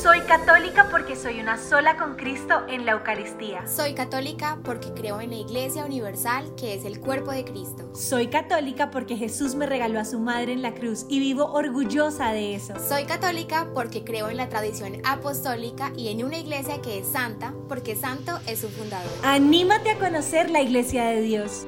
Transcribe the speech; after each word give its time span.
Soy 0.00 0.20
católica 0.20 0.86
porque 0.92 1.16
soy 1.16 1.40
una 1.40 1.58
sola 1.58 1.96
con 1.96 2.14
Cristo 2.14 2.62
en 2.68 2.86
la 2.86 2.92
Eucaristía. 2.92 3.66
Soy 3.66 3.94
católica 3.94 4.60
porque 4.62 4.92
creo 4.92 5.20
en 5.20 5.30
la 5.30 5.36
Iglesia 5.38 5.84
Universal, 5.84 6.54
que 6.56 6.74
es 6.74 6.84
el 6.84 7.00
cuerpo 7.00 7.32
de 7.32 7.44
Cristo. 7.44 7.90
Soy 7.96 8.28
católica 8.28 8.92
porque 8.92 9.16
Jesús 9.16 9.56
me 9.56 9.66
regaló 9.66 9.98
a 9.98 10.04
su 10.04 10.20
madre 10.20 10.52
en 10.52 10.62
la 10.62 10.72
cruz 10.72 11.04
y 11.08 11.18
vivo 11.18 11.46
orgullosa 11.52 12.30
de 12.30 12.54
eso. 12.54 12.74
Soy 12.78 13.06
católica 13.06 13.70
porque 13.74 14.04
creo 14.04 14.28
en 14.28 14.36
la 14.36 14.48
tradición 14.48 15.02
apostólica 15.04 15.92
y 15.96 16.10
en 16.10 16.24
una 16.24 16.38
iglesia 16.38 16.80
que 16.80 17.00
es 17.00 17.08
santa, 17.08 17.52
porque 17.68 17.96
santo 17.96 18.38
es 18.46 18.60
su 18.60 18.68
fundador. 18.68 19.10
Anímate 19.24 19.90
a 19.90 19.98
conocer 19.98 20.48
la 20.48 20.60
iglesia 20.60 21.06
de 21.06 21.22
Dios. 21.22 21.66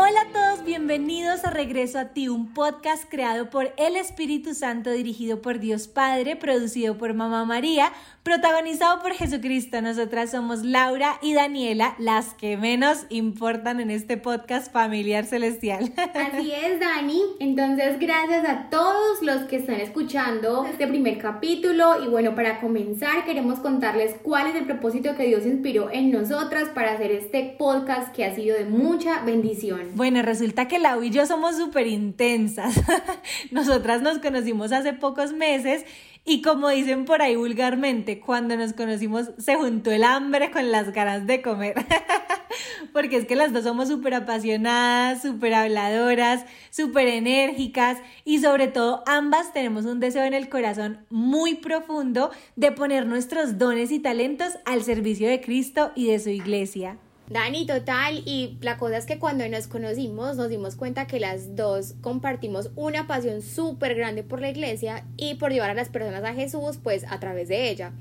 Hola 0.00 0.20
a 0.20 0.32
todos, 0.32 0.64
bienvenidos 0.64 1.44
a 1.44 1.50
Regreso 1.50 1.98
a 1.98 2.04
ti, 2.10 2.28
un 2.28 2.54
podcast 2.54 3.02
creado 3.10 3.50
por 3.50 3.74
el 3.76 3.96
Espíritu 3.96 4.54
Santo, 4.54 4.92
dirigido 4.92 5.42
por 5.42 5.58
Dios 5.58 5.88
Padre, 5.88 6.36
producido 6.36 6.96
por 6.96 7.14
Mamá 7.14 7.44
María, 7.44 7.92
protagonizado 8.22 9.00
por 9.00 9.12
Jesucristo. 9.12 9.80
Nosotras 9.80 10.30
somos 10.30 10.62
Laura 10.62 11.18
y 11.22 11.34
Daniela, 11.34 11.94
las 11.98 12.34
que 12.34 12.56
menos 12.56 13.06
importan 13.08 13.80
en 13.80 13.90
este 13.90 14.16
podcast 14.16 14.72
familiar 14.72 15.24
celestial. 15.24 15.92
Así 16.14 16.52
es, 16.52 16.80
Dani. 16.80 17.22
Entonces, 17.40 17.98
gracias 17.98 18.48
a 18.48 18.68
todos 18.70 19.22
los 19.22 19.42
que 19.44 19.56
están 19.56 19.80
escuchando 19.80 20.66
este 20.66 20.86
primer 20.86 21.18
capítulo. 21.18 22.04
Y 22.04 22.08
bueno, 22.08 22.34
para 22.34 22.60
comenzar, 22.60 23.24
queremos 23.24 23.60
contarles 23.60 24.16
cuál 24.22 24.48
es 24.48 24.56
el 24.56 24.66
propósito 24.66 25.16
que 25.16 25.26
Dios 25.26 25.46
inspiró 25.46 25.90
en 25.90 26.10
nosotras 26.10 26.68
para 26.74 26.92
hacer 26.92 27.12
este 27.12 27.56
podcast 27.58 28.14
que 28.14 28.24
ha 28.24 28.34
sido 28.34 28.56
de 28.56 28.64
mucha 28.64 29.22
bendición. 29.22 29.92
Bueno, 29.94 30.22
resulta 30.22 30.68
que 30.68 30.78
Lau 30.78 31.02
y 31.02 31.10
yo 31.10 31.26
somos 31.26 31.56
súper 31.56 31.86
intensas. 31.86 32.74
Nosotras 33.50 34.02
nos 34.02 34.18
conocimos 34.18 34.72
hace 34.72 34.92
pocos 34.92 35.32
meses 35.32 35.84
y 36.24 36.42
como 36.42 36.68
dicen 36.68 37.04
por 37.04 37.22
ahí 37.22 37.36
vulgarmente, 37.36 38.20
cuando 38.20 38.56
nos 38.56 38.72
conocimos 38.72 39.30
se 39.38 39.56
juntó 39.56 39.90
el 39.90 40.04
hambre 40.04 40.50
con 40.50 40.70
las 40.70 40.92
ganas 40.92 41.26
de 41.26 41.42
comer. 41.42 41.74
Porque 42.92 43.16
es 43.16 43.26
que 43.26 43.36
las 43.36 43.52
dos 43.52 43.64
somos 43.64 43.88
súper 43.88 44.14
apasionadas, 44.14 45.22
súper 45.22 45.54
habladoras, 45.54 46.44
súper 46.70 47.08
enérgicas 47.08 47.98
y 48.24 48.38
sobre 48.38 48.68
todo 48.68 49.02
ambas 49.06 49.52
tenemos 49.52 49.84
un 49.84 50.00
deseo 50.00 50.24
en 50.24 50.34
el 50.34 50.48
corazón 50.48 51.04
muy 51.10 51.54
profundo 51.54 52.30
de 52.56 52.72
poner 52.72 53.06
nuestros 53.06 53.58
dones 53.58 53.90
y 53.90 53.98
talentos 53.98 54.54
al 54.64 54.82
servicio 54.82 55.28
de 55.28 55.40
Cristo 55.40 55.92
y 55.94 56.08
de 56.08 56.18
su 56.18 56.30
iglesia. 56.30 56.98
Dani, 57.30 57.66
total, 57.66 58.22
y 58.24 58.56
la 58.62 58.78
cosa 58.78 58.96
es 58.96 59.04
que 59.04 59.18
cuando 59.18 59.46
nos 59.48 59.66
conocimos 59.66 60.36
nos 60.36 60.48
dimos 60.48 60.76
cuenta 60.76 61.06
que 61.06 61.20
las 61.20 61.56
dos 61.56 61.94
compartimos 62.00 62.70
una 62.74 63.06
pasión 63.06 63.42
súper 63.42 63.94
grande 63.94 64.22
por 64.22 64.40
la 64.40 64.48
iglesia 64.48 65.04
y 65.18 65.34
por 65.34 65.52
llevar 65.52 65.68
a 65.70 65.74
las 65.74 65.90
personas 65.90 66.24
a 66.24 66.32
Jesús 66.32 66.78
pues 66.82 67.04
a 67.04 67.20
través 67.20 67.48
de 67.48 67.68
ella 67.68 67.92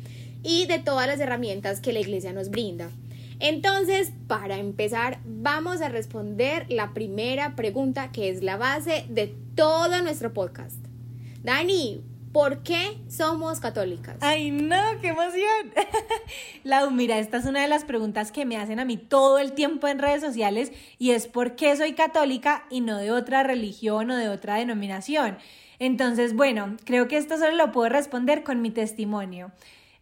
y 0.43 0.65
de 0.67 0.79
todas 0.79 1.07
las 1.07 1.19
herramientas 1.19 1.81
que 1.81 1.91
la 1.91 1.99
iglesia 1.99 2.31
nos 2.31 2.49
brinda. 2.49 2.89
Entonces, 3.39 4.13
para 4.27 4.57
empezar, 4.57 5.19
vamos 5.25 5.81
a 5.81 5.89
responder 5.89 6.65
la 6.69 6.93
primera 6.93 7.55
pregunta 7.55 8.11
que 8.11 8.29
es 8.29 8.41
la 8.41 8.55
base 8.55 9.05
de 9.09 9.35
todo 9.55 10.01
nuestro 10.01 10.33
podcast. 10.33 10.77
Dani, 11.43 12.01
¿Por 12.31 12.63
qué 12.63 12.97
somos 13.09 13.59
católicas? 13.59 14.17
Ay, 14.21 14.51
no, 14.51 14.81
qué 15.01 15.09
emoción. 15.09 15.73
Lau, 16.63 16.91
mira, 16.91 17.17
esta 17.19 17.37
es 17.37 17.45
una 17.45 17.61
de 17.61 17.67
las 17.67 17.85
preguntas 17.85 18.31
que 18.31 18.45
me 18.45 18.57
hacen 18.57 18.79
a 18.79 18.85
mí 18.85 18.97
todo 18.97 19.39
el 19.39 19.53
tiempo 19.53 19.87
en 19.87 19.99
redes 19.99 20.21
sociales 20.21 20.71
y 20.99 21.11
es 21.11 21.27
¿por 21.27 21.55
qué 21.55 21.75
soy 21.75 21.93
católica 21.93 22.65
y 22.69 22.81
no 22.81 22.97
de 22.97 23.11
otra 23.11 23.43
religión 23.43 24.11
o 24.11 24.15
de 24.15 24.29
otra 24.29 24.55
denominación? 24.55 25.37
Entonces, 25.79 26.35
bueno, 26.35 26.75
creo 26.85 27.07
que 27.07 27.17
esto 27.17 27.37
solo 27.37 27.55
lo 27.55 27.71
puedo 27.71 27.89
responder 27.89 28.43
con 28.43 28.61
mi 28.61 28.71
testimonio. 28.71 29.51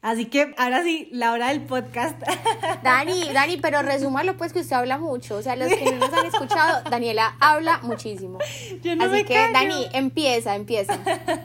Así 0.05 0.25
que 0.25 0.53
ahora 0.57 0.83
sí, 0.83 1.09
la 1.11 1.31
hora 1.31 1.47
del 1.47 1.61
podcast. 1.61 2.21
Dani, 2.83 3.33
Dani, 3.33 3.57
pero 3.57 3.81
resúmalo 3.81 4.37
pues 4.37 4.53
que 4.53 4.59
usted 4.59 4.75
habla 4.75 4.99
mucho. 4.99 5.35
O 5.35 5.41
sea, 5.41 5.55
los 5.55 5.67
que 5.67 5.83
no 5.83 5.97
nos 5.97 6.13
han 6.13 6.27
escuchado, 6.27 6.87
Daniela 6.91 7.35
habla 7.39 7.79
muchísimo. 7.81 8.37
Yo 8.83 8.95
no 8.95 9.05
Así 9.05 9.23
que, 9.23 9.51
Dani, 9.51 9.87
empieza, 9.93 10.55
empieza. 10.55 10.99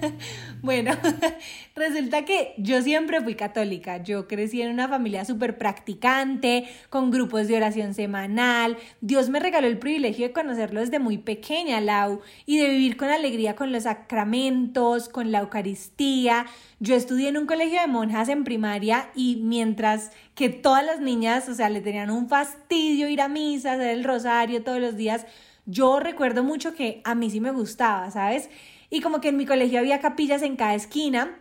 Bueno, 0.62 0.93
resulta 1.75 2.25
que 2.25 2.54
yo 2.59 2.82
siempre 2.82 3.21
fui 3.22 3.34
católica. 3.34 4.03
Yo 4.03 4.28
crecí 4.28 4.60
en 4.60 4.71
una 4.71 4.88
familia 4.88 5.25
súper 5.25 5.56
practicante, 5.56 6.69
con 6.91 7.10
grupos 7.10 7.48
de 7.48 7.56
oración 7.56 7.94
semanal. 7.94 8.76
Dios 9.00 9.31
me 9.31 9.41
regaló 9.41 9.66
el 9.66 9.78
privilegio 9.78 10.26
de 10.26 10.32
conocerlo 10.32 10.81
desde 10.81 10.98
muy 10.98 11.19
pequeña, 11.19 11.81
Lau, 11.81 12.21
y 12.47 12.59
de 12.59 12.69
vivir 12.69 12.97
con 12.97 13.09
alegría 13.09 13.56
con 13.56 13.72
los 13.72 13.84
sacramentos, 13.84 15.09
con 15.09 15.32
la 15.32 15.41
Eucaristía. 15.41 16.47
Yo 16.78 16.94
estudié 16.94 17.28
en 17.28 17.38
un 17.38 17.47
colegio 17.47 17.81
de 17.81 17.87
monjas 17.87 18.28
en 18.28 18.44
primaria 18.44 19.10
y 19.15 19.37
mientras 19.42 20.12
que 20.34 20.48
todas 20.48 20.84
las 20.84 21.00
niñas, 21.00 21.48
o 21.48 21.54
sea, 21.54 21.69
le 21.71 21.81
tenían 21.81 22.10
un 22.10 22.28
fastidio 22.28 23.09
ir 23.09 23.21
a 23.21 23.28
misa, 23.28 23.72
hacer 23.72 23.88
el 23.88 24.04
rosario 24.04 24.62
todos 24.62 24.81
los 24.81 24.97
días, 24.97 25.27
yo 25.66 26.00
recuerdo 26.00 26.42
mucho 26.42 26.75
que 26.75 27.00
a 27.04 27.15
mí 27.15 27.31
sí 27.31 27.41
me 27.41 27.53
gustaba, 27.53 28.10
¿sabes? 28.10 28.50
Y 28.91 29.01
como 29.01 29.21
que 29.21 29.28
en 29.28 29.37
mi 29.37 29.47
colegio 29.47 29.78
había 29.78 30.01
capillas 30.01 30.43
en 30.43 30.56
cada 30.56 30.75
esquina, 30.75 31.39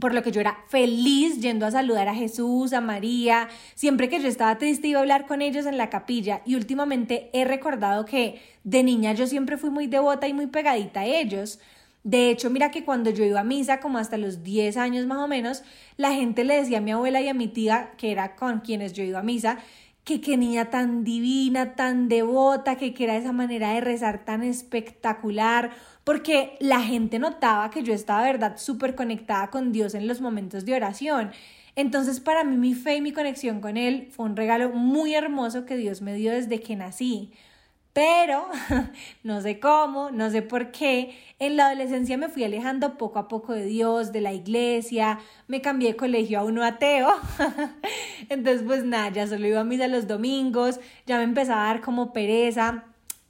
por 0.00 0.14
lo 0.14 0.22
que 0.22 0.30
yo 0.30 0.40
era 0.40 0.58
feliz 0.68 1.40
yendo 1.40 1.66
a 1.66 1.70
saludar 1.70 2.08
a 2.08 2.14
Jesús, 2.14 2.72
a 2.72 2.80
María. 2.80 3.48
Siempre 3.74 4.08
que 4.08 4.20
yo 4.20 4.28
estaba 4.28 4.58
triste 4.58 4.88
iba 4.88 4.98
a 4.98 5.02
hablar 5.02 5.26
con 5.26 5.42
ellos 5.42 5.66
en 5.66 5.78
la 5.78 5.90
capilla 5.90 6.42
y 6.44 6.54
últimamente 6.54 7.30
he 7.32 7.44
recordado 7.44 8.04
que 8.04 8.40
de 8.64 8.82
niña 8.82 9.12
yo 9.12 9.26
siempre 9.26 9.56
fui 9.56 9.70
muy 9.70 9.86
devota 9.86 10.28
y 10.28 10.34
muy 10.34 10.46
pegadita 10.46 11.00
a 11.00 11.06
ellos. 11.06 11.58
De 12.04 12.30
hecho, 12.30 12.48
mira 12.48 12.70
que 12.70 12.84
cuando 12.84 13.10
yo 13.10 13.24
iba 13.24 13.40
a 13.40 13.44
misa, 13.44 13.80
como 13.80 13.98
hasta 13.98 14.16
los 14.16 14.42
10 14.42 14.76
años 14.76 15.06
más 15.06 15.18
o 15.18 15.28
menos, 15.28 15.62
la 15.96 16.12
gente 16.12 16.44
le 16.44 16.56
decía 16.56 16.78
a 16.78 16.80
mi 16.80 16.92
abuela 16.92 17.20
y 17.20 17.28
a 17.28 17.34
mi 17.34 17.48
tía, 17.48 17.92
que 17.98 18.12
era 18.12 18.36
con 18.36 18.60
quienes 18.60 18.92
yo 18.92 19.02
iba 19.02 19.18
a 19.18 19.24
misa, 19.24 19.58
que 20.04 20.20
qué 20.22 20.38
niña 20.38 20.70
tan 20.70 21.04
divina, 21.04 21.74
tan 21.74 22.08
devota, 22.08 22.76
que, 22.76 22.94
que 22.94 23.04
era 23.04 23.16
esa 23.16 23.32
manera 23.32 23.74
de 23.74 23.80
rezar 23.82 24.24
tan 24.24 24.42
espectacular 24.42 25.70
porque 26.08 26.56
la 26.60 26.80
gente 26.80 27.18
notaba 27.18 27.68
que 27.68 27.82
yo 27.82 27.92
estaba, 27.92 28.22
verdad, 28.22 28.56
súper 28.56 28.94
conectada 28.94 29.50
con 29.50 29.72
Dios 29.72 29.92
en 29.94 30.08
los 30.08 30.22
momentos 30.22 30.64
de 30.64 30.72
oración. 30.72 31.32
Entonces, 31.76 32.18
para 32.18 32.44
mí, 32.44 32.56
mi 32.56 32.72
fe 32.72 32.96
y 32.96 33.02
mi 33.02 33.12
conexión 33.12 33.60
con 33.60 33.76
Él 33.76 34.08
fue 34.10 34.24
un 34.24 34.34
regalo 34.34 34.70
muy 34.70 35.14
hermoso 35.14 35.66
que 35.66 35.76
Dios 35.76 36.00
me 36.00 36.14
dio 36.14 36.32
desde 36.32 36.62
que 36.62 36.76
nací. 36.76 37.30
Pero, 37.92 38.48
no 39.22 39.42
sé 39.42 39.60
cómo, 39.60 40.10
no 40.10 40.30
sé 40.30 40.40
por 40.40 40.70
qué, 40.70 41.14
en 41.38 41.58
la 41.58 41.66
adolescencia 41.66 42.16
me 42.16 42.30
fui 42.30 42.42
alejando 42.42 42.96
poco 42.96 43.18
a 43.18 43.28
poco 43.28 43.52
de 43.52 43.66
Dios, 43.66 44.10
de 44.10 44.22
la 44.22 44.32
iglesia, 44.32 45.18
me 45.46 45.60
cambié 45.60 45.90
de 45.90 45.96
colegio 45.98 46.38
a 46.40 46.44
uno 46.44 46.64
ateo. 46.64 47.10
Entonces, 48.30 48.62
pues 48.66 48.82
nada, 48.82 49.10
ya 49.10 49.26
solo 49.26 49.46
iba 49.46 49.60
a 49.60 49.64
misa 49.64 49.88
los 49.88 50.06
domingos, 50.06 50.80
ya 51.04 51.18
me 51.18 51.24
empezaba 51.24 51.64
a 51.64 51.74
dar 51.74 51.82
como 51.82 52.14
pereza. 52.14 52.86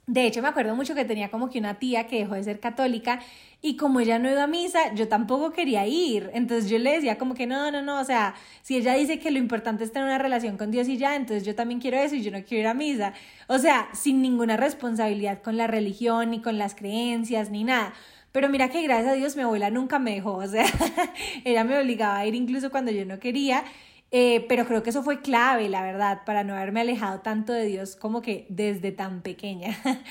De 0.09 0.25
hecho, 0.25 0.41
me 0.41 0.47
acuerdo 0.47 0.75
mucho 0.75 0.95
que 0.95 1.05
tenía 1.05 1.29
como 1.29 1.51
que 1.51 1.59
una 1.59 1.75
tía 1.77 2.07
que 2.07 2.17
dejó 2.17 2.33
de 2.33 2.43
ser 2.43 2.59
católica 2.59 3.19
y 3.61 3.77
como 3.77 3.99
ella 3.99 4.17
no 4.17 4.27
iba 4.27 4.41
a 4.41 4.47
misa, 4.47 4.91
yo 4.95 5.07
tampoco 5.07 5.51
quería 5.51 5.85
ir. 5.85 6.31
Entonces 6.33 6.67
yo 6.67 6.79
le 6.79 6.93
decía 6.93 7.19
como 7.19 7.35
que 7.35 7.45
no, 7.45 7.69
no, 7.69 7.83
no, 7.83 7.99
o 8.01 8.03
sea, 8.03 8.33
si 8.63 8.75
ella 8.75 8.95
dice 8.95 9.19
que 9.19 9.29
lo 9.29 9.37
importante 9.37 9.83
es 9.83 9.91
tener 9.91 10.07
una 10.07 10.17
relación 10.17 10.57
con 10.57 10.71
Dios 10.71 10.87
y 10.87 10.97
ya, 10.97 11.15
entonces 11.15 11.45
yo 11.45 11.53
también 11.53 11.79
quiero 11.79 11.97
eso 11.97 12.15
y 12.15 12.23
yo 12.23 12.31
no 12.31 12.43
quiero 12.43 12.61
ir 12.61 12.67
a 12.67 12.73
misa. 12.73 13.13
O 13.47 13.59
sea, 13.59 13.87
sin 13.93 14.23
ninguna 14.23 14.57
responsabilidad 14.57 15.43
con 15.43 15.57
la 15.57 15.67
religión, 15.67 16.31
ni 16.31 16.41
con 16.41 16.57
las 16.57 16.73
creencias, 16.73 17.51
ni 17.51 17.63
nada. 17.63 17.93
Pero 18.31 18.49
mira 18.49 18.69
que 18.69 18.81
gracias 18.81 19.13
a 19.13 19.15
Dios 19.15 19.35
mi 19.35 19.43
abuela 19.43 19.69
nunca 19.69 19.99
me 19.99 20.15
dejó, 20.15 20.37
o 20.37 20.47
sea, 20.47 20.65
ella 21.45 21.63
me 21.63 21.77
obligaba 21.77 22.17
a 22.17 22.25
ir 22.25 22.33
incluso 22.33 22.71
cuando 22.71 22.89
yo 22.89 23.05
no 23.05 23.19
quería. 23.19 23.63
Eh, 24.11 24.45
pero 24.49 24.65
creo 24.65 24.81
que 24.81 24.89
eso 24.89 25.03
fue 25.03 25.21
clave, 25.21 25.69
la 25.69 25.83
verdad, 25.83 26.21
para 26.25 26.43
no 26.43 26.55
haberme 26.55 26.81
alejado 26.81 27.19
tanto 27.19 27.53
de 27.53 27.65
Dios 27.65 27.95
como 27.95 28.21
que 28.21 28.47
desde 28.49 28.91
tan 28.91 29.21
pequeña. 29.21 29.77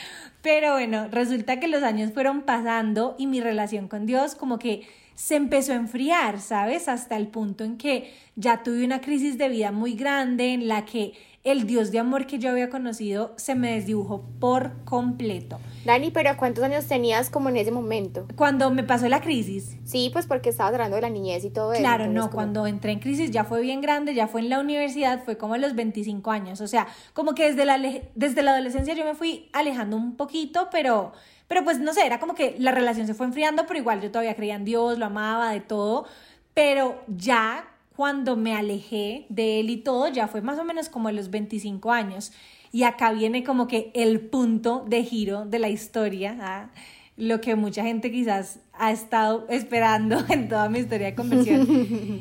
Pero 0.42 0.75
bueno, 0.75 1.09
resulta 1.10 1.59
que 1.59 1.66
los 1.66 1.82
años 1.82 2.12
fueron 2.12 2.42
pasando 2.42 3.16
y 3.19 3.26
mi 3.26 3.41
relación 3.41 3.88
con 3.88 4.06
Dios 4.06 4.36
como 4.36 4.60
que 4.60 4.86
se 5.16 5.34
empezó 5.34 5.72
a 5.72 5.76
enfriar, 5.76 6.41
¿sabes? 6.41 6.88
Hasta 6.88 7.16
el 7.16 7.26
punto 7.26 7.64
en 7.64 7.76
que 7.76 8.15
ya 8.36 8.62
tuve 8.62 8.84
una 8.84 9.00
crisis 9.00 9.36
de 9.36 9.48
vida 9.48 9.72
muy 9.72 9.95
grande 9.95 10.53
en 10.53 10.68
la 10.68 10.84
que 10.84 11.15
el 11.45 11.67
Dios 11.67 11.91
de 11.91 11.99
amor 11.99 12.27
que 12.27 12.39
yo 12.39 12.51
había 12.51 12.69
conocido 12.69 13.33
se 13.37 13.55
me 13.55 13.75
desdibujó 13.75 14.23
por 14.41 14.85
completo. 14.85 15.59
Dani, 15.85 16.11
pero 16.11 16.37
¿cuántos 16.37 16.65
años 16.65 16.87
tenías 16.87 17.31
como 17.31 17.49
en 17.49 17.57
ese 17.57 17.71
momento? 17.71 18.27
Cuando 18.37 18.71
me 18.71 18.83
pasó 18.83 19.09
la 19.09 19.21
crisis. 19.21 19.77
Sí, 19.85 20.11
pues 20.13 20.27
porque 20.27 20.51
estabas 20.51 20.75
hablando 20.75 20.97
de 20.97 21.03
la 21.03 21.11
niñez 21.11 21.45
y 21.45 21.51
todo 21.51 21.73
eso. 21.73 21.81
Claro, 21.81 22.09
no, 22.09 22.31
cuando 22.31 22.67
entré 22.67 22.93
en 22.93 22.99
crisis 22.99 23.31
ya 23.31 23.45
fue 23.45 23.63
bien 23.63 23.81
grande, 23.81 24.15
ya 24.15 24.27
fue 24.27 24.41
en 24.41 24.51
la 24.51 24.61
universidad, 24.61 25.25
fue 25.25 25.39
como 25.39 25.55
a 25.55 25.59
los 25.59 25.75
25 25.75 26.31
años, 26.31 26.61
o 26.61 26.67
sea, 26.67 26.89
como 27.15 27.35
que 27.35 27.47
desde 27.47 27.65
la, 27.65 27.79
desde 28.15 28.43
la 28.43 28.53
adolescencia 28.53 28.95
yo 28.95 29.05
me 29.05 29.15
fui 29.15 29.49
alejando 29.53 29.97
un 29.97 30.17
poquito, 30.17 30.69
pero, 30.71 31.13
pero 31.47 31.65
pues 31.65 31.79
no 31.79 31.95
sé, 31.95 32.05
era 32.05 32.19
como 32.19 32.35
que 32.35 32.57
la 32.59 32.73
relación 32.73 33.07
se 33.07 33.15
fue 33.15 33.27
enfriando, 33.27 33.65
pero 33.67 33.79
igual 33.79 34.01
yo 34.01 34.11
todavía 34.11 34.35
creía 34.35 34.57
en 34.57 34.65
Dios, 34.65 34.99
lo 34.99 35.07
amaba, 35.07 35.53
de 35.53 35.61
todo, 35.61 36.05
pero 36.53 37.01
ya 37.07 37.67
cuando 37.98 38.36
me 38.36 38.54
alejé 38.54 39.27
de 39.28 39.59
él 39.59 39.71
y 39.71 39.78
todo, 39.78 40.06
ya 40.06 40.28
fue 40.28 40.41
más 40.41 40.56
o 40.60 40.62
menos 40.62 40.89
como 40.89 41.09
a 41.09 41.12
los 41.12 41.30
25 41.30 41.91
años. 41.91 42.30
Y 42.71 42.84
acá 42.84 43.10
viene 43.10 43.42
como 43.42 43.66
que 43.66 43.91
el 43.92 44.21
punto 44.21 44.84
de 44.86 45.03
giro 45.03 45.47
de 45.47 45.59
la 45.59 45.68
historia. 45.68 46.36
¿ah? 46.41 46.71
lo 47.16 47.41
que 47.41 47.56
mucha 47.56 47.83
gente 47.83 48.12
quizás 48.12 48.60
ha 48.72 48.92
estado 48.92 49.47
esperando 49.48 50.24
en 50.28 50.48
toda 50.48 50.68
mi 50.68 50.78
historia 50.78 51.09
de 51.09 51.15
conversión. 51.16 51.66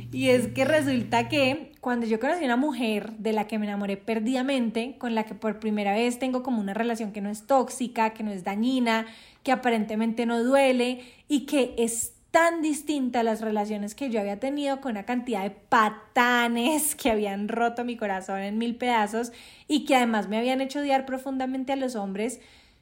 y 0.12 0.29
es 0.29 0.47
que 0.47 0.65
resulta 0.65 1.29
que 1.29 1.74
cuando 1.80 2.07
yo 2.07 2.19
conocí 2.19 2.41
a 2.41 2.45
una 2.45 2.57
mujer 2.57 3.12
de 3.18 3.31
la 3.31 3.45
que 3.45 3.59
me 3.59 3.68
enamoré 3.68 3.97
perdidamente, 3.97 4.95
con 4.97 5.13
la 5.13 5.25
que 5.25 5.35
por 5.35 5.59
primera 5.59 5.94
vez 5.94 6.18
tengo 6.18 6.41
como 6.41 6.59
una 6.59 6.73
relación 6.73 7.12
que 7.12 7.21
no 7.21 7.30
es 7.30 7.45
tóxica, 7.45 8.15
que 8.15 8.23
no 8.23 8.31
es 8.31 8.44
dañina, 8.44 9.06
que 9.44 9.51
aparentemente 9.51 10.25
no 10.25 10.44
duele 10.44 11.01
y 11.27 11.41
que 11.41 11.75
es 11.77 12.13
tan 12.31 12.62
distinta 12.62 13.21
a 13.21 13.24
las 13.24 13.41
relaciones 13.41 13.95
que 13.95 14.09
yo 14.09 14.19
había 14.19 14.39
tenido 14.39 14.81
con 14.81 14.91
una 14.91 15.06
cantidad 15.06 15.44
de 15.44 15.51
patanes 15.51 16.95
que 17.01 17.12
habían 17.12 17.47
roto 17.47 17.83
mi 17.83 17.97
corazón 17.97 18.39
en 18.39 18.57
mil 18.57 18.75
pedazos 18.75 19.31
y 19.68 19.85
que 19.85 19.95
además 19.95 20.27
me 20.27 20.38
habían 20.38 20.62
hecho 20.62 20.79
odiar 20.79 21.06
profundamente 21.06 21.74
a 21.74 21.77
los 21.77 21.95
hombres, 21.95 22.39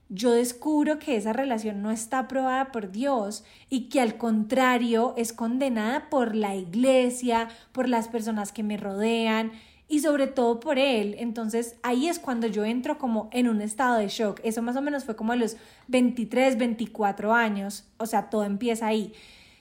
yo 0.10 0.32
descubro 0.32 1.00
que 1.00 1.16
esa 1.16 1.34
relación 1.34 1.82
no 1.82 1.90
está 1.90 2.20
aprobada 2.20 2.72
por 2.72 2.92
Dios 2.92 3.44
y 3.70 3.90
que 3.90 4.02
al 4.02 4.18
contrario 4.18 5.16
es 5.18 5.34
condenada 5.34 6.10
por 6.10 6.36
la 6.36 6.56
iglesia, 6.56 7.50
por 7.72 7.90
las 7.90 8.08
personas 8.08 8.52
que 8.52 8.62
me 8.62 8.78
rodean 8.78 9.52
y 9.88 10.00
sobre 10.00 10.28
todo 10.28 10.60
por 10.60 10.80
Él. 10.80 11.16
Entonces 11.20 11.76
ahí 11.84 12.08
es 12.08 12.20
cuando 12.20 12.48
yo 12.48 12.66
entro 12.66 12.98
como 12.98 13.30
en 13.32 13.48
un 13.48 13.62
estado 13.62 13.98
de 13.98 14.08
shock. 14.08 14.40
Eso 14.44 14.62
más 14.62 14.76
o 14.76 14.82
menos 14.82 15.04
fue 15.04 15.16
como 15.16 15.34
a 15.34 15.36
los 15.36 15.58
23, 15.88 16.58
24 16.58 17.34
años, 17.34 17.86
o 17.98 18.06
sea, 18.06 18.30
todo 18.30 18.44
empieza 18.44 18.88
ahí. 18.88 19.14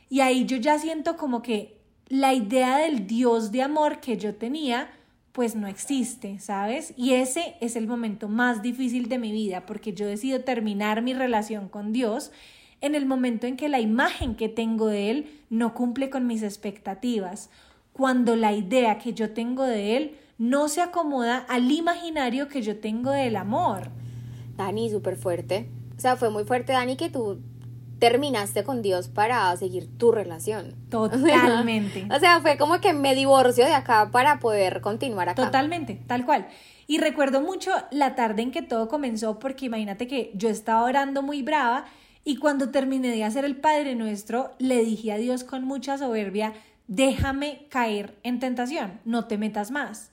Y 0.09 0.21
ahí 0.21 0.45
yo 0.47 0.57
ya 0.57 0.79
siento 0.79 1.17
como 1.17 1.43
que 1.43 1.77
la 2.09 2.35
idea 2.35 2.79
del 2.79 3.07
Dios 3.07 3.51
de 3.51 3.63
amor 3.63 4.01
que 4.01 4.17
yo 4.17 4.35
tenía, 4.35 4.91
pues 5.33 5.57
no 5.57 5.67
existe, 5.67 6.39
¿sabes? 6.39 6.95
Y 6.97 7.15
ese 7.15 7.57
es 7.61 7.77
el 7.77 7.87
momento 7.87 8.29
más 8.29 8.63
difícil 8.63 9.09
de 9.09 9.19
mi 9.19 9.33
vida 9.33 9.67
porque 9.67 9.93
yo 9.93 10.07
decido 10.07 10.41
terminar 10.41 11.03
mi 11.03 11.15
relación 11.15 11.69
con 11.69 11.93
Dios 11.93 12.31
en 12.81 12.95
el 12.95 13.07
momento 13.07 13.47
en 13.47 13.57
que 13.57 13.69
la 13.69 13.81
imagen 13.81 14.37
que 14.37 14.49
tengo 14.49 14.89
de 14.89 15.11
Él 15.11 15.41
no 15.49 15.75
cumple 15.75 16.11
con 16.11 16.27
mis 16.27 16.43
expectativas, 16.43 17.51
cuando 17.95 18.37
la 18.37 18.53
idea 18.53 18.99
que 18.99 19.15
yo 19.15 19.33
tengo 19.33 19.63
de 19.63 19.97
Él 19.97 20.19
no 20.37 20.69
se 20.69 20.83
acomoda 20.83 21.39
al 21.49 21.71
imaginario 21.71 22.49
que 22.49 22.61
yo 22.61 22.79
tengo 22.79 23.13
del 23.13 23.37
amor. 23.37 23.89
Dani, 24.57 24.91
súper 24.91 25.17
fuerte. 25.17 25.71
O 25.97 26.01
sea, 26.01 26.17
fue 26.17 26.29
muy 26.29 26.45
fuerte, 26.45 26.73
Dani, 26.73 26.97
que 26.97 27.09
tú 27.09 27.41
terminaste 28.01 28.65
con 28.65 28.83
Dios 28.83 29.09
para 29.09 29.57
seguir 29.57 29.89
tu 29.97 30.11
relación. 30.11 30.75
Totalmente. 30.91 32.07
o 32.15 32.19
sea, 32.19 32.41
fue 32.41 32.59
como 32.59 32.81
que 32.81 32.93
me 32.93 33.15
divorcio 33.15 33.65
de 33.65 33.75
acá 33.75 34.11
para 34.11 34.41
poder 34.41 34.81
continuar 34.81 35.29
acá. 35.29 35.45
Totalmente, 35.45 36.03
tal 36.09 36.27
cual. 36.27 36.49
Y 36.89 36.99
recuerdo 36.99 37.41
mucho 37.41 37.71
la 37.93 38.17
tarde 38.17 38.43
en 38.43 38.51
que 38.51 38.63
todo 38.63 38.89
comenzó, 38.89 39.39
porque 39.39 39.67
imagínate 39.67 40.09
que 40.09 40.33
yo 40.35 40.49
estaba 40.49 40.83
orando 40.83 41.23
muy 41.23 41.43
brava 41.43 41.85
y 42.25 42.37
cuando 42.37 42.71
terminé 42.71 43.09
de 43.09 43.23
hacer 43.23 43.45
el 43.45 43.57
Padre 43.57 43.95
Nuestro, 43.95 44.51
le 44.59 44.85
dije 44.85 45.13
a 45.13 45.17
Dios 45.17 45.45
con 45.45 45.65
mucha 45.65 45.97
soberbia, 45.97 46.53
déjame 46.87 47.67
caer 47.71 48.19
en 48.23 48.41
tentación, 48.41 49.01
no 49.05 49.27
te 49.27 49.39
metas 49.39 49.71
más. 49.71 50.11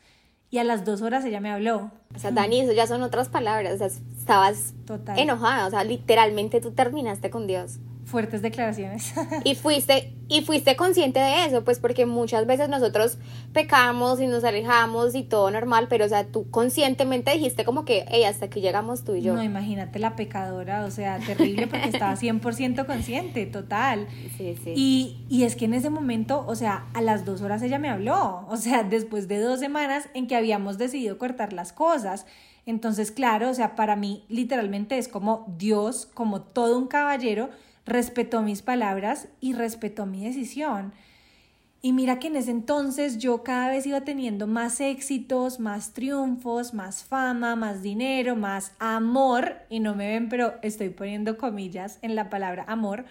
Y 0.49 0.57
a 0.57 0.65
las 0.65 0.83
dos 0.83 1.01
horas 1.01 1.23
ella 1.23 1.39
me 1.39 1.49
habló. 1.49 1.91
O 2.13 2.19
sea, 2.19 2.31
Dani, 2.31 2.59
eso 2.59 2.73
ya 2.73 2.85
son 2.85 3.03
otras 3.03 3.29
palabras. 3.29 3.75
O 3.75 3.77
sea, 3.77 3.87
estabas 3.87 4.73
enojada. 5.15 5.65
O 5.65 5.69
sea, 5.69 5.85
literalmente 5.85 6.59
tú 6.59 6.71
terminaste 6.71 7.29
con 7.29 7.47
Dios 7.47 7.79
fuertes 8.11 8.41
declaraciones. 8.41 9.13
y 9.43 9.55
fuiste 9.55 10.13
y 10.27 10.43
fuiste 10.43 10.77
consciente 10.77 11.19
de 11.19 11.45
eso, 11.45 11.65
pues 11.65 11.79
porque 11.79 12.05
muchas 12.05 12.45
veces 12.45 12.69
nosotros 12.69 13.17
pecamos 13.51 14.21
y 14.21 14.27
nos 14.27 14.45
alejamos 14.45 15.13
y 15.13 15.23
todo 15.23 15.51
normal, 15.51 15.87
pero 15.89 16.05
o 16.05 16.07
sea, 16.07 16.25
tú 16.25 16.49
conscientemente 16.49 17.31
dijiste 17.31 17.65
como 17.65 17.83
que, 17.83 18.05
hey, 18.07 18.23
hasta 18.23 18.45
aquí 18.45 18.61
llegamos 18.61 19.03
tú 19.03 19.15
y 19.15 19.21
yo. 19.23 19.33
No, 19.33 19.43
imagínate 19.43 19.99
la 19.99 20.15
pecadora, 20.15 20.85
o 20.85 20.91
sea, 20.91 21.19
terrible 21.19 21.67
porque 21.67 21.89
estaba 21.89 22.15
100% 22.15 22.85
consciente, 22.85 23.45
total. 23.45 24.07
Sí, 24.37 24.55
sí. 24.63 24.73
Y, 24.73 25.25
y 25.27 25.43
es 25.43 25.57
que 25.57 25.65
en 25.65 25.73
ese 25.73 25.89
momento, 25.89 26.45
o 26.47 26.55
sea, 26.55 26.85
a 26.93 27.01
las 27.01 27.25
dos 27.25 27.41
horas 27.41 27.61
ella 27.61 27.77
me 27.77 27.89
habló, 27.89 28.45
o 28.47 28.55
sea, 28.55 28.83
después 28.83 29.27
de 29.27 29.39
dos 29.39 29.59
semanas 29.59 30.07
en 30.13 30.27
que 30.27 30.37
habíamos 30.37 30.77
decidido 30.77 31.17
cortar 31.17 31.51
las 31.51 31.73
cosas. 31.73 32.25
Entonces, 32.65 33.11
claro, 33.11 33.49
o 33.49 33.53
sea, 33.53 33.75
para 33.75 33.95
mí 33.95 34.23
literalmente 34.29 34.97
es 34.97 35.07
como 35.07 35.53
Dios, 35.57 36.07
como 36.13 36.41
todo 36.41 36.77
un 36.77 36.87
caballero, 36.87 37.49
respetó 37.91 38.41
mis 38.41 38.61
palabras 38.61 39.27
y 39.39 39.53
respetó 39.53 40.05
mi 40.05 40.23
decisión. 40.23 40.93
Y 41.83 41.93
mira 41.93 42.19
que 42.19 42.27
en 42.27 42.35
ese 42.35 42.51
entonces 42.51 43.17
yo 43.17 43.41
cada 43.43 43.69
vez 43.69 43.87
iba 43.87 44.01
teniendo 44.01 44.45
más 44.45 44.79
éxitos, 44.79 45.59
más 45.59 45.93
triunfos, 45.93 46.75
más 46.75 47.03
fama, 47.03 47.55
más 47.55 47.81
dinero, 47.81 48.35
más 48.35 48.73
amor, 48.77 49.55
y 49.67 49.79
no 49.79 49.95
me 49.95 50.07
ven, 50.07 50.29
pero 50.29 50.53
estoy 50.61 50.89
poniendo 50.89 51.37
comillas 51.37 51.97
en 52.03 52.15
la 52.15 52.29
palabra 52.29 52.65
amor, 52.67 53.05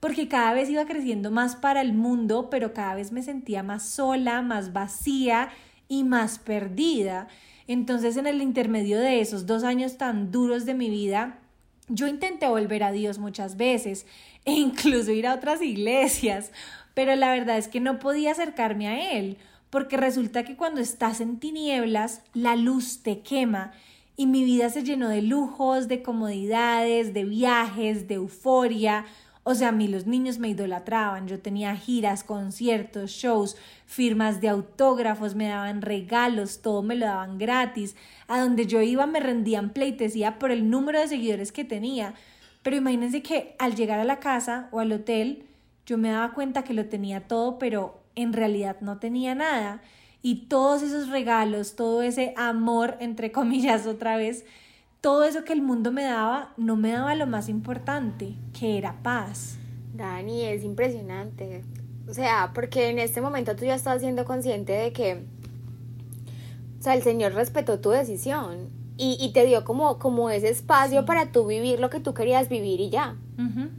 porque 0.00 0.26
cada 0.26 0.54
vez 0.54 0.68
iba 0.68 0.86
creciendo 0.86 1.30
más 1.30 1.54
para 1.54 1.80
el 1.80 1.92
mundo, 1.92 2.50
pero 2.50 2.74
cada 2.74 2.96
vez 2.96 3.12
me 3.12 3.22
sentía 3.22 3.62
más 3.62 3.84
sola, 3.84 4.42
más 4.42 4.72
vacía 4.72 5.50
y 5.86 6.02
más 6.02 6.40
perdida. 6.40 7.28
Entonces 7.68 8.16
en 8.16 8.26
el 8.26 8.42
intermedio 8.42 8.98
de 8.98 9.20
esos 9.20 9.46
dos 9.46 9.62
años 9.62 9.98
tan 9.98 10.32
duros 10.32 10.66
de 10.66 10.74
mi 10.74 10.90
vida, 10.90 11.38
yo 11.88 12.06
intenté 12.06 12.48
volver 12.48 12.82
a 12.82 12.92
Dios 12.92 13.18
muchas 13.18 13.56
veces 13.56 14.06
e 14.44 14.52
incluso 14.52 15.12
ir 15.12 15.26
a 15.26 15.34
otras 15.34 15.62
iglesias, 15.62 16.52
pero 16.94 17.14
la 17.16 17.30
verdad 17.30 17.58
es 17.58 17.68
que 17.68 17.80
no 17.80 17.98
podía 17.98 18.32
acercarme 18.32 18.88
a 18.88 19.12
Él, 19.12 19.36
porque 19.70 19.96
resulta 19.96 20.44
que 20.44 20.56
cuando 20.56 20.80
estás 20.80 21.20
en 21.20 21.38
tinieblas, 21.38 22.22
la 22.32 22.56
luz 22.56 23.02
te 23.02 23.20
quema 23.20 23.72
y 24.16 24.26
mi 24.26 24.44
vida 24.44 24.70
se 24.70 24.82
llenó 24.82 25.08
de 25.08 25.22
lujos, 25.22 25.88
de 25.88 26.02
comodidades, 26.02 27.12
de 27.12 27.24
viajes, 27.24 28.08
de 28.08 28.14
euforia, 28.14 29.04
o 29.48 29.54
sea, 29.54 29.68
a 29.68 29.72
mí 29.72 29.86
los 29.86 30.08
niños 30.08 30.40
me 30.40 30.48
idolatraban, 30.48 31.28
yo 31.28 31.38
tenía 31.38 31.76
giras, 31.76 32.24
conciertos, 32.24 33.12
shows, 33.12 33.56
firmas 33.86 34.40
de 34.40 34.48
autógrafos, 34.48 35.36
me 35.36 35.46
daban 35.46 35.82
regalos, 35.82 36.62
todo 36.62 36.82
me 36.82 36.96
lo 36.96 37.06
daban 37.06 37.38
gratis. 37.38 37.94
A 38.26 38.40
donde 38.40 38.66
yo 38.66 38.82
iba 38.82 39.06
me 39.06 39.20
rendían 39.20 39.70
pleitesía 39.70 40.40
por 40.40 40.50
el 40.50 40.68
número 40.68 40.98
de 40.98 41.06
seguidores 41.06 41.52
que 41.52 41.64
tenía. 41.64 42.14
Pero 42.64 42.74
imagínense 42.74 43.22
que 43.22 43.54
al 43.60 43.76
llegar 43.76 44.00
a 44.00 44.04
la 44.04 44.18
casa 44.18 44.68
o 44.72 44.80
al 44.80 44.90
hotel, 44.90 45.46
yo 45.86 45.96
me 45.96 46.10
daba 46.10 46.32
cuenta 46.32 46.64
que 46.64 46.74
lo 46.74 46.86
tenía 46.86 47.28
todo, 47.28 47.60
pero 47.60 48.02
en 48.16 48.32
realidad 48.32 48.78
no 48.80 48.98
tenía 48.98 49.36
nada. 49.36 49.80
Y 50.22 50.46
todos 50.46 50.82
esos 50.82 51.08
regalos, 51.08 51.76
todo 51.76 52.02
ese 52.02 52.34
amor, 52.36 52.96
entre 52.98 53.30
comillas 53.30 53.86
otra 53.86 54.16
vez, 54.16 54.44
todo 55.06 55.22
eso 55.22 55.44
que 55.44 55.52
el 55.52 55.62
mundo 55.62 55.92
me 55.92 56.02
daba 56.02 56.52
no 56.56 56.74
me 56.74 56.90
daba 56.90 57.14
lo 57.14 57.28
más 57.28 57.48
importante, 57.48 58.34
que 58.52 58.76
era 58.76 59.04
paz. 59.04 59.56
Dani, 59.94 60.42
es 60.42 60.64
impresionante. 60.64 61.62
O 62.08 62.12
sea, 62.12 62.50
porque 62.52 62.88
en 62.88 62.98
este 62.98 63.20
momento 63.20 63.54
tú 63.54 63.64
ya 63.64 63.76
estás 63.76 64.00
siendo 64.00 64.24
consciente 64.24 64.72
de 64.72 64.92
que, 64.92 65.22
o 66.80 66.82
sea, 66.82 66.94
el 66.94 67.04
Señor 67.04 67.34
respetó 67.34 67.78
tu 67.78 67.90
decisión 67.90 68.68
y, 68.96 69.30
te 69.32 69.46
dio 69.46 69.64
como, 69.64 70.00
como 70.00 70.28
ese 70.28 70.48
espacio 70.48 71.04
para 71.04 71.30
tú 71.30 71.46
vivir 71.46 71.78
lo 71.78 71.88
que 71.88 72.00
tú 72.00 72.12
querías 72.12 72.48
vivir 72.48 72.80
y 72.80 72.90
ya. 72.90 73.14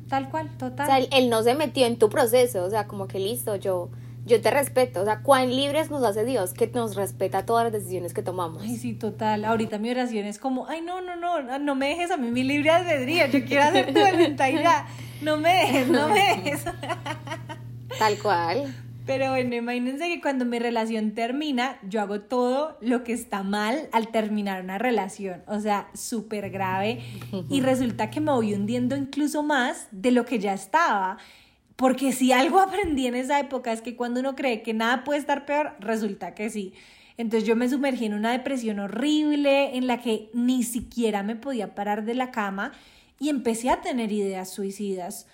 tal 0.07 0.29
cual, 0.29 0.49
total. 0.57 0.87
O 0.87 1.07
sea, 1.07 1.19
él, 1.19 1.29
no 1.29 1.43
se 1.43 1.55
metió 1.55 1.85
en 1.85 1.99
tu 1.99 2.07
proceso, 2.07 2.63
o 2.63 2.69
sea, 2.69 2.87
como 2.87 3.09
que 3.09 3.19
listo, 3.19 3.57
yo 3.57 3.89
yo 4.27 4.41
te 4.41 4.51
respeto, 4.51 5.01
o 5.01 5.05
sea, 5.05 5.21
cuán 5.21 5.55
libres 5.55 5.89
nos 5.89 6.03
hace 6.03 6.25
Dios 6.25 6.53
que 6.53 6.67
nos 6.67 6.95
respeta 6.95 7.45
todas 7.45 7.63
las 7.63 7.73
decisiones 7.73 8.13
que 8.13 8.21
tomamos. 8.21 8.61
Ay, 8.61 8.75
sí, 8.75 8.93
total. 8.93 9.45
Ahorita 9.45 9.79
mi 9.79 9.89
oración 9.89 10.25
es 10.25 10.37
como, 10.37 10.67
ay, 10.67 10.81
no, 10.81 11.01
no, 11.01 11.15
no, 11.15 11.57
no 11.57 11.75
me 11.75 11.89
dejes 11.89 12.11
a 12.11 12.17
mí 12.17 12.29
mi 12.29 12.43
libre 12.43 12.69
albedrío, 12.69 13.25
yo 13.27 13.45
quiero 13.45 13.63
hacer 13.63 13.93
tu 13.93 13.99
voluntad 13.99 14.47
no 15.21 15.37
me 15.37 15.49
dejes, 15.49 15.87
no 15.87 16.09
me 16.09 16.19
dejes. 16.19 16.65
Tal 17.99 18.17
cual. 18.19 18.75
Pero 19.07 19.29
bueno, 19.29 19.55
imagínense 19.55 20.09
que 20.09 20.19
cuando 20.19 20.43
mi 20.43 20.59
relación 20.59 21.11
termina, 21.11 21.79
yo 21.87 22.01
hago 22.01 22.19
todo 22.19 22.77
lo 22.81 23.05
que 23.05 23.13
está 23.13 23.41
mal 23.41 23.87
al 23.93 24.09
terminar 24.09 24.61
una 24.61 24.77
relación. 24.77 25.43
O 25.47 25.61
sea, 25.61 25.87
súper 25.93 26.49
grave. 26.49 27.01
Y 27.49 27.61
resulta 27.61 28.09
que 28.09 28.19
me 28.19 28.33
voy 28.33 28.53
hundiendo 28.53 28.97
incluso 28.97 29.43
más 29.43 29.87
de 29.91 30.11
lo 30.11 30.25
que 30.25 30.39
ya 30.39 30.53
estaba. 30.53 31.17
Porque 31.77 32.11
si 32.11 32.31
algo 32.31 32.59
aprendí 32.59 33.05
en 33.05 33.15
esa 33.15 33.39
época 33.39 33.71
es 33.71 33.81
que 33.81 33.95
cuando 33.95 34.19
uno 34.19 34.35
cree 34.35 34.63
que 34.63 34.73
nada 34.73 35.03
puede 35.03 35.19
estar 35.19 35.45
peor, 35.45 35.75
resulta 35.79 36.33
que 36.33 36.49
sí. 36.49 36.73
Entonces 37.17 37.47
yo 37.47 37.55
me 37.55 37.69
sumergí 37.69 38.05
en 38.05 38.15
una 38.15 38.31
depresión 38.31 38.79
horrible 38.79 39.77
en 39.77 39.87
la 39.87 40.01
que 40.01 40.29
ni 40.33 40.63
siquiera 40.63 41.23
me 41.23 41.35
podía 41.35 41.75
parar 41.75 42.03
de 42.03 42.15
la 42.15 42.31
cama 42.31 42.73
y 43.19 43.29
empecé 43.29 43.69
a 43.69 43.81
tener 43.81 44.11
ideas 44.11 44.49
suicidas 44.49 45.27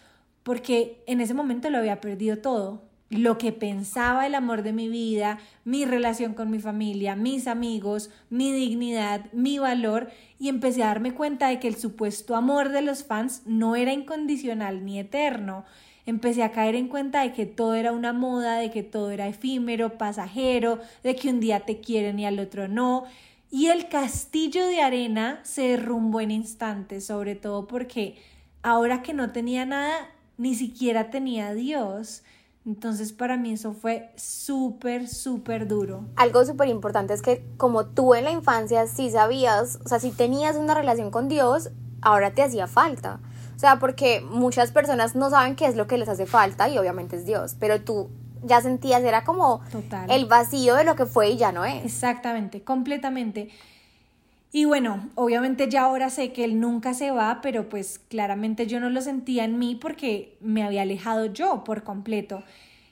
porque 0.43 1.01
en 1.07 1.21
ese 1.21 1.33
momento 1.33 1.69
lo 1.69 1.77
había 1.77 2.01
perdido 2.01 2.37
todo. 2.37 2.83
Lo 3.09 3.37
que 3.37 3.53
pensaba 3.53 4.25
el 4.25 4.35
amor 4.35 4.63
de 4.63 4.73
mi 4.73 4.89
vida, 4.89 5.39
mi 5.63 5.85
relación 5.85 6.33
con 6.33 6.49
mi 6.49 6.59
familia, 6.59 7.15
mis 7.15 7.47
amigos, 7.47 8.09
mi 8.29 8.51
dignidad, 8.51 9.31
mi 9.31 9.59
valor 9.59 10.09
y 10.39 10.49
empecé 10.49 10.83
a 10.83 10.87
darme 10.87 11.13
cuenta 11.13 11.47
de 11.47 11.59
que 11.59 11.69
el 11.69 11.75
supuesto 11.75 12.35
amor 12.35 12.69
de 12.69 12.81
los 12.81 13.03
fans 13.03 13.43
no 13.45 13.77
era 13.77 13.93
incondicional 13.93 14.83
ni 14.83 14.99
eterno 14.99 15.63
empecé 16.05 16.43
a 16.43 16.51
caer 16.51 16.75
en 16.75 16.87
cuenta 16.87 17.21
de 17.21 17.33
que 17.33 17.45
todo 17.45 17.75
era 17.75 17.91
una 17.91 18.13
moda, 18.13 18.57
de 18.57 18.71
que 18.71 18.83
todo 18.83 19.11
era 19.11 19.27
efímero, 19.27 19.97
pasajero, 19.97 20.79
de 21.03 21.15
que 21.15 21.29
un 21.29 21.39
día 21.39 21.61
te 21.61 21.79
quieren 21.79 22.19
y 22.19 22.25
al 22.25 22.39
otro 22.39 22.67
no. 22.67 23.05
Y 23.49 23.67
el 23.67 23.87
castillo 23.87 24.65
de 24.67 24.81
arena 24.81 25.39
se 25.43 25.69
derrumbó 25.69 26.21
en 26.21 26.31
instantes, 26.31 27.05
sobre 27.05 27.35
todo 27.35 27.67
porque 27.67 28.17
ahora 28.63 29.03
que 29.03 29.13
no 29.13 29.31
tenía 29.31 29.65
nada, 29.65 30.09
ni 30.37 30.55
siquiera 30.55 31.09
tenía 31.09 31.49
a 31.49 31.53
Dios. 31.53 32.23
Entonces 32.65 33.11
para 33.11 33.37
mí 33.37 33.53
eso 33.53 33.73
fue 33.73 34.11
súper, 34.15 35.07
súper 35.07 35.67
duro. 35.67 36.05
Algo 36.15 36.45
súper 36.45 36.69
importante 36.69 37.13
es 37.13 37.21
que 37.21 37.45
como 37.57 37.85
tú 37.85 38.15
en 38.15 38.23
la 38.23 38.31
infancia 38.31 38.87
sí 38.87 39.11
sabías, 39.11 39.79
o 39.85 39.87
sea, 39.87 39.99
si 39.99 40.11
tenías 40.11 40.55
una 40.55 40.73
relación 40.73 41.11
con 41.11 41.27
Dios, 41.27 41.71
ahora 42.01 42.33
te 42.33 42.41
hacía 42.41 42.67
falta. 42.67 43.19
O 43.55 43.59
sea, 43.59 43.79
porque 43.79 44.21
muchas 44.21 44.71
personas 44.71 45.15
no 45.15 45.29
saben 45.29 45.55
qué 45.55 45.65
es 45.65 45.75
lo 45.75 45.87
que 45.87 45.97
les 45.97 46.09
hace 46.09 46.25
falta 46.25 46.69
y 46.69 46.77
obviamente 46.77 47.15
es 47.15 47.25
Dios, 47.25 47.55
pero 47.59 47.81
tú 47.81 48.09
ya 48.43 48.61
sentías, 48.61 49.03
era 49.03 49.23
como 49.23 49.61
el 50.09 50.25
vacío 50.25 50.75
de 50.75 50.83
lo 50.83 50.95
que 50.95 51.05
fue 51.05 51.29
y 51.29 51.37
ya 51.37 51.51
no 51.51 51.65
es. 51.65 51.85
Exactamente, 51.85 52.63
completamente. 52.63 53.49
Y 54.51 54.65
bueno, 54.65 55.09
obviamente 55.15 55.67
ya 55.67 55.83
ahora 55.83 56.11
sé 56.11 56.31
que 56.31 56.43
él 56.43 56.59
nunca 56.59 56.93
se 56.93 57.09
va, 57.09 57.39
pero 57.41 57.69
pues 57.69 57.99
claramente 58.07 58.67
yo 58.67 58.79
no 58.79 58.89
lo 58.89 59.01
sentía 59.01 59.45
en 59.45 59.57
mí 59.57 59.75
porque 59.75 60.37
me 60.41 60.63
había 60.63 60.83
alejado 60.83 61.25
yo 61.25 61.63
por 61.63 61.83
completo. 61.83 62.43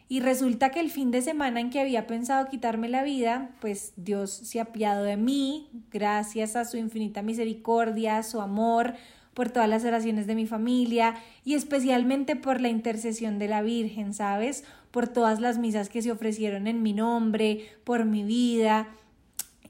Y 0.10 0.20
resulta 0.20 0.72
que 0.72 0.80
el 0.80 0.90
fin 0.90 1.12
de 1.12 1.22
semana 1.22 1.62
en 1.62 1.70
que 1.70 1.80
había 1.80 2.08
pensado 2.08 2.50
quitarme 2.50 2.90
la 2.90 3.04
vida, 3.04 3.52
pues 3.62 3.94
Dios 3.96 4.32
se 4.32 4.60
ha 4.60 4.64
apiado 4.64 5.04
de 5.04 5.18
mí, 5.18 5.70
gracias 5.92 6.56
a 6.56 6.66
su 6.66 6.78
infinita 6.78 7.22
misericordia, 7.22 8.24
su 8.24 8.42
amor, 8.42 8.96
por 9.34 9.50
todas 9.50 9.70
las 9.70 9.86
oraciones 9.86 10.28
de 10.28 10.36
mi 10.36 10.46
familia 10.46 11.16
y 11.46 11.54
especialmente 11.54 12.36
por 12.36 12.62
la 12.62 12.70
intercesión 12.70 13.40
de 13.40 13.48
la 13.48 13.62
Virgen, 13.62 14.14
¿sabes? 14.14 14.64
Por 14.92 15.08
todas 15.08 15.40
las 15.40 15.58
misas 15.58 15.90
que 15.90 16.02
se 16.02 16.12
ofrecieron 16.12 16.68
en 16.68 16.84
mi 16.84 16.94
nombre, 16.94 17.66
por 17.84 18.06
mi 18.06 18.24
vida 18.24 18.90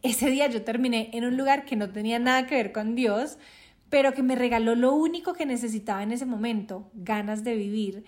ese 0.04 0.30
día 0.30 0.48
yo 0.48 0.64
terminé 0.64 1.10
en 1.14 1.26
un 1.26 1.38
lugar 1.38 1.66
que 1.66 1.76
no 1.76 1.90
tenía 1.92 2.20
nada 2.20 2.48
que 2.48 2.56
ver 2.56 2.72
con 2.72 2.96
Dios, 2.96 3.38
pero 3.90 4.14
que 4.14 4.24
me 4.24 4.36
regaló 4.36 4.76
lo 4.76 4.94
único 4.94 5.34
que 5.34 5.46
necesitaba 5.46 6.02
en 6.02 6.12
ese 6.12 6.26
momento, 6.26 6.90
ganas 6.94 7.44
de 7.44 7.56
vivir. 7.56 8.04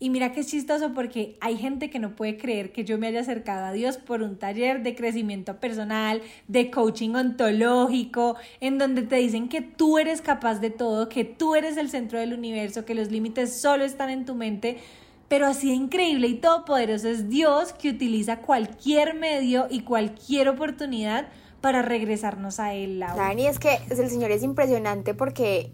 Y 0.00 0.10
mira 0.10 0.30
qué 0.30 0.44
chistoso 0.44 0.94
porque 0.94 1.36
hay 1.40 1.56
gente 1.56 1.90
que 1.90 1.98
no 1.98 2.14
puede 2.14 2.36
creer 2.36 2.70
que 2.70 2.84
yo 2.84 2.98
me 2.98 3.08
haya 3.08 3.20
acercado 3.20 3.66
a 3.66 3.72
Dios 3.72 3.96
por 3.98 4.22
un 4.22 4.38
taller 4.38 4.84
de 4.84 4.94
crecimiento 4.94 5.58
personal, 5.58 6.22
de 6.46 6.70
coaching 6.70 7.16
ontológico, 7.16 8.36
en 8.60 8.78
donde 8.78 9.02
te 9.02 9.16
dicen 9.16 9.48
que 9.48 9.60
tú 9.60 9.98
eres 9.98 10.20
capaz 10.20 10.60
de 10.60 10.70
todo, 10.70 11.08
que 11.08 11.24
tú 11.24 11.56
eres 11.56 11.76
el 11.76 11.90
centro 11.90 12.20
del 12.20 12.32
universo, 12.32 12.84
que 12.84 12.94
los 12.94 13.10
límites 13.10 13.60
solo 13.60 13.84
están 13.84 14.10
en 14.10 14.24
tu 14.24 14.36
mente. 14.36 14.78
Pero 15.26 15.46
así 15.46 15.68
de 15.68 15.74
increíble 15.74 16.28
y 16.28 16.34
todopoderoso 16.34 17.08
es 17.08 17.28
Dios 17.28 17.72
que 17.72 17.90
utiliza 17.90 18.38
cualquier 18.38 19.14
medio 19.14 19.66
y 19.68 19.80
cualquier 19.80 20.48
oportunidad 20.48 21.26
para 21.60 21.82
regresarnos 21.82 22.60
a 22.60 22.72
Él. 22.72 23.00
Dani, 23.00 23.48
es 23.48 23.58
que 23.58 23.80
el 23.90 24.08
Señor 24.08 24.30
es 24.30 24.44
impresionante 24.44 25.12
porque, 25.12 25.72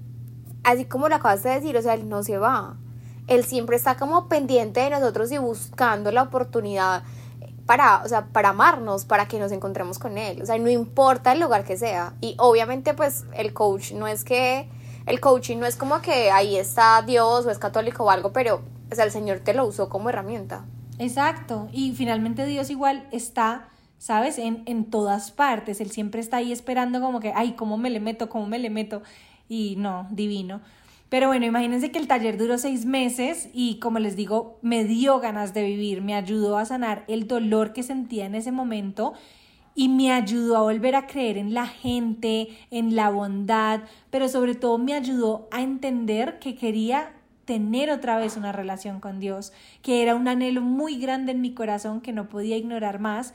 así 0.63 0.87
como 0.87 1.11
lo 1.11 1.17
acabas 1.17 1.43
de 1.43 1.51
decir, 1.51 1.77
o 1.77 1.83
sea, 1.83 1.93
Él 1.93 2.09
no 2.09 2.23
se 2.23 2.39
va. 2.39 2.79
Él 3.27 3.45
siempre 3.45 3.77
está 3.77 3.97
como 3.97 4.29
pendiente 4.29 4.81
de 4.81 4.91
nosotros 4.91 5.33
y 5.33 5.39
buscando 5.39 6.13
la 6.13 6.23
oportunidad 6.23 7.03
para, 7.67 8.03
o 8.05 8.09
sea, 8.09 8.27
para 8.27 8.51
amarnos, 8.51 9.05
para 9.05 9.27
que 9.27 9.39
nos 9.39 9.53
encontremos 9.53 9.99
con 9.99 10.19
Él. 10.19 10.43
O 10.43 10.47
sea, 10.47 10.59
no 10.59 10.69
importa 10.69 11.33
el 11.33 11.41
lugar 11.41 11.65
que 11.65 11.77
sea. 11.77 12.15
Y 12.21 12.35
obviamente, 12.39 12.93
pues, 12.95 13.25
el 13.35 13.55
coach 13.55 13.93
no 13.93 14.07
es 14.07 14.25
que, 14.25 14.69
el 15.07 15.21
coaching 15.21 15.59
no 15.59 15.67
es 15.67 15.77
como 15.77 16.01
que 16.01 16.31
ahí 16.31 16.57
está 16.57 17.03
Dios 17.03 17.47
o 17.47 17.51
es 17.51 17.59
católico 17.59 18.05
o 18.05 18.11
algo, 18.11 18.33
pero 18.33 18.63
o 18.91 18.95
sea, 18.95 19.05
el 19.05 19.11
Señor 19.11 19.41
te 19.41 19.55
lo 19.55 19.67
usó 19.67 19.89
como 19.89 20.09
herramienta. 20.09 20.65
Exacto, 20.99 21.69
y 21.73 21.93
finalmente 21.95 22.47
Dios 22.47 22.71
igual 22.71 23.09
está, 23.11 23.69
¿sabes? 23.99 24.39
En, 24.39 24.63
en 24.67 24.85
todas 24.85 25.33
partes, 25.33 25.81
Él 25.81 25.91
siempre 25.91 26.21
está 26.21 26.37
ahí 26.39 26.53
esperando 26.53 27.01
como 27.01 27.21
que, 27.21 27.33
ay, 27.35 27.55
¿cómo 27.55 27.77
me 27.77 27.91
le 27.91 28.01
meto? 28.01 28.29
¿Cómo 28.29 28.47
me 28.47 28.59
le 28.59 28.71
meto? 28.71 29.03
Y 29.49 29.75
no, 29.77 30.07
divino. 30.11 30.61
Pero 31.15 31.29
bueno, 31.29 31.47
imagínense 31.47 31.93
que 31.93 32.01
el 32.01 32.09
taller 32.09 32.37
duró 32.37 32.59
seis 32.59 32.87
meses 32.87 33.49
y 33.53 33.79
como 33.79 34.01
les 34.01 34.17
digo, 34.17 34.59
me 34.63 34.83
dio 34.83 35.21
ganas 35.21 35.55
de 35.55 35.63
vivir, 35.63 36.03
me 36.03 36.17
ayudó 36.17 36.59
a 36.59 36.65
sanar 36.65 37.05
el 37.07 37.29
dolor 37.29 37.73
que 37.73 37.85
sentía 37.85 38.27
en 38.27 38.35
ese 38.35 38.51
momento 38.51 39.13
y 39.77 39.91
me 39.91 40.11
ayudó 40.11 40.57
a 40.57 40.63
volver 40.63 40.97
a 40.97 41.07
creer 41.07 41.39
en 41.39 41.55
la 41.55 41.69
gente, 41.69 42.49
en 42.73 42.97
la 42.97 43.11
bondad, 43.11 43.83
pero 44.11 44.29
sobre 44.29 44.57
todo 44.57 44.77
me 44.77 44.93
ayudó 44.93 45.47
a 45.53 45.63
entender 45.63 46.41
que 46.41 46.57
quería 46.57 47.13
tener 47.45 47.91
otra 47.93 48.19
vez 48.19 48.37
una 48.37 48.51
relación 48.51 48.99
con 48.99 49.21
Dios, 49.21 49.53
que 49.83 50.03
era 50.03 50.17
un 50.17 50.27
anhelo 50.27 50.63
muy 50.63 50.99
grande 50.99 51.31
en 51.31 51.41
mi 51.41 51.55
corazón 51.55 52.01
que 52.01 52.13
no 52.13 52.29
podía 52.29 52.57
ignorar 52.57 52.99
más. 52.99 53.35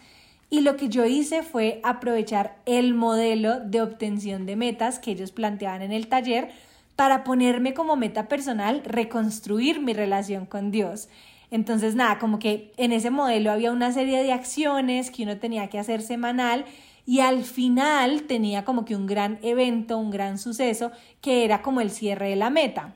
Y 0.50 0.62
lo 0.62 0.76
que 0.76 0.90
yo 0.90 1.06
hice 1.06 1.44
fue 1.44 1.80
aprovechar 1.84 2.58
el 2.66 2.94
modelo 2.94 3.62
de 3.62 3.82
obtención 3.82 4.46
de 4.46 4.58
metas 4.58 5.00
que 5.00 5.12
ellos 5.12 5.32
planteaban 5.32 5.82
en 5.82 5.94
el 5.94 6.08
taller 6.10 6.50
para 7.00 7.24
ponerme 7.24 7.74
como 7.74 7.96
meta 7.96 8.27
personal 8.27 8.82
reconstruir 8.84 9.79
mi 9.79 9.94
relación 9.94 10.46
con 10.46 10.70
Dios. 10.70 11.08
Entonces, 11.50 11.96
nada, 11.96 12.20
como 12.20 12.39
que 12.39 12.74
en 12.75 12.91
ese 12.91 13.10
modelo 13.10 13.53
había 13.53 13.72
una 13.72 13.94
serie 13.94 14.22
de 14.22 14.34
acciones 14.34 15.10
que 15.10 15.24
uno 15.24 15.38
tenía 15.38 15.70
que 15.70 15.79
hacer 15.79 16.01
semanal 16.01 16.65
y 17.06 17.22
al 17.22 17.46
final 17.46 18.24
tenía 18.24 18.65
como 18.65 18.84
que 18.84 18.98
un 18.98 19.08
gran 19.08 19.39
evento, 19.44 19.98
un 19.98 20.12
gran 20.12 20.38
suceso 20.38 20.91
que 21.22 21.46
era 21.46 21.62
como 21.62 21.79
el 21.79 21.89
cierre 21.89 22.32
de 22.32 22.36
la 22.36 22.50
meta. 22.50 22.94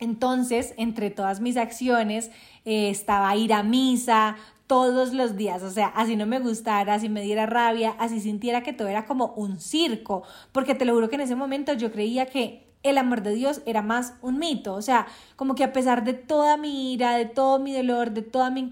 Entonces, 0.00 0.74
entre 0.76 1.10
todas 1.10 1.38
mis 1.38 1.56
acciones, 1.56 2.32
eh, 2.64 2.90
estaba 2.90 3.36
ir 3.36 3.52
a 3.52 3.62
misa 3.62 4.34
todos 4.66 5.12
los 5.12 5.36
días, 5.36 5.62
o 5.62 5.70
sea, 5.70 5.86
así 5.86 6.16
no 6.16 6.26
me 6.26 6.40
gustara, 6.40 6.94
así 6.94 7.08
me 7.08 7.22
diera 7.22 7.46
rabia, 7.46 7.94
así 8.00 8.18
sintiera 8.18 8.64
que 8.64 8.72
todo 8.72 8.88
era 8.88 9.04
como 9.04 9.34
un 9.36 9.60
circo, 9.60 10.24
porque 10.50 10.74
te 10.74 10.84
lo 10.84 10.94
juro 10.94 11.08
que 11.08 11.14
en 11.14 11.20
ese 11.20 11.36
momento 11.36 11.74
yo 11.74 11.92
creía 11.92 12.26
que 12.26 12.65
el 12.90 12.98
amor 12.98 13.22
de 13.22 13.34
Dios 13.34 13.62
era 13.66 13.82
más 13.82 14.14
un 14.22 14.38
mito, 14.38 14.74
o 14.74 14.82
sea, 14.82 15.06
como 15.36 15.54
que 15.54 15.64
a 15.64 15.72
pesar 15.72 16.04
de 16.04 16.14
toda 16.14 16.56
mi 16.56 16.92
ira, 16.92 17.16
de 17.16 17.26
todo 17.26 17.58
mi 17.58 17.72
dolor, 17.72 18.12
de 18.12 18.22
toda 18.22 18.50
mi 18.50 18.70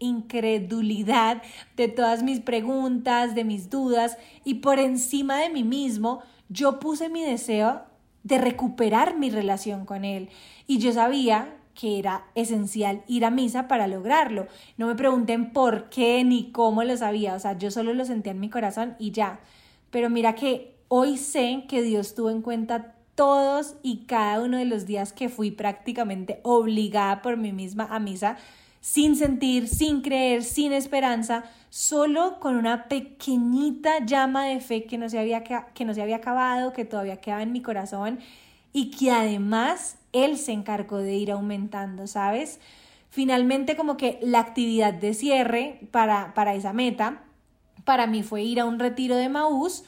incredulidad, 0.00 1.42
de 1.76 1.88
todas 1.88 2.22
mis 2.22 2.40
preguntas, 2.40 3.34
de 3.34 3.44
mis 3.44 3.70
dudas, 3.70 4.18
y 4.44 4.54
por 4.54 4.78
encima 4.78 5.38
de 5.38 5.50
mí 5.50 5.64
mismo, 5.64 6.20
yo 6.48 6.78
puse 6.78 7.08
mi 7.08 7.22
deseo 7.22 7.82
de 8.22 8.38
recuperar 8.38 9.16
mi 9.16 9.30
relación 9.30 9.86
con 9.86 10.04
Él. 10.04 10.30
Y 10.66 10.78
yo 10.78 10.92
sabía 10.92 11.54
que 11.76 11.98
era 11.98 12.24
esencial 12.34 13.02
ir 13.06 13.24
a 13.24 13.30
misa 13.30 13.68
para 13.68 13.86
lograrlo. 13.86 14.48
No 14.76 14.88
me 14.88 14.96
pregunten 14.96 15.52
por 15.52 15.88
qué 15.90 16.24
ni 16.24 16.50
cómo 16.50 16.82
lo 16.82 16.96
sabía, 16.96 17.34
o 17.34 17.38
sea, 17.38 17.56
yo 17.56 17.70
solo 17.70 17.94
lo 17.94 18.04
sentía 18.04 18.32
en 18.32 18.40
mi 18.40 18.50
corazón 18.50 18.96
y 18.98 19.12
ya. 19.12 19.38
Pero 19.90 20.10
mira 20.10 20.34
que 20.34 20.74
hoy 20.88 21.18
sé 21.18 21.64
que 21.68 21.82
Dios 21.82 22.14
tuvo 22.14 22.30
en 22.30 22.42
cuenta 22.42 22.95
todos 23.16 23.74
y 23.82 24.04
cada 24.06 24.40
uno 24.40 24.58
de 24.58 24.66
los 24.66 24.86
días 24.86 25.12
que 25.12 25.28
fui 25.28 25.50
prácticamente 25.50 26.38
obligada 26.44 27.22
por 27.22 27.36
mí 27.36 27.52
misma 27.52 27.88
a 27.90 27.98
misa, 27.98 28.36
sin 28.80 29.16
sentir, 29.16 29.66
sin 29.66 30.02
creer, 30.02 30.44
sin 30.44 30.72
esperanza, 30.72 31.44
solo 31.70 32.38
con 32.38 32.54
una 32.54 32.84
pequeñita 32.84 34.04
llama 34.04 34.44
de 34.44 34.60
fe 34.60 34.84
que 34.84 34.98
no 34.98 35.08
se 35.08 35.18
había, 35.18 35.42
que 35.42 35.84
no 35.84 35.92
se 35.92 36.02
había 36.02 36.16
acabado, 36.16 36.72
que 36.72 36.84
todavía 36.84 37.16
quedaba 37.16 37.42
en 37.42 37.50
mi 37.50 37.62
corazón 37.62 38.20
y 38.72 38.90
que 38.90 39.10
además 39.10 39.96
él 40.12 40.36
se 40.36 40.52
encargó 40.52 40.98
de 40.98 41.16
ir 41.16 41.32
aumentando, 41.32 42.06
¿sabes? 42.06 42.60
Finalmente 43.10 43.76
como 43.76 43.96
que 43.96 44.18
la 44.22 44.38
actividad 44.38 44.92
de 44.92 45.14
cierre 45.14 45.80
para, 45.90 46.34
para 46.34 46.54
esa 46.54 46.72
meta, 46.72 47.22
para 47.84 48.06
mí 48.06 48.22
fue 48.22 48.42
ir 48.42 48.60
a 48.60 48.66
un 48.66 48.78
retiro 48.78 49.16
de 49.16 49.28
Maús 49.28 49.84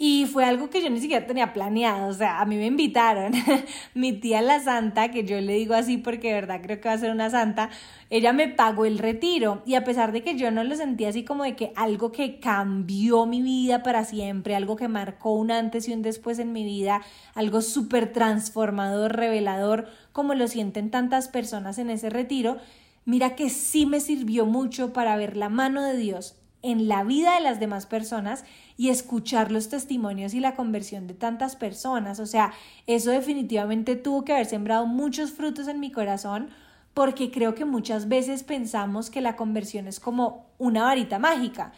y 0.00 0.26
fue 0.26 0.44
algo 0.44 0.70
que 0.70 0.80
yo 0.80 0.88
ni 0.90 1.00
siquiera 1.00 1.26
tenía 1.26 1.52
planeado, 1.52 2.06
o 2.06 2.12
sea, 2.12 2.40
a 2.40 2.44
mí 2.44 2.56
me 2.56 2.66
invitaron. 2.66 3.32
Mi 3.94 4.12
tía 4.12 4.40
la 4.42 4.60
santa, 4.60 5.10
que 5.10 5.24
yo 5.24 5.40
le 5.40 5.54
digo 5.54 5.74
así 5.74 5.96
porque 5.96 6.28
de 6.28 6.34
verdad 6.34 6.60
creo 6.62 6.80
que 6.80 6.88
va 6.88 6.94
a 6.94 6.98
ser 6.98 7.10
una 7.10 7.30
santa, 7.30 7.68
ella 8.08 8.32
me 8.32 8.46
pagó 8.46 8.84
el 8.84 8.98
retiro 8.98 9.62
y 9.66 9.74
a 9.74 9.82
pesar 9.82 10.12
de 10.12 10.22
que 10.22 10.36
yo 10.36 10.52
no 10.52 10.62
lo 10.62 10.76
sentía 10.76 11.08
así 11.08 11.24
como 11.24 11.42
de 11.42 11.56
que 11.56 11.72
algo 11.74 12.12
que 12.12 12.38
cambió 12.38 13.26
mi 13.26 13.42
vida 13.42 13.82
para 13.82 14.04
siempre, 14.04 14.54
algo 14.54 14.76
que 14.76 14.86
marcó 14.86 15.32
un 15.32 15.50
antes 15.50 15.88
y 15.88 15.92
un 15.92 16.02
después 16.02 16.38
en 16.38 16.52
mi 16.52 16.62
vida, 16.62 17.02
algo 17.34 17.60
súper 17.60 18.12
transformador, 18.12 19.16
revelador, 19.16 19.88
como 20.12 20.34
lo 20.34 20.46
sienten 20.46 20.92
tantas 20.92 21.26
personas 21.26 21.76
en 21.78 21.90
ese 21.90 22.08
retiro, 22.08 22.58
mira 23.04 23.34
que 23.34 23.50
sí 23.50 23.84
me 23.84 23.98
sirvió 23.98 24.46
mucho 24.46 24.92
para 24.92 25.16
ver 25.16 25.36
la 25.36 25.48
mano 25.48 25.82
de 25.82 25.96
Dios 25.96 26.36
en 26.62 26.88
la 26.88 27.04
vida 27.04 27.34
de 27.34 27.40
las 27.40 27.60
demás 27.60 27.86
personas 27.86 28.44
y 28.78 28.90
escuchar 28.90 29.50
los 29.50 29.68
testimonios 29.68 30.32
y 30.32 30.40
la 30.40 30.54
conversión 30.54 31.08
de 31.08 31.14
tantas 31.14 31.56
personas. 31.56 32.20
O 32.20 32.26
sea, 32.26 32.52
eso 32.86 33.10
definitivamente 33.10 33.96
tuvo 33.96 34.24
que 34.24 34.32
haber 34.32 34.46
sembrado 34.46 34.86
muchos 34.86 35.32
frutos 35.32 35.66
en 35.66 35.80
mi 35.80 35.90
corazón 35.90 36.48
porque 36.94 37.32
creo 37.32 37.56
que 37.56 37.64
muchas 37.64 38.08
veces 38.08 38.44
pensamos 38.44 39.10
que 39.10 39.20
la 39.20 39.34
conversión 39.34 39.88
es 39.88 39.98
como 39.98 40.46
una 40.58 40.84
varita 40.84 41.18
mágica. 41.18 41.72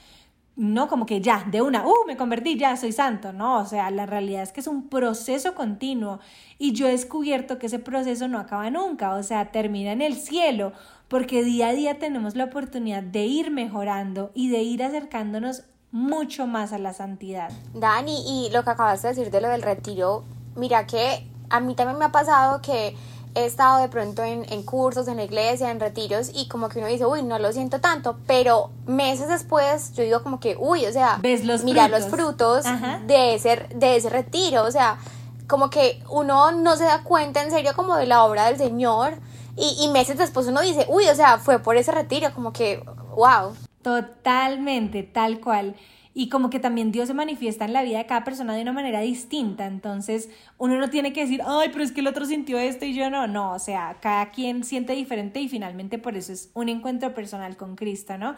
No 0.57 0.88
como 0.88 1.07
que 1.07 1.23
ya, 1.23 1.47
de 1.50 1.62
una, 1.62 1.87
uh, 1.87 2.07
me 2.07 2.19
convertí, 2.19 2.59
ya 2.59 2.76
soy 2.76 2.92
santo, 2.92 3.33
no, 3.33 3.61
o 3.61 3.64
sea, 3.64 3.90
la 3.90 4.04
realidad 4.04 4.42
es 4.42 4.52
que 4.52 4.61
es 4.61 4.66
un 4.66 4.90
proceso 4.90 5.54
continuo 5.54 6.21
y 6.59 6.73
yo 6.73 6.87
he 6.87 6.90
descubierto 6.90 7.59
que 7.59 7.66
ese 7.66 7.78
proceso 7.78 8.28
no 8.28 8.38
acaba 8.38 8.69
nunca, 8.69 9.14
o 9.14 9.23
sea, 9.23 9.52
termina 9.52 9.92
en 9.92 10.02
el 10.02 10.16
cielo, 10.16 10.75
porque 11.09 11.45
día 11.45 11.69
a 11.69 11.73
día 11.73 11.99
tenemos 11.99 12.37
la 12.37 12.45
oportunidad 12.45 13.02
de 13.02 13.25
ir 13.25 13.50
mejorando 13.50 14.33
y 14.35 14.50
de 14.50 14.62
ir 14.62 14.83
acercándonos 14.83 15.64
mucho 15.93 16.47
más 16.47 16.73
a 16.73 16.79
la 16.79 16.93
santidad. 16.93 17.51
Dani, 17.75 18.47
y 18.47 18.51
lo 18.51 18.63
que 18.63 18.71
acabas 18.71 19.03
de 19.03 19.09
decir 19.09 19.31
de 19.31 19.41
lo 19.41 19.49
del 19.49 19.63
retiro, 19.63 20.25
mira 20.57 20.87
que 20.87 21.27
a 21.49 21.61
mí 21.61 21.75
también 21.75 21.99
me 21.99 22.05
ha 22.05 22.13
pasado 22.13 22.61
que 22.63 22.97
he 23.35 23.45
estado 23.45 23.81
de 23.81 23.89
pronto 23.89 24.25
en, 24.25 24.45
en, 24.53 24.63
cursos, 24.63 25.07
en 25.09 25.17
la 25.17 25.25
iglesia, 25.25 25.71
en 25.71 25.79
retiros 25.79 26.31
y 26.35 26.49
como 26.49 26.69
que 26.69 26.79
uno 26.79 26.89
dice, 26.89 27.07
uy, 27.07 27.23
no 27.23 27.39
lo 27.39 27.53
siento 27.53 27.81
tanto, 27.81 28.19
pero 28.27 28.71
meses 28.87 29.29
después 29.29 29.93
yo 29.95 30.03
digo 30.03 30.23
como 30.23 30.41
que, 30.41 30.57
uy, 30.59 30.87
o 30.87 30.93
sea, 30.93 31.19
¿Ves 31.23 31.45
los 31.45 31.63
mira 31.63 31.85
frutos? 31.85 32.01
los 32.01 32.11
frutos 32.11 32.65
de 33.07 33.35
ese, 33.35 33.69
de 33.75 33.97
ese 33.97 34.11
retiro, 34.11 34.65
o 34.65 34.71
sea, 34.71 34.99
como 35.47 35.71
que 35.71 36.03
uno 36.09 36.53
no 36.53 36.77
se 36.77 36.85
da 36.85 37.03
cuenta 37.03 37.43
en 37.43 37.51
serio 37.51 37.73
como 37.75 37.97
de 37.97 38.07
la 38.07 38.25
obra 38.25 38.47
del 38.47 38.59
Señor 38.59 39.15
y, 39.57 39.77
y 39.85 39.89
meses 39.89 40.19
después 40.19 40.47
uno 40.47 40.61
dice, 40.61 40.87
uy, 40.89 41.07
o 41.09 41.15
sea, 41.15 41.39
fue 41.39 41.59
por 41.59 41.77
ese 41.77 41.93
retiro, 41.93 42.33
como 42.35 42.53
que, 42.53 42.83
wow. 43.17 43.55
Totalmente, 43.83 45.03
tal 45.03 45.41
cual. 45.41 45.75
Y 46.13 46.29
como 46.29 46.51
que 46.51 46.59
también 46.59 46.93
Dios 46.93 47.07
se 47.09 47.15
manifiesta 47.15 47.65
en 47.65 47.73
la 47.73 47.83
vida 47.83 47.99
de 47.99 48.07
cada 48.07 48.25
persona 48.25 48.55
de 48.55 48.63
una 48.63 48.73
manera 48.73 49.01
distinta. 49.01 49.67
Entonces, 49.67 50.29
uno 50.59 50.77
no 50.79 50.91
tiene 50.91 51.13
que 51.13 51.21
decir, 51.23 51.41
ay, 51.47 51.69
pero 51.73 51.85
es 51.85 51.93
que 51.93 52.01
el 52.01 52.09
otro 52.09 52.27
sintió 52.27 52.59
esto 52.59 52.85
y 52.85 52.95
yo 52.95 53.09
no. 53.11 53.27
No, 53.27 53.53
o 53.53 53.59
sea, 53.59 53.97
cada 54.01 54.31
quien 54.31 54.65
siente 54.65 54.93
diferente 54.95 55.41
y 55.41 55.49
finalmente 55.49 55.99
por 55.99 56.17
eso 56.17 56.33
es 56.33 56.51
un 56.55 56.69
encuentro 56.69 57.15
personal 57.15 57.57
con 57.57 57.77
Cristo, 57.77 58.19
¿no? 58.19 58.35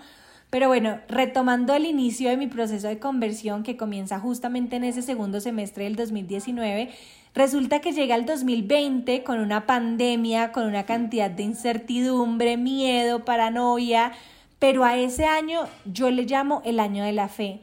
Pero 0.51 0.69
bueno, 0.69 1.01
retomando 1.09 1.75
el 1.75 1.87
inicio 1.87 2.29
de 2.29 2.37
mi 2.37 2.47
proceso 2.47 2.87
de 2.87 2.99
conversión 2.99 3.63
que 3.63 3.79
comienza 3.79 4.21
justamente 4.21 4.77
en 4.77 4.85
ese 4.85 5.01
segundo 5.01 5.41
semestre 5.41 5.85
del 5.85 5.97
2019, 5.97 6.91
resulta 7.35 7.81
que 7.81 7.93
llega 7.93 8.17
el 8.17 8.27
2020 8.27 9.25
con 9.25 9.41
una 9.41 9.65
pandemia, 9.65 10.53
con 10.53 10.67
una 10.67 10.85
cantidad 10.85 11.31
de 11.31 11.45
incertidumbre, 11.45 12.59
miedo, 12.59 13.25
paranoia, 13.25 14.13
pero 14.62 14.85
a 14.85 14.97
ese 14.97 15.25
año 15.25 15.64
yo 15.85 16.09
le 16.12 16.23
llamo 16.23 16.62
el 16.64 16.78
año 16.78 17.02
de 17.02 17.11
la 17.11 17.26
fe. 17.26 17.62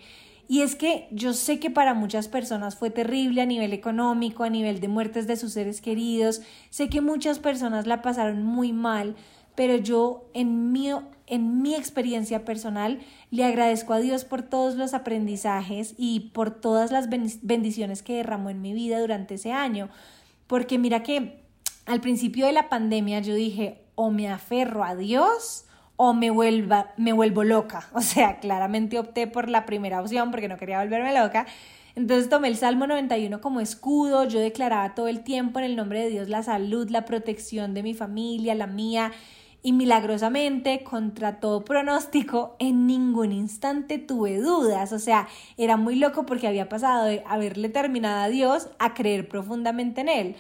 Y 0.50 0.64
es 0.64 0.76
que 0.76 1.08
yo 1.12 1.32
sé 1.32 1.58
que 1.58 1.70
para 1.70 1.94
muchas 1.94 2.28
personas 2.28 2.76
fue 2.76 2.90
terrible 2.90 3.42
a 3.42 3.46
nivel 3.46 3.72
económico, 3.72 4.44
a 4.44 4.50
nivel 4.50 4.82
de 4.82 4.90
muertes 4.90 5.26
de 5.26 5.38
sus 5.38 5.54
seres 5.54 5.80
queridos, 5.80 6.42
sé 6.70 6.90
que 6.90 7.00
muchas 7.00 7.40
personas 7.40 7.88
la 7.88 8.02
pasaron 8.02 8.44
muy 8.44 8.74
mal, 8.74 9.16
pero 9.56 9.78
yo 9.78 10.30
en 10.34 10.74
mi, 10.74 10.90
en 11.28 11.62
mi 11.62 11.74
experiencia 11.74 12.44
personal 12.44 13.00
le 13.32 13.46
agradezco 13.46 13.94
a 13.94 14.00
Dios 14.00 14.26
por 14.26 14.42
todos 14.42 14.76
los 14.76 14.94
aprendizajes 14.94 15.96
y 15.98 16.32
por 16.34 16.52
todas 16.52 16.92
las 16.92 17.08
bendiciones 17.08 18.04
que 18.04 18.18
derramó 18.18 18.50
en 18.50 18.62
mi 18.62 18.74
vida 18.74 19.00
durante 19.00 19.36
ese 19.36 19.54
año, 19.54 19.88
porque 20.48 20.78
mira 20.78 21.02
que 21.02 21.46
al 21.86 22.02
principio 22.02 22.46
de 22.46 22.52
la 22.52 22.68
pandemia 22.68 23.22
yo 23.22 23.36
dije, 23.36 23.86
o 23.96 24.12
me 24.12 24.28
aferro 24.28 24.84
a 24.84 24.98
Dios, 24.98 25.64
o 26.02 26.14
me, 26.14 26.30
vuelva, 26.30 26.94
me 26.96 27.12
vuelvo 27.12 27.44
loca. 27.44 27.90
O 27.94 28.02
sea, 28.02 28.40
claramente 28.40 28.98
opté 28.98 29.28
por 29.28 29.50
la 29.50 29.66
primera 29.66 30.00
opción 30.00 30.32
porque 30.32 30.48
no 30.48 30.56
quería 30.56 30.80
volverme 30.80 31.14
loca. 31.14 31.46
Entonces 31.96 32.30
tomé 32.30 32.48
el 32.48 32.56
Salmo 32.56 32.88
91 32.88 33.42
como 33.42 33.60
escudo, 33.60 34.24
yo 34.24 34.40
declaraba 34.40 34.96
todo 34.96 35.10
el 35.10 35.26
tiempo 35.26 35.60
en 35.60 35.66
el 35.66 35.76
nombre 35.76 36.02
de 36.02 36.10
Dios 36.10 36.30
la 36.30 36.42
salud, 36.42 36.90
la 36.90 37.04
protección 37.04 37.74
de 37.74 37.84
mi 37.84 37.94
familia, 37.94 38.56
la 38.56 38.68
mía, 38.68 39.12
y 39.62 39.74
milagrosamente, 39.74 40.86
contra 40.86 41.42
todo 41.42 41.66
pronóstico, 41.66 42.56
en 42.60 42.88
ningún 42.88 43.34
instante 43.34 43.98
tuve 43.98 44.38
dudas. 44.40 44.94
O 44.94 45.00
sea, 45.00 45.28
era 45.58 45.76
muy 45.76 45.96
loco 45.96 46.26
porque 46.26 46.48
había 46.48 46.70
pasado 46.70 47.06
de 47.06 47.24
haberle 47.28 47.68
terminado 47.68 48.22
a 48.22 48.30
Dios 48.30 48.70
a 48.80 48.94
creer 48.94 49.28
profundamente 49.28 50.00
en 50.00 50.08
Él. 50.08 50.36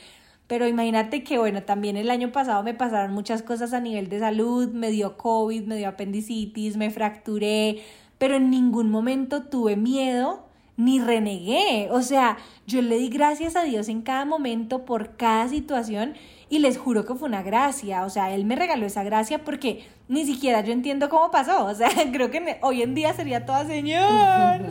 Pero 0.49 0.67
imagínate 0.67 1.23
que, 1.23 1.37
bueno, 1.37 1.61
también 1.61 1.95
el 1.95 2.09
año 2.09 2.31
pasado 2.31 2.63
me 2.63 2.73
pasaron 2.73 3.13
muchas 3.13 3.43
cosas 3.43 3.71
a 3.71 3.79
nivel 3.79 4.09
de 4.09 4.17
salud, 4.17 4.69
me 4.69 4.89
dio 4.89 5.15
COVID, 5.15 5.65
me 5.65 5.75
dio 5.77 5.87
apendicitis, 5.87 6.75
me 6.75 6.89
fracturé, 6.89 7.83
pero 8.17 8.35
en 8.35 8.49
ningún 8.49 8.89
momento 8.89 9.43
tuve 9.43 9.75
miedo 9.75 10.47
ni 10.75 10.99
renegué. 10.99 11.89
O 11.91 12.01
sea, 12.01 12.37
yo 12.65 12.81
le 12.81 12.97
di 12.97 13.09
gracias 13.09 13.55
a 13.55 13.63
Dios 13.63 13.89
en 13.89 14.01
cada 14.01 14.25
momento 14.25 14.85
por 14.85 15.17
cada 15.17 15.47
situación 15.49 16.15
y 16.49 16.57
les 16.57 16.79
juro 16.79 17.05
que 17.05 17.13
fue 17.13 17.29
una 17.29 17.43
gracia. 17.43 18.03
O 18.03 18.09
sea, 18.09 18.33
Él 18.33 18.43
me 18.45 18.55
regaló 18.55 18.87
esa 18.87 19.03
gracia 19.03 19.43
porque 19.45 19.87
ni 20.07 20.25
siquiera 20.25 20.61
yo 20.61 20.73
entiendo 20.73 21.09
cómo 21.09 21.29
pasó. 21.29 21.65
O 21.65 21.75
sea, 21.75 21.89
creo 22.11 22.31
que 22.31 22.57
hoy 22.61 22.81
en 22.81 22.95
día 22.95 23.13
sería 23.13 23.45
toda 23.45 23.67
señor. 23.67 24.61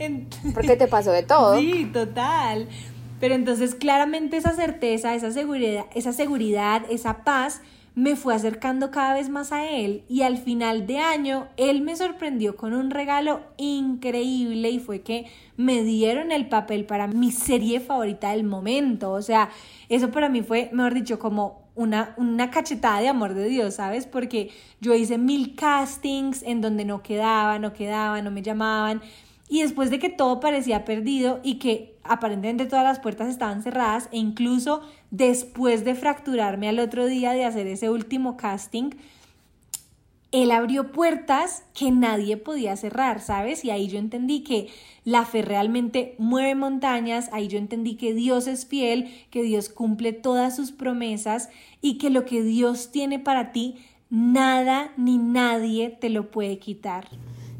porque 0.54 0.76
te 0.76 0.86
pasó 0.86 1.12
de 1.12 1.22
todo. 1.22 1.58
Sí, 1.58 1.90
total. 1.92 2.66
Pero 3.20 3.34
entonces 3.34 3.74
claramente 3.74 4.36
esa 4.36 4.52
certeza, 4.54 5.14
esa 5.14 5.30
seguridad, 5.30 5.86
esa 5.94 6.12
seguridad, 6.12 6.82
esa 6.90 7.24
paz 7.24 7.60
me 7.98 8.14
fue 8.14 8.32
acercando 8.32 8.92
cada 8.92 9.14
vez 9.14 9.28
más 9.28 9.50
a 9.50 9.68
él 9.68 10.04
y 10.08 10.22
al 10.22 10.38
final 10.38 10.86
de 10.86 10.98
año 10.98 11.48
él 11.56 11.82
me 11.82 11.96
sorprendió 11.96 12.56
con 12.56 12.72
un 12.72 12.90
regalo 12.92 13.40
increíble 13.56 14.70
y 14.70 14.78
fue 14.78 15.00
que 15.00 15.26
me 15.56 15.82
dieron 15.82 16.30
el 16.30 16.48
papel 16.48 16.84
para 16.84 17.08
mi 17.08 17.32
serie 17.32 17.80
favorita 17.80 18.30
del 18.30 18.44
momento. 18.44 19.10
O 19.10 19.20
sea, 19.20 19.50
eso 19.88 20.12
para 20.12 20.28
mí 20.28 20.42
fue, 20.42 20.70
mejor 20.72 20.94
dicho, 20.94 21.18
como 21.18 21.66
una, 21.74 22.14
una 22.18 22.52
cachetada 22.52 23.00
de 23.00 23.08
amor 23.08 23.34
de 23.34 23.48
Dios, 23.48 23.74
¿sabes? 23.74 24.06
Porque 24.06 24.50
yo 24.80 24.94
hice 24.94 25.18
mil 25.18 25.56
castings 25.56 26.44
en 26.44 26.60
donde 26.60 26.84
no 26.84 27.02
quedaba, 27.02 27.58
no 27.58 27.72
quedaba, 27.72 28.22
no 28.22 28.30
me 28.30 28.42
llamaban 28.42 29.02
y 29.48 29.62
después 29.62 29.90
de 29.90 29.98
que 29.98 30.10
todo 30.10 30.40
parecía 30.40 30.84
perdido 30.84 31.40
y 31.42 31.54
que 31.54 31.96
aparentemente 32.08 32.66
todas 32.66 32.84
las 32.84 33.00
puertas 33.00 33.28
estaban 33.28 33.62
cerradas 33.62 34.08
e 34.12 34.18
incluso 34.18 34.82
después 35.10 35.84
de 35.84 35.94
fracturarme 35.94 36.68
al 36.68 36.78
otro 36.78 37.06
día 37.06 37.32
de 37.32 37.44
hacer 37.44 37.66
ese 37.66 37.90
último 37.90 38.36
casting, 38.36 38.90
él 40.30 40.50
abrió 40.50 40.92
puertas 40.92 41.62
que 41.74 41.90
nadie 41.90 42.36
podía 42.36 42.76
cerrar, 42.76 43.20
¿sabes? 43.20 43.64
Y 43.64 43.70
ahí 43.70 43.88
yo 43.88 43.98
entendí 43.98 44.42
que 44.44 44.68
la 45.04 45.24
fe 45.24 45.40
realmente 45.40 46.14
mueve 46.18 46.54
montañas, 46.54 47.30
ahí 47.32 47.48
yo 47.48 47.56
entendí 47.56 47.96
que 47.96 48.12
Dios 48.12 48.46
es 48.46 48.66
fiel, 48.66 49.10
que 49.30 49.42
Dios 49.42 49.70
cumple 49.70 50.12
todas 50.12 50.54
sus 50.54 50.70
promesas 50.70 51.48
y 51.80 51.96
que 51.96 52.10
lo 52.10 52.26
que 52.26 52.42
Dios 52.42 52.90
tiene 52.90 53.18
para 53.18 53.52
ti, 53.52 53.76
nada 54.10 54.92
ni 54.98 55.16
nadie 55.16 55.88
te 55.88 56.10
lo 56.10 56.30
puede 56.30 56.58
quitar. 56.58 57.08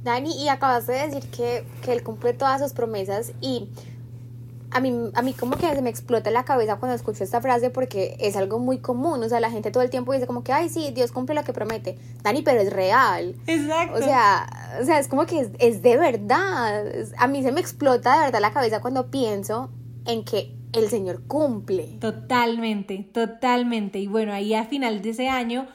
Dani, 0.04 0.30
y 0.42 0.48
acabas 0.48 0.86
de 0.86 0.94
decir 0.94 1.28
que, 1.30 1.64
que 1.82 1.92
él 1.92 2.02
cumple 2.02 2.34
todas 2.34 2.60
sus 2.60 2.72
promesas 2.72 3.32
y 3.40 3.68
a 4.70 4.80
mí, 4.80 4.92
a 5.14 5.22
mí 5.22 5.32
como 5.32 5.56
que 5.56 5.74
se 5.74 5.82
me 5.82 5.90
explota 5.90 6.30
la 6.30 6.44
cabeza 6.44 6.76
cuando 6.76 6.94
escucho 6.94 7.24
esta 7.24 7.40
frase 7.40 7.70
porque 7.70 8.16
es 8.20 8.36
algo 8.36 8.58
muy 8.58 8.78
común, 8.78 9.22
o 9.22 9.28
sea, 9.28 9.40
la 9.40 9.50
gente 9.50 9.70
todo 9.70 9.82
el 9.82 9.90
tiempo 9.90 10.12
dice 10.12 10.26
como 10.26 10.44
que, 10.44 10.52
ay, 10.52 10.68
sí, 10.68 10.90
Dios 10.94 11.12
cumple 11.12 11.34
lo 11.34 11.44
que 11.44 11.52
promete, 11.52 11.98
Dani, 12.22 12.42
pero 12.42 12.60
es 12.60 12.72
real. 12.72 13.34
Exacto. 13.46 13.98
O 13.98 14.02
sea, 14.02 14.76
o 14.80 14.84
sea 14.84 14.98
es 14.98 15.08
como 15.08 15.26
que 15.26 15.40
es, 15.40 15.48
es 15.58 15.82
de 15.82 15.96
verdad, 15.96 16.84
a 17.16 17.26
mí 17.26 17.42
se 17.42 17.52
me 17.52 17.60
explota 17.60 18.18
de 18.18 18.24
verdad 18.26 18.40
la 18.40 18.52
cabeza 18.52 18.80
cuando 18.80 19.10
pienso 19.10 19.70
en 20.06 20.24
que 20.24 20.54
el 20.72 20.88
Señor 20.88 21.22
cumple. 21.26 21.98
Totalmente, 22.00 23.08
totalmente. 23.12 23.98
Y 23.98 24.06
bueno, 24.06 24.32
ahí 24.32 24.54
a 24.54 24.64
final 24.64 25.02
de 25.02 25.10
ese 25.10 25.28
año 25.28 25.66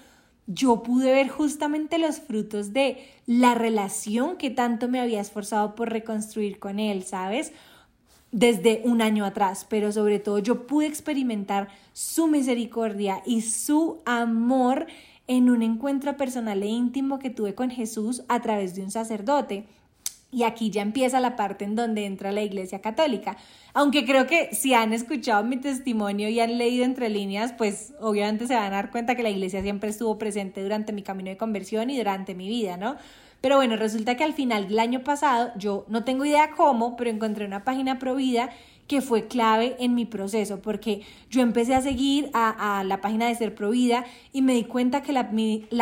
yo 0.45 0.83
pude 0.83 1.11
ver 1.11 1.29
justamente 1.29 1.97
los 1.97 2.19
frutos 2.19 2.73
de 2.73 2.97
la 3.25 3.55
relación 3.55 4.37
que 4.37 4.49
tanto 4.49 4.89
me 4.89 4.99
había 4.99 5.21
esforzado 5.21 5.75
por 5.75 5.89
reconstruir 5.89 6.59
con 6.59 6.79
él, 6.79 7.03
¿sabes? 7.03 7.53
Desde 8.33 8.81
un 8.83 9.03
año 9.03 9.25
atrás, 9.25 9.63
pero 9.69 9.91
sobre 9.91 10.17
todo 10.17 10.39
yo 10.39 10.65
pude 10.65 10.87
experimentar 10.87 11.67
su 11.93 12.25
misericordia 12.25 13.21
y 13.27 13.41
su 13.41 14.01
amor 14.05 14.87
en 15.27 15.51
un 15.51 15.61
encuentro 15.61 16.17
personal 16.17 16.63
e 16.63 16.65
íntimo 16.65 17.19
que 17.19 17.29
tuve 17.29 17.53
con 17.53 17.69
Jesús 17.69 18.23
a 18.29 18.41
través 18.41 18.73
de 18.73 18.81
un 18.81 18.89
sacerdote. 18.89 19.65
Y 20.31 20.45
aquí 20.45 20.71
ya 20.71 20.81
empieza 20.81 21.19
la 21.19 21.35
parte 21.35 21.63
en 21.63 21.75
donde 21.75 22.07
entra 22.07 22.31
la 22.31 22.41
Iglesia 22.41 22.81
Católica. 22.81 23.37
Aunque 23.75 24.03
creo 24.03 24.25
que 24.25 24.49
si 24.51 24.73
han 24.73 24.93
escuchado 24.93 25.43
mi 25.43 25.57
testimonio 25.57 26.27
y 26.27 26.39
han 26.39 26.57
leído 26.57 26.85
entre 26.85 27.09
líneas, 27.09 27.53
pues 27.53 27.93
obviamente 28.01 28.47
se 28.47 28.55
van 28.55 28.73
a 28.73 28.77
dar 28.77 28.89
cuenta 28.89 29.13
que 29.13 29.21
la 29.21 29.29
Iglesia 29.29 29.61
siempre 29.61 29.91
estuvo 29.91 30.17
presente 30.17 30.63
durante 30.63 30.91
mi 30.91 31.03
camino 31.03 31.29
de 31.29 31.37
conversión 31.37 31.91
y 31.91 31.99
durante 31.99 32.33
mi 32.33 32.47
vida, 32.47 32.77
¿no? 32.77 32.95
Pero 33.43 33.57
bueno, 33.57 33.75
resulta 33.75 34.15
que 34.15 34.23
al 34.23 34.31
final 34.31 34.69
del 34.69 34.79
año 34.79 35.03
pasado, 35.03 35.51
yo 35.57 35.83
no 35.89 36.05
tengo 36.05 36.23
idea 36.23 36.51
cómo, 36.55 36.95
pero 36.95 37.09
encontré 37.09 37.45
una 37.45 37.65
página 37.65 37.99
provida 37.99 38.51
que 38.87 39.01
fue 39.01 39.27
clave 39.27 39.75
en 39.79 39.95
mi 39.95 40.05
proceso, 40.05 40.61
porque 40.61 41.01
yo 41.29 41.41
empecé 41.41 41.75
a 41.75 41.81
seguir 41.81 42.29
a, 42.33 42.85
la 42.85 43.01
página 43.01 43.27
de 43.27 43.35
Ser 43.35 43.53
Provida 43.53 44.05
y 44.31 44.43
me 44.43 44.53
di 44.53 44.63
cuenta 44.63 45.01
que 45.01 45.11
la, 45.11 45.29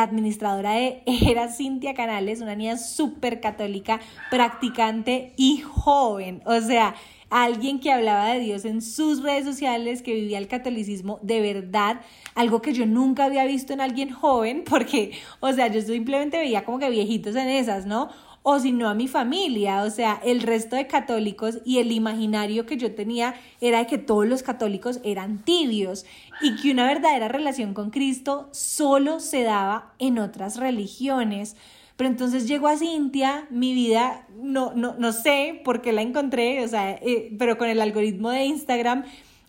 administradora 0.02 0.80
era 1.06 1.50
Cintia 1.50 1.94
Canales, 1.94 2.42
una 2.42 2.56
niña 2.56 2.78
súper 2.78 3.40
católica, 3.40 4.00
practicante 4.32 5.34
y 5.38 5.62
joven. 5.62 6.42
O 6.46 6.60
sea, 6.62 6.96
alguien 7.32 7.80
que 7.80 7.92
hablaba 7.92 8.28
de 8.28 8.40
Dios 8.40 8.66
en 8.66 8.82
sus 8.82 9.24
redes 9.24 9.46
sociales, 9.46 10.02
que 10.02 10.14
vivía 10.14 10.38
el 10.38 10.48
catolicismo 10.48 11.20
de 11.24 11.42
verdad, 11.42 12.02
algo 12.36 12.62
que 12.62 12.74
yo 12.74 12.86
nunca 12.86 13.26
había 13.26 13.46
visto 13.46 13.74
en 13.74 13.82
alguien 13.82 14.12
joven, 14.12 14.64
porque, 14.70 15.14
o 15.40 15.52
sea, 15.52 15.68
yo 15.68 15.82
simplemente 15.82 16.38
veía 16.38 16.64
como 16.64 16.78
que 16.78 16.90
viejitos 16.90 17.36
en 17.36 17.48
esas, 17.48 17.86
¿no? 17.86 18.10
o 18.44 18.60
si 18.60 18.72
no 18.72 18.90
a 18.90 18.96
mi 18.96 19.08
familia, 19.08 19.84
o 19.84 19.90
sea, 19.90 20.20
el 20.24 20.42
resto 20.42 20.76
de 20.76 20.88
católicos 20.88 21.60
y 21.64 21.78
el 21.78 21.92
imaginario 21.92 22.66
que 22.66 22.78
yo 22.78 22.96
tenía 22.96 23.36
era 23.60 23.80
de 23.80 23.88
que 23.88 24.00
todos 24.00 24.26
los 24.26 24.42
católicos 24.42 25.00
eran 25.04 25.44
tibios 25.44 26.06
y 26.42 26.56
que 26.56 26.72
una 26.72 26.88
verdadera 26.88 27.28
relación 27.28 27.74
con 27.74 27.92
Cristo 27.92 28.50
solo 28.52 29.20
se 29.20 29.44
daba 29.44 29.94
en 30.00 30.18
otras 30.18 30.58
religiones. 30.58 31.56
Pero 32.02 32.10
entonces 32.10 32.48
llegó 32.48 32.68
a 32.68 32.78
Cintia, 32.78 33.46
mi 33.52 33.76
vida, 33.76 34.26
no, 34.36 34.74
no, 34.74 34.96
no 34.98 35.14
sé 35.14 35.62
por 35.64 35.84
qué 35.84 35.92
la 35.92 36.02
encontré, 36.02 36.66
o 36.66 36.68
sea, 36.68 36.94
eh, 36.94 37.32
pero 37.38 37.60
con 37.60 37.70
el 37.70 37.80
algoritmo 37.80 38.32
de 38.32 38.46
Instagram 38.46 39.04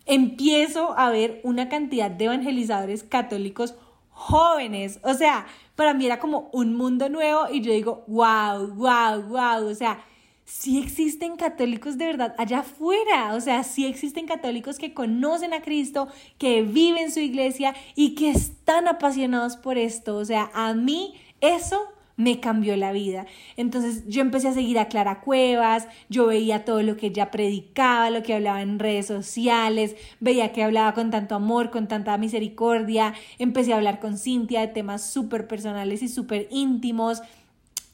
empiezo 0.05 0.95
a 0.95 1.09
ver 1.09 1.41
una 1.43 1.67
cantidad 1.67 2.11
de 2.11 2.25
evangelizadores 2.25 3.01
católicos 3.01 3.73
jóvenes. 4.11 4.99
O 5.01 5.15
sea, 5.15 5.47
para 5.75 5.95
mí 5.95 6.05
era 6.05 6.19
como 6.19 6.51
un 6.53 6.75
mundo 6.75 7.09
nuevo 7.09 7.47
y 7.51 7.61
yo 7.61 7.73
digo, 7.73 8.03
wow, 8.05 8.67
wow, 8.75 9.23
wow. 9.29 9.67
O 9.67 9.73
sea, 9.73 10.05
sí 10.45 10.79
existen 10.79 11.37
católicos 11.37 11.97
de 11.97 12.05
verdad 12.05 12.35
allá 12.37 12.59
afuera, 12.59 13.33
o 13.33 13.41
sea, 13.41 13.63
sí 13.63 13.87
existen 13.87 14.27
católicos 14.27 14.77
que 14.77 14.93
conocen 14.93 15.55
a 15.55 15.63
Cristo, 15.63 16.07
que 16.37 16.61
viven 16.61 17.11
su 17.11 17.19
iglesia 17.19 17.73
y 17.95 18.13
que 18.13 18.29
están 18.29 18.87
apasionados 18.87 19.57
por 19.57 19.79
esto, 19.79 20.17
o 20.17 20.25
sea, 20.25 20.51
a 20.53 20.75
mí 20.75 21.15
eso 21.41 21.87
me 22.15 22.39
cambió 22.39 22.75
la 22.77 22.91
vida. 22.91 23.25
Entonces 23.57 24.03
yo 24.07 24.21
empecé 24.21 24.49
a 24.49 24.53
seguir 24.53 24.77
a 24.79 24.87
Clara 24.87 25.21
Cuevas, 25.21 25.87
yo 26.09 26.27
veía 26.27 26.65
todo 26.65 26.81
lo 26.83 26.95
que 26.97 27.07
ella 27.07 27.31
predicaba, 27.31 28.09
lo 28.09 28.23
que 28.23 28.35
hablaba 28.35 28.61
en 28.61 28.79
redes 28.79 29.07
sociales, 29.07 29.95
veía 30.19 30.51
que 30.51 30.63
hablaba 30.63 30.93
con 30.93 31.11
tanto 31.11 31.35
amor, 31.35 31.71
con 31.71 31.87
tanta 31.87 32.17
misericordia, 32.17 33.13
empecé 33.39 33.73
a 33.73 33.77
hablar 33.77 33.99
con 33.99 34.17
Cintia 34.17 34.61
de 34.61 34.67
temas 34.67 35.05
súper 35.05 35.47
personales 35.47 36.03
y 36.03 36.07
súper 36.07 36.47
íntimos 36.51 37.21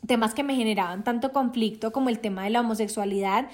temas 0.07 0.33
que 0.33 0.43
me 0.43 0.55
generaban 0.55 1.03
tanto 1.03 1.33
conflicto 1.33 1.91
como 1.91 2.09
el 2.09 2.19
tema 2.19 2.43
de 2.43 2.49
la 2.51 2.61
homosexualidad 2.61 3.49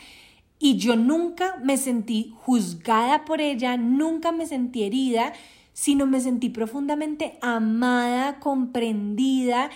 y 0.59 0.77
yo 0.77 0.95
nunca 0.95 1.57
me 1.63 1.77
sentí 1.77 2.33
juzgada 2.37 3.25
por 3.25 3.41
ella, 3.41 3.77
nunca 3.77 4.31
me 4.31 4.45
sentí 4.45 4.83
herida, 4.83 5.33
sino 5.73 6.05
me 6.05 6.21
sentí 6.21 6.49
profundamente 6.49 7.37
amada, 7.41 8.39
comprendida 8.39 9.69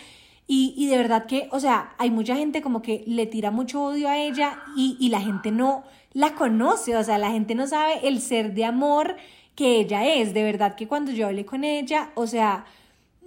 y, 0.52 0.88
de 0.88 0.98
verdad 0.98 1.28
que, 1.28 1.48
o 1.52 1.60
sea, 1.60 1.94
hay 2.00 2.10
mucha 2.10 2.36
gente 2.36 2.64
como 2.64 2.82
que 2.82 3.04
le 3.06 3.28
tira 3.28 3.52
mucho 3.52 3.84
odio 3.84 4.10
a 4.10 4.18
ella 4.18 4.64
y, 4.76 4.98
y 5.00 5.10
la 5.10 5.22
gente 5.22 5.52
no 5.52 5.84
la 6.12 6.34
conoce, 6.34 6.98
o 6.98 7.04
sea, 7.04 7.20
la 7.20 7.30
gente 7.30 7.54
no 7.54 7.68
sabe 7.68 8.08
el 8.08 8.20
ser 8.20 8.56
de 8.56 8.66
amor 8.66 9.16
que 9.54 9.80
ella 9.80 10.08
es, 10.08 10.34
de 10.34 10.42
verdad 10.42 10.74
que 10.74 10.88
cuando 10.88 11.12
yo 11.12 11.28
hablé 11.28 11.46
con 11.46 11.64
ella, 11.64 12.10
o 12.16 12.26
sea, 12.26 12.66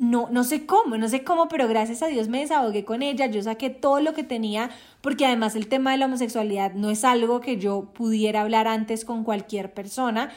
no, 0.01 0.29
no 0.33 0.43
sé 0.43 0.67
cómo, 0.67 0.97
no 0.97 1.09
sé 1.09 1.23
cómo, 1.23 1.47
pero 1.47 1.69
gracias 1.69 2.03
a 2.03 2.09
Dios 2.09 2.27
me 2.27 2.41
desahogué 2.41 2.85
con 2.85 3.03
ella, 3.03 3.27
yo 3.27 3.41
saqué 3.41 3.71
todo 3.71 4.01
lo 4.01 4.15
que 4.15 4.25
tenía, 4.25 4.71
porque 5.01 5.25
además 5.25 5.55
el 5.55 5.69
tema 5.69 5.93
de 5.93 5.99
la 5.99 6.07
homosexualidad 6.07 6.73
no 6.73 6.91
es 6.91 7.05
algo 7.05 7.41
que 7.41 7.57
yo 7.57 7.93
pudiera 7.95 8.41
hablar 8.41 8.67
antes 8.67 9.05
con 9.05 9.23
cualquier 9.23 9.73
persona, 9.73 10.33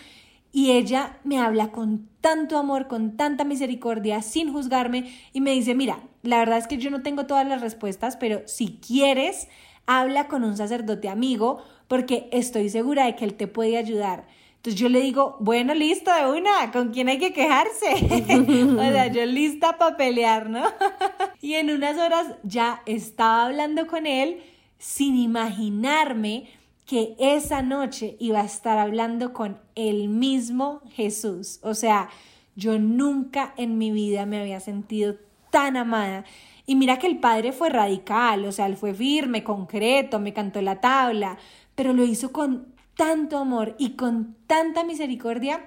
y 0.55 0.71
ella 0.71 1.17
me 1.25 1.37
habla 1.37 1.73
con 1.73 2.07
tanto 2.21 2.57
amor, 2.57 2.87
con 2.87 3.17
tanta 3.17 3.43
misericordia, 3.43 4.21
sin 4.21 4.53
juzgarme, 4.53 5.13
y 5.33 5.41
me 5.41 5.51
dice, 5.51 5.75
mira, 5.75 5.99
la 6.23 6.37
verdad 6.37 6.57
es 6.57 6.65
que 6.65 6.77
yo 6.77 6.89
no 6.89 7.01
tengo 7.01 7.25
todas 7.25 7.45
las 7.45 7.59
respuestas, 7.59 8.15
pero 8.15 8.41
si 8.45 8.79
quieres, 8.79 9.49
habla 9.85 10.29
con 10.29 10.45
un 10.45 10.55
sacerdote 10.55 11.09
amigo, 11.09 11.61
porque 11.89 12.29
estoy 12.31 12.69
segura 12.69 13.03
de 13.03 13.17
que 13.17 13.25
él 13.25 13.33
te 13.33 13.47
puede 13.47 13.75
ayudar. 13.75 14.27
Entonces 14.55 14.79
yo 14.79 14.87
le 14.87 15.01
digo, 15.01 15.35
bueno, 15.41 15.73
listo 15.73 16.09
de 16.13 16.25
una, 16.25 16.71
¿con 16.71 16.93
quién 16.93 17.09
hay 17.09 17.17
que 17.17 17.33
quejarse? 17.33 17.91
o 18.77 18.79
sea, 18.79 19.07
yo 19.07 19.25
lista 19.25 19.77
para 19.77 19.97
pelear, 19.97 20.49
¿no? 20.49 20.63
y 21.41 21.55
en 21.55 21.69
unas 21.69 21.97
horas 21.97 22.27
ya 22.43 22.81
estaba 22.85 23.47
hablando 23.47 23.87
con 23.87 24.07
él 24.07 24.41
sin 24.77 25.17
imaginarme 25.17 26.47
que 26.85 27.15
esa 27.19 27.61
noche 27.61 28.15
iba 28.19 28.41
a 28.41 28.45
estar 28.45 28.77
hablando 28.77 29.33
con 29.33 29.59
el 29.75 30.07
mismo 30.07 30.81
Jesús. 30.91 31.59
O 31.63 31.73
sea, 31.73 32.09
yo 32.55 32.79
nunca 32.79 33.53
en 33.57 33.77
mi 33.77 33.91
vida 33.91 34.25
me 34.25 34.39
había 34.39 34.59
sentido 34.59 35.15
tan 35.49 35.77
amada. 35.77 36.25
Y 36.67 36.75
mira 36.75 36.97
que 36.99 37.07
el 37.07 37.19
padre 37.19 37.51
fue 37.51 37.69
radical, 37.69 38.45
o 38.45 38.51
sea, 38.51 38.65
él 38.65 38.77
fue 38.77 38.93
firme, 38.93 39.43
concreto, 39.43 40.19
me 40.19 40.33
cantó 40.33 40.61
la 40.61 40.81
tabla, 40.81 41.37
pero 41.75 41.93
lo 41.93 42.03
hizo 42.03 42.31
con 42.31 42.73
tanto 42.95 43.37
amor 43.37 43.75
y 43.77 43.91
con 43.91 44.35
tanta 44.47 44.83
misericordia 44.83 45.61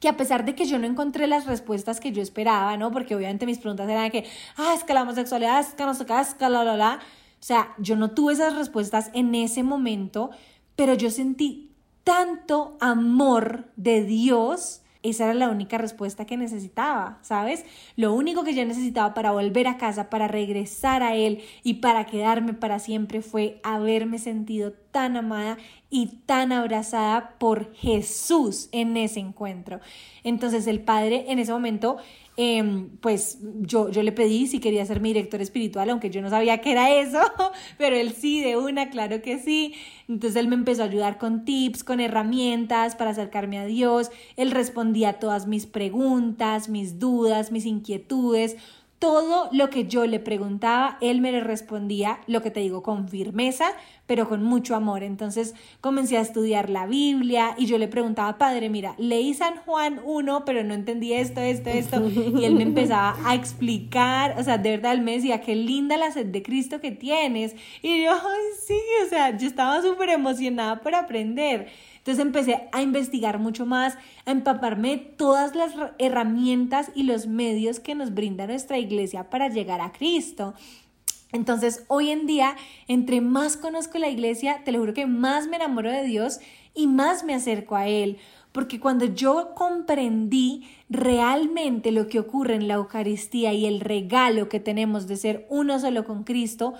que 0.00 0.08
a 0.08 0.16
pesar 0.16 0.44
de 0.44 0.54
que 0.54 0.64
yo 0.64 0.78
no 0.78 0.86
encontré 0.86 1.26
las 1.26 1.46
respuestas 1.46 2.00
que 2.00 2.12
yo 2.12 2.22
esperaba, 2.22 2.76
¿no? 2.76 2.92
Porque 2.92 3.16
obviamente 3.16 3.46
mis 3.46 3.58
preguntas 3.58 3.88
eran 3.88 4.10
que, 4.10 4.24
ah, 4.56 4.72
es 4.74 4.84
que 4.84 4.94
la 4.94 5.02
homosexualidad, 5.02 5.60
es 5.60 5.74
que 5.74 5.84
no 5.84 5.94
sé 5.94 6.06
qué, 6.06 6.20
es 6.20 6.34
que 6.34 6.48
la, 6.48 6.62
la, 6.64 6.76
la. 6.76 7.00
O 7.40 7.42
sea, 7.42 7.74
yo 7.78 7.96
no 7.96 8.10
tuve 8.10 8.32
esas 8.32 8.56
respuestas 8.56 9.10
en 9.14 9.34
ese 9.34 9.62
momento, 9.62 10.30
pero 10.76 10.94
yo 10.94 11.10
sentí 11.10 11.70
tanto 12.04 12.76
amor 12.80 13.66
de 13.76 14.04
Dios 14.04 14.82
esa 15.02 15.24
era 15.24 15.34
la 15.34 15.48
única 15.48 15.78
respuesta 15.78 16.24
que 16.24 16.36
necesitaba, 16.36 17.18
¿sabes? 17.22 17.64
Lo 17.96 18.12
único 18.12 18.42
que 18.42 18.54
yo 18.54 18.64
necesitaba 18.64 19.14
para 19.14 19.30
volver 19.30 19.68
a 19.68 19.78
casa, 19.78 20.10
para 20.10 20.26
regresar 20.26 21.02
a 21.02 21.14
él 21.14 21.40
y 21.62 21.74
para 21.74 22.06
quedarme 22.06 22.52
para 22.52 22.78
siempre 22.78 23.22
fue 23.22 23.60
haberme 23.62 24.18
sentido 24.18 24.72
tan 24.90 25.16
amada 25.16 25.56
y 25.90 26.18
tan 26.26 26.52
abrazada 26.52 27.36
por 27.38 27.74
Jesús 27.74 28.68
en 28.72 28.96
ese 28.96 29.20
encuentro. 29.20 29.80
Entonces 30.22 30.66
el 30.66 30.80
Padre 30.80 31.26
en 31.28 31.38
ese 31.38 31.52
momento 31.52 31.98
Em, 32.40 32.90
pues 33.00 33.38
yo, 33.62 33.90
yo 33.90 34.04
le 34.04 34.12
pedí 34.12 34.46
si 34.46 34.60
quería 34.60 34.86
ser 34.86 35.00
mi 35.00 35.08
director 35.08 35.42
espiritual, 35.42 35.90
aunque 35.90 36.08
yo 36.08 36.22
no 36.22 36.30
sabía 36.30 36.58
qué 36.58 36.70
era 36.70 36.94
eso, 36.94 37.18
pero 37.78 37.96
él 37.96 38.12
sí, 38.12 38.40
de 38.40 38.56
una, 38.56 38.90
claro 38.90 39.20
que 39.22 39.40
sí. 39.40 39.74
Entonces 40.06 40.36
él 40.36 40.46
me 40.46 40.54
empezó 40.54 40.82
a 40.82 40.84
ayudar 40.84 41.18
con 41.18 41.44
tips, 41.44 41.82
con 41.82 41.98
herramientas 41.98 42.94
para 42.94 43.10
acercarme 43.10 43.58
a 43.58 43.64
Dios. 43.64 44.12
Él 44.36 44.52
respondía 44.52 45.08
a 45.08 45.12
todas 45.14 45.48
mis 45.48 45.66
preguntas, 45.66 46.68
mis 46.68 47.00
dudas, 47.00 47.50
mis 47.50 47.66
inquietudes. 47.66 48.56
Todo 48.98 49.48
lo 49.52 49.70
que 49.70 49.86
yo 49.86 50.06
le 50.06 50.18
preguntaba, 50.18 50.98
él 51.00 51.20
me 51.20 51.30
le 51.30 51.40
respondía, 51.40 52.18
lo 52.26 52.42
que 52.42 52.50
te 52.50 52.60
digo, 52.60 52.82
con 52.82 53.08
firmeza, 53.08 53.66
pero 54.06 54.28
con 54.28 54.42
mucho 54.42 54.74
amor. 54.74 55.04
Entonces 55.04 55.54
comencé 55.80 56.16
a 56.16 56.20
estudiar 56.20 56.68
la 56.68 56.86
Biblia 56.86 57.54
y 57.56 57.66
yo 57.66 57.78
le 57.78 57.86
preguntaba, 57.86 58.38
padre, 58.38 58.68
mira, 58.70 58.94
leí 58.98 59.34
San 59.34 59.56
Juan 59.58 60.00
1, 60.04 60.44
pero 60.44 60.64
no 60.64 60.74
entendí 60.74 61.12
esto, 61.12 61.40
esto, 61.40 61.70
esto. 61.70 62.02
Y 62.08 62.44
él 62.44 62.54
me 62.54 62.64
empezaba 62.64 63.16
a 63.24 63.34
explicar, 63.34 64.34
o 64.38 64.42
sea, 64.42 64.58
de 64.58 64.70
verdad, 64.70 64.94
él 64.94 65.02
me 65.02 65.12
decía, 65.12 65.42
qué 65.42 65.54
linda 65.54 65.96
la 65.96 66.10
sed 66.10 66.26
de 66.26 66.42
Cristo 66.42 66.80
que 66.80 66.90
tienes. 66.90 67.54
Y 67.82 68.02
yo, 68.02 68.12
ay, 68.12 68.44
sí, 68.66 68.80
o 69.06 69.08
sea, 69.08 69.36
yo 69.36 69.46
estaba 69.46 69.80
súper 69.82 70.10
emocionada 70.10 70.80
por 70.80 70.94
aprender. 70.94 71.68
Entonces 72.08 72.24
empecé 72.24 72.68
a 72.72 72.80
investigar 72.80 73.38
mucho 73.38 73.66
más, 73.66 73.98
a 74.24 74.30
empaparme 74.30 74.96
todas 74.96 75.54
las 75.54 75.74
herramientas 75.98 76.90
y 76.94 77.02
los 77.02 77.26
medios 77.26 77.80
que 77.80 77.94
nos 77.94 78.14
brinda 78.14 78.46
nuestra 78.46 78.78
iglesia 78.78 79.28
para 79.28 79.50
llegar 79.50 79.82
a 79.82 79.92
Cristo. 79.92 80.54
Entonces, 81.32 81.84
hoy 81.88 82.08
en 82.08 82.26
día, 82.26 82.56
entre 82.86 83.20
más 83.20 83.58
conozco 83.58 83.98
la 83.98 84.08
iglesia, 84.08 84.62
te 84.64 84.72
lo 84.72 84.78
juro 84.78 84.94
que 84.94 85.04
más 85.04 85.48
me 85.48 85.56
enamoro 85.56 85.92
de 85.92 86.04
Dios 86.04 86.40
y 86.74 86.86
más 86.86 87.24
me 87.24 87.34
acerco 87.34 87.76
a 87.76 87.88
Él. 87.88 88.16
Porque 88.52 88.80
cuando 88.80 89.04
yo 89.04 89.50
comprendí 89.54 90.66
realmente 90.88 91.92
lo 91.92 92.06
que 92.06 92.20
ocurre 92.20 92.54
en 92.54 92.68
la 92.68 92.74
Eucaristía 92.76 93.52
y 93.52 93.66
el 93.66 93.80
regalo 93.80 94.48
que 94.48 94.60
tenemos 94.60 95.08
de 95.08 95.16
ser 95.18 95.46
uno 95.50 95.78
solo 95.78 96.06
con 96.06 96.24
Cristo, 96.24 96.72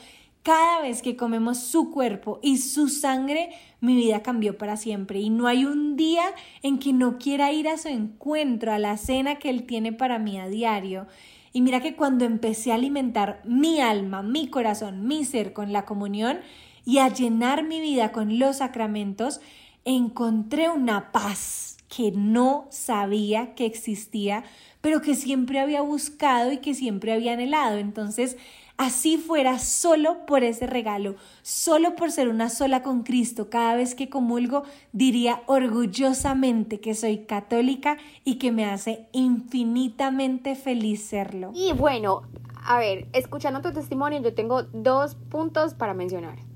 cada 0.49 0.81
vez 0.81 1.03
que 1.03 1.15
comemos 1.15 1.59
su 1.59 1.91
cuerpo 1.91 2.41
y 2.43 2.57
su 2.57 2.89
sangre, 2.89 3.51
mi 3.83 3.95
vida 3.97 4.23
cambió 4.23 4.57
para 4.57 4.79
siempre. 4.79 5.21
Y 5.21 5.29
no 5.29 5.47
hay 5.47 5.67
un 5.67 5.95
día 5.95 6.25
en 6.63 6.79
que 6.79 6.95
no 6.95 7.19
quiera 7.19 7.53
ir 7.53 7.69
a 7.69 7.77
su 7.77 7.89
encuentro, 7.89 8.73
a 8.73 8.79
la 8.79 8.97
cena 8.97 9.35
que 9.35 9.51
Él 9.51 9.65
tiene 9.65 9.93
para 9.93 10.19
mí 10.19 10.41
a 10.41 10.49
diario. 10.49 11.07
Y 11.53 11.61
mira 11.61 11.81
que 11.83 11.97
cuando 11.97 12.25
empecé 12.25 12.73
a 12.73 12.77
alimentar 12.77 13.43
mi 13.45 13.83
alma, 13.83 14.23
mi 14.23 14.49
corazón, 14.49 15.07
mi 15.07 15.27
ser 15.27 15.53
con 15.53 15.71
la 15.71 15.85
comunión 15.85 16.39
y 16.83 16.97
a 16.97 17.13
llenar 17.13 17.63
mi 17.63 17.83
vida 17.83 18.11
con 18.11 18.39
los 18.39 18.57
sacramentos, 18.57 19.43
encontré 19.85 20.71
una 20.71 21.13
paz 21.13 21.77
que 21.95 22.11
no 22.11 22.69
sabía 22.71 23.55
que 23.55 23.67
existía, 23.67 24.45
pero 24.81 25.03
que 25.03 25.15
siempre 25.15 25.61
había 25.61 25.83
buscado 25.83 26.53
y 26.53 26.59
que 26.59 26.73
siempre 26.73 27.13
había 27.13 27.35
anhelado. 27.35 27.77
Entonces, 27.77 28.39
así 28.79 29.19
fuera 29.19 29.59
solo 29.59 30.25
por 30.25 30.43
ese 30.45 30.67
regalo, 30.67 31.17
solo 31.43 31.95
por 31.95 32.11
ser 32.11 32.29
una 32.29 32.49
sola 32.49 32.83
con 32.83 33.03
Cristo, 33.03 33.51
cada 33.51 33.75
vez 33.77 33.95
que 33.95 34.09
comulgo 34.09 34.63
diría 34.93 35.43
orgullosamente 35.47 36.81
que 36.81 36.95
soy 36.95 37.19
católica 37.19 37.99
y 38.25 38.37
que 38.37 38.53
me 38.53 38.65
hace 38.65 39.07
infinitamente 39.13 40.55
feliz 40.55 41.05
serlo. 41.05 41.51
Y 41.55 41.73
bueno, 41.73 42.23
a 42.65 42.79
ver, 42.79 43.09
escuchando 43.13 43.61
tu 43.61 43.73
testimonio, 43.73 44.21
yo 44.23 44.33
tengo 44.35 44.63
dos 44.63 45.15
puntos 45.15 45.75
para 45.75 45.93
mencionar. 45.93 46.48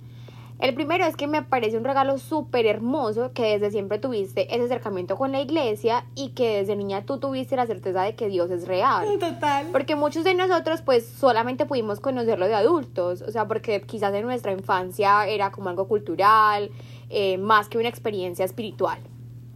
El 0.59 0.75
primero 0.75 1.05
es 1.05 1.17
que 1.17 1.27
me 1.27 1.43
parece 1.43 1.77
un 1.77 1.85
regalo 1.85 2.19
súper 2.19 2.67
hermoso 2.67 3.33
que 3.33 3.59
desde 3.59 3.71
siempre 3.71 3.99
tuviste 3.99 4.55
ese 4.55 4.65
acercamiento 4.65 5.17
con 5.17 5.33
la 5.33 5.41
iglesia 5.41 6.05
y 6.15 6.31
que 6.31 6.59
desde 6.59 6.77
niña 6.77 7.05
tú 7.05 7.19
tuviste 7.19 7.57
la 7.57 7.67
certeza 7.67 8.03
de 8.03 8.15
que 8.15 8.29
Dios 8.29 8.51
es 8.51 8.69
real. 8.69 9.19
Total. 9.19 9.67
Porque 9.73 9.97
muchos 9.97 10.25
de 10.25 10.35
nosotros 10.35 10.83
pues 10.83 11.07
solamente 11.07 11.67
pudimos 11.67 11.99
conocerlo 11.99 12.47
de 12.47 12.55
adultos, 12.55 13.23
o 13.23 13.31
sea, 13.33 13.49
porque 13.49 13.83
quizás 13.83 14.15
en 14.15 14.25
nuestra 14.25 14.53
infancia 14.53 15.27
era 15.27 15.51
como 15.51 15.69
algo 15.69 15.88
cultural, 15.88 16.71
eh, 17.11 17.38
más 17.38 17.69
que 17.69 17.79
una 17.79 17.88
experiencia 17.88 18.45
espiritual. 18.45 18.99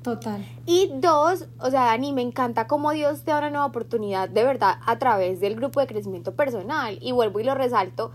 Total. 0.02 0.44
Y 0.66 0.90
dos, 1.00 1.46
o 1.60 1.70
sea, 1.70 1.86
Dani, 1.86 2.12
me 2.12 2.22
encanta 2.22 2.66
cómo 2.66 2.92
Dios 2.92 3.22
te 3.22 3.32
da 3.32 3.38
una 3.38 3.50
nueva 3.50 3.66
oportunidad 3.66 4.28
de 4.28 4.44
verdad 4.44 4.78
a 4.86 4.98
través 4.98 5.40
del 5.40 5.56
grupo 5.56 5.80
de 5.80 5.86
crecimiento 5.86 6.34
personal. 6.34 6.98
Y 7.00 7.12
vuelvo 7.12 7.40
y 7.40 7.44
lo 7.44 7.54
resalto 7.54 8.12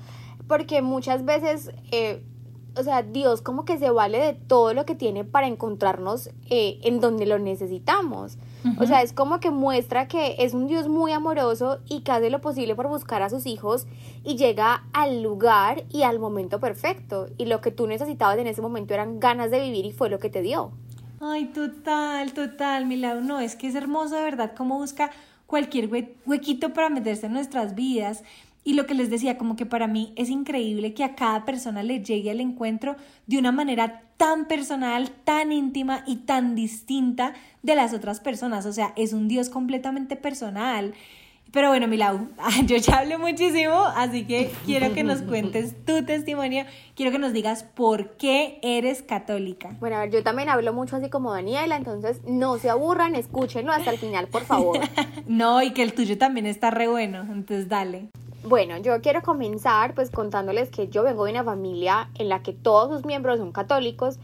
porque 0.48 0.82
muchas 0.82 1.24
veces... 1.24 1.72
Eh, 1.92 2.24
o 2.76 2.84
sea, 2.84 3.04
Dios 3.04 3.42
como 3.42 3.66
que 3.66 3.78
se 3.78 3.90
vale 3.90 4.18
de 4.20 4.34
todo 4.34 4.74
lo 4.74 4.86
que 4.86 4.96
tiene 4.96 5.24
para 5.24 5.48
encontrarnos 5.48 6.30
eh, 6.50 6.80
en 6.84 7.00
donde 7.00 7.26
lo 7.26 7.38
necesitamos. 7.40 8.38
O 8.78 8.86
sea, 8.86 9.02
es 9.02 9.12
como 9.12 9.40
que 9.40 9.50
muestra 9.50 10.08
que 10.08 10.36
es 10.40 10.54
un 10.54 10.68
Dios 10.68 10.88
muy 10.88 11.12
amoroso 11.12 11.80
y 11.88 12.02
que 12.02 12.12
hace 12.12 12.30
lo 12.30 12.42
posible 12.42 12.76
por 12.76 12.88
buscar 12.88 13.24
a 13.24 13.30
sus 13.30 13.48
hijos 13.48 13.88
y 14.24 14.38
llega 14.38 14.84
al 14.94 15.24
lugar 15.24 15.84
y 15.90 16.04
al 16.04 16.20
momento 16.20 16.60
perfecto. 16.60 17.28
Y 17.38 17.46
lo 17.46 17.60
que 17.60 17.72
tú 17.72 17.88
necesitabas 17.88 18.38
en 18.38 18.48
ese 18.48 18.62
momento 18.62 18.94
eran 18.94 19.20
ganas 19.20 19.50
de 19.50 19.60
vivir 19.62 19.86
y 19.86 19.92
fue 19.92 20.10
lo 20.10 20.20
que 20.20 20.30
te 20.30 20.42
dio. 20.42 20.72
Ay, 21.20 21.46
total, 21.46 22.34
total, 22.34 22.86
Milagro. 22.86 23.22
No, 23.22 23.40
es 23.40 23.56
que 23.56 23.68
es 23.68 23.76
hermoso 23.76 24.16
de 24.16 24.24
verdad 24.24 24.54
cómo 24.56 24.78
busca 24.78 25.12
cualquier 25.48 25.90
huequito 26.26 26.74
para 26.74 26.90
meterse 26.90 27.26
en 27.26 27.34
nuestras 27.34 27.76
vidas. 27.76 28.24
Y 28.64 28.74
lo 28.74 28.86
que 28.86 28.94
les 28.94 29.10
decía, 29.10 29.38
como 29.38 29.56
que 29.56 29.66
para 29.66 29.88
mí 29.88 30.14
es 30.16 30.30
increíble 30.30 30.94
que 30.94 31.04
a 31.04 31.16
cada 31.16 31.46
persona 31.46 31.82
le 31.82 32.04
llegue 32.04 32.30
al 32.30 32.42
encuentro 32.42 32.96
de 33.26 33.40
una 33.40 33.52
manera 33.52 34.04
tan 34.18 34.46
personal, 34.46 35.10
tan 35.24 35.52
íntima 35.52 36.04
y 36.06 36.18
tan 36.18 36.54
distinta 36.54 37.34
de 37.64 37.76
las 37.76 37.94
otras 37.94 38.20
personas. 38.20 38.68
O 38.68 38.74
sea, 38.74 38.94
es 38.96 39.14
un 39.14 39.28
Dios 39.28 39.50
completamente 39.50 40.16
personal. 40.16 40.94
Pero 41.52 41.68
bueno, 41.68 41.88
Milau, 41.88 42.30
yo 42.66 42.78
ya 42.78 43.00
hablé 43.00 43.18
muchísimo, 43.18 43.84
así 43.96 44.26
que 44.26 44.52
quiero 44.66 44.94
que 44.94 45.04
nos 45.04 45.22
cuentes 45.22 45.76
tu 45.86 46.06
testimonio, 46.06 46.64
quiero 46.96 47.12
que 47.12 47.20
nos 47.20 47.34
digas 47.34 47.64
por 47.64 48.16
qué 48.16 48.60
eres 48.62 49.02
católica. 49.02 49.76
Bueno, 49.80 49.98
a 49.98 50.02
ver, 50.02 50.12
yo 50.12 50.24
también 50.24 50.48
hablo 50.48 50.72
mucho 50.72 50.96
así 50.96 51.10
como 51.10 51.34
Daniela, 51.34 51.76
entonces 51.76 52.22
no 52.26 52.58
se 52.58 52.70
aburran, 52.70 53.16
escúchenlo 53.16 53.74
hasta 53.74 53.92
el 53.92 53.98
final, 53.98 54.28
por 54.28 54.44
favor. 54.44 54.80
no, 55.28 55.62
y 55.62 55.72
que 55.72 55.84
el 55.84 55.94
tuyo 55.94 56.18
también 56.18 56.46
está 56.46 56.72
re 56.72 56.88
bueno, 56.88 57.22
entonces 57.24 57.68
dale. 57.68 58.08
Bueno, 58.44 58.78
yo 58.78 59.00
quiero 59.02 59.22
comenzar 59.22 59.94
pues 59.94 60.10
contándoles 60.10 60.70
que 60.70 60.88
yo 60.88 61.04
vengo 61.04 61.26
de 61.26 61.32
una 61.32 61.44
familia 61.44 62.10
en 62.16 62.30
la 62.30 62.42
que 62.42 62.54
todos 62.54 62.90
sus 62.90 63.06
miembros 63.06 63.38
son 63.38 63.52
católicos, 63.52 64.20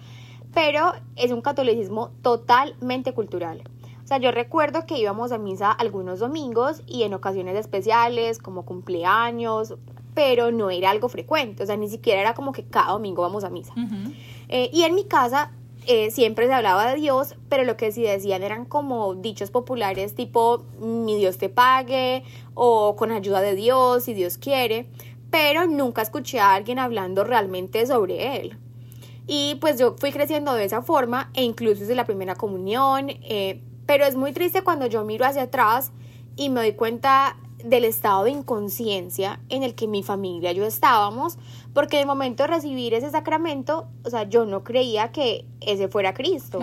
pero 0.53 0.93
es 1.15 1.31
un 1.31 1.41
catolicismo 1.41 2.11
totalmente 2.21 3.13
cultural. 3.13 3.61
O 4.03 4.07
sea, 4.07 4.17
yo 4.17 4.31
recuerdo 4.31 4.85
que 4.85 4.97
íbamos 4.97 5.31
a 5.31 5.37
misa 5.37 5.71
algunos 5.71 6.19
domingos 6.19 6.81
y 6.87 7.03
en 7.03 7.13
ocasiones 7.13 7.57
especiales, 7.57 8.39
como 8.39 8.63
cumpleaños, 8.63 9.75
pero 10.15 10.51
no 10.51 10.71
era 10.71 10.89
algo 10.89 11.09
frecuente, 11.09 11.61
o 11.61 11.65
sea, 11.65 11.77
ni 11.77 11.89
siquiera 11.89 12.21
era 12.21 12.33
como 12.33 12.53
que 12.53 12.63
cada 12.63 12.93
domingo 12.93 13.21
vamos 13.21 13.43
a 13.43 13.49
misa. 13.49 13.73
Eh, 14.47 14.69
y 14.73 14.83
en 14.83 14.95
mi 14.95 15.03
casa 15.03 15.51
eh, 15.87 16.11
siempre 16.11 16.47
se 16.47 16.53
hablaba 16.53 16.91
de 16.91 16.99
Dios, 16.99 17.35
pero 17.49 17.63
lo 17.63 17.77
que 17.77 17.91
sí 17.91 18.03
decían 18.03 18.43
eran 18.43 18.65
como 18.65 19.15
dichos 19.15 19.51
populares 19.51 20.15
tipo 20.15 20.65
mi 20.79 21.15
Dios 21.17 21.37
te 21.37 21.49
pague 21.49 22.23
o 22.53 22.95
con 22.95 23.11
ayuda 23.11 23.41
de 23.41 23.55
Dios 23.55 24.03
si 24.03 24.13
Dios 24.13 24.37
quiere, 24.37 24.87
pero 25.31 25.65
nunca 25.65 26.01
escuché 26.01 26.39
a 26.39 26.53
alguien 26.53 26.77
hablando 26.79 27.23
realmente 27.23 27.85
sobre 27.85 28.37
él. 28.37 28.57
Y 29.27 29.55
pues 29.55 29.79
yo 29.79 29.95
fui 29.97 30.11
creciendo 30.11 30.53
de 30.53 30.65
esa 30.65 30.81
forma 30.81 31.31
e 31.33 31.43
incluso 31.43 31.81
desde 31.81 31.95
la 31.95 32.05
primera 32.05 32.35
comunión, 32.35 33.09
eh, 33.09 33.61
pero 33.85 34.05
es 34.05 34.15
muy 34.15 34.33
triste 34.33 34.63
cuando 34.63 34.87
yo 34.87 35.03
miro 35.03 35.25
hacia 35.25 35.43
atrás 35.43 35.91
y 36.35 36.49
me 36.49 36.61
doy 36.61 36.73
cuenta 36.73 37.37
del 37.63 37.85
estado 37.85 38.23
de 38.25 38.31
inconsciencia 38.31 39.39
en 39.49 39.63
el 39.63 39.73
que 39.73 39.87
mi 39.87 40.03
familia 40.03 40.51
y 40.51 40.55
yo 40.55 40.65
estábamos, 40.65 41.37
porque 41.73 41.99
el 41.99 42.05
momento 42.05 42.43
de 42.43 42.47
recibir 42.47 42.93
ese 42.93 43.09
sacramento, 43.09 43.87
o 44.03 44.09
sea, 44.09 44.23
yo 44.23 44.45
no 44.45 44.63
creía 44.63 45.11
que 45.11 45.45
ese 45.61 45.87
fuera 45.87 46.13
Cristo. 46.13 46.59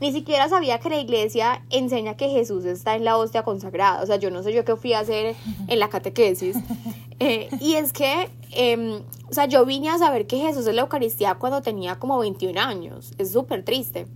Ni 0.00 0.12
siquiera 0.12 0.48
sabía 0.48 0.80
que 0.80 0.88
la 0.88 0.98
iglesia 0.98 1.62
enseña 1.68 2.16
que 2.16 2.30
Jesús 2.30 2.64
está 2.64 2.96
en 2.96 3.04
la 3.04 3.18
hostia 3.18 3.42
consagrada. 3.42 4.02
O 4.02 4.06
sea, 4.06 4.16
yo 4.16 4.30
no 4.30 4.42
sé 4.42 4.54
yo 4.54 4.64
qué 4.64 4.74
fui 4.74 4.94
a 4.94 5.00
hacer 5.00 5.36
en 5.68 5.78
la 5.78 5.88
catequesis. 5.88 6.56
Eh, 7.22 7.50
y 7.60 7.74
es 7.74 7.92
que, 7.92 8.30
em, 8.52 9.02
o 9.28 9.34
sea, 9.34 9.44
yo 9.44 9.66
vine 9.66 9.90
a 9.90 9.98
saber 9.98 10.26
que 10.26 10.38
Jesús 10.38 10.66
es 10.66 10.74
la 10.74 10.80
Eucaristía 10.80 11.34
cuando 11.34 11.60
tenía 11.60 11.98
como 11.98 12.18
21 12.18 12.58
años. 12.58 13.12
Es 13.18 13.32
súper 13.32 13.62
triste. 13.62 14.06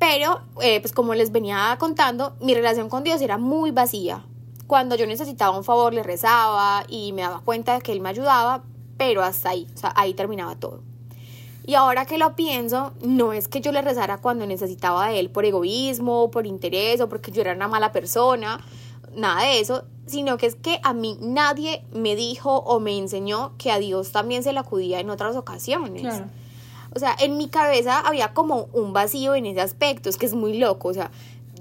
Pero, 0.00 0.40
eh, 0.60 0.80
pues 0.80 0.92
como 0.92 1.14
les 1.14 1.30
venía 1.30 1.76
contando, 1.78 2.34
mi 2.40 2.52
relación 2.52 2.88
con 2.88 3.04
Dios 3.04 3.20
era 3.20 3.38
muy 3.38 3.70
vacía 3.70 4.24
cuando 4.66 4.96
yo 4.96 5.06
necesitaba 5.06 5.56
un 5.56 5.64
favor 5.64 5.94
le 5.94 6.02
rezaba 6.02 6.84
y 6.88 7.12
me 7.12 7.22
daba 7.22 7.40
cuenta 7.40 7.74
de 7.74 7.80
que 7.80 7.92
él 7.92 8.00
me 8.00 8.08
ayudaba, 8.08 8.62
pero 8.96 9.22
hasta 9.22 9.50
ahí, 9.50 9.66
o 9.74 9.78
sea, 9.78 9.92
ahí 9.96 10.14
terminaba 10.14 10.56
todo. 10.56 10.82
Y 11.66 11.74
ahora 11.74 12.06
que 12.06 12.16
lo 12.16 12.36
pienso, 12.36 12.92
no 13.02 13.32
es 13.32 13.48
que 13.48 13.60
yo 13.60 13.72
le 13.72 13.82
rezara 13.82 14.18
cuando 14.18 14.46
necesitaba 14.46 15.08
de 15.08 15.18
él 15.18 15.30
por 15.30 15.44
egoísmo, 15.44 16.30
por 16.30 16.46
interés 16.46 17.00
o 17.00 17.08
porque 17.08 17.32
yo 17.32 17.40
era 17.40 17.54
una 17.54 17.66
mala 17.66 17.90
persona, 17.90 18.60
nada 19.16 19.42
de 19.42 19.58
eso, 19.58 19.84
sino 20.06 20.36
que 20.38 20.46
es 20.46 20.54
que 20.54 20.78
a 20.84 20.92
mí 20.92 21.18
nadie 21.20 21.84
me 21.92 22.14
dijo 22.14 22.58
o 22.58 22.78
me 22.78 22.96
enseñó 22.96 23.52
que 23.58 23.72
a 23.72 23.78
Dios 23.78 24.12
también 24.12 24.44
se 24.44 24.52
le 24.52 24.60
acudía 24.60 25.00
en 25.00 25.10
otras 25.10 25.34
ocasiones. 25.34 26.22
O 26.94 26.98
sea, 26.98 27.16
en 27.18 27.36
mi 27.36 27.48
cabeza 27.48 27.98
había 27.98 28.32
como 28.32 28.68
un 28.72 28.92
vacío 28.92 29.34
en 29.34 29.46
ese 29.46 29.60
aspecto, 29.60 30.08
es 30.08 30.16
que 30.16 30.26
es 30.26 30.34
muy 30.34 30.56
loco, 30.56 30.88
o 30.88 30.94
sea, 30.94 31.10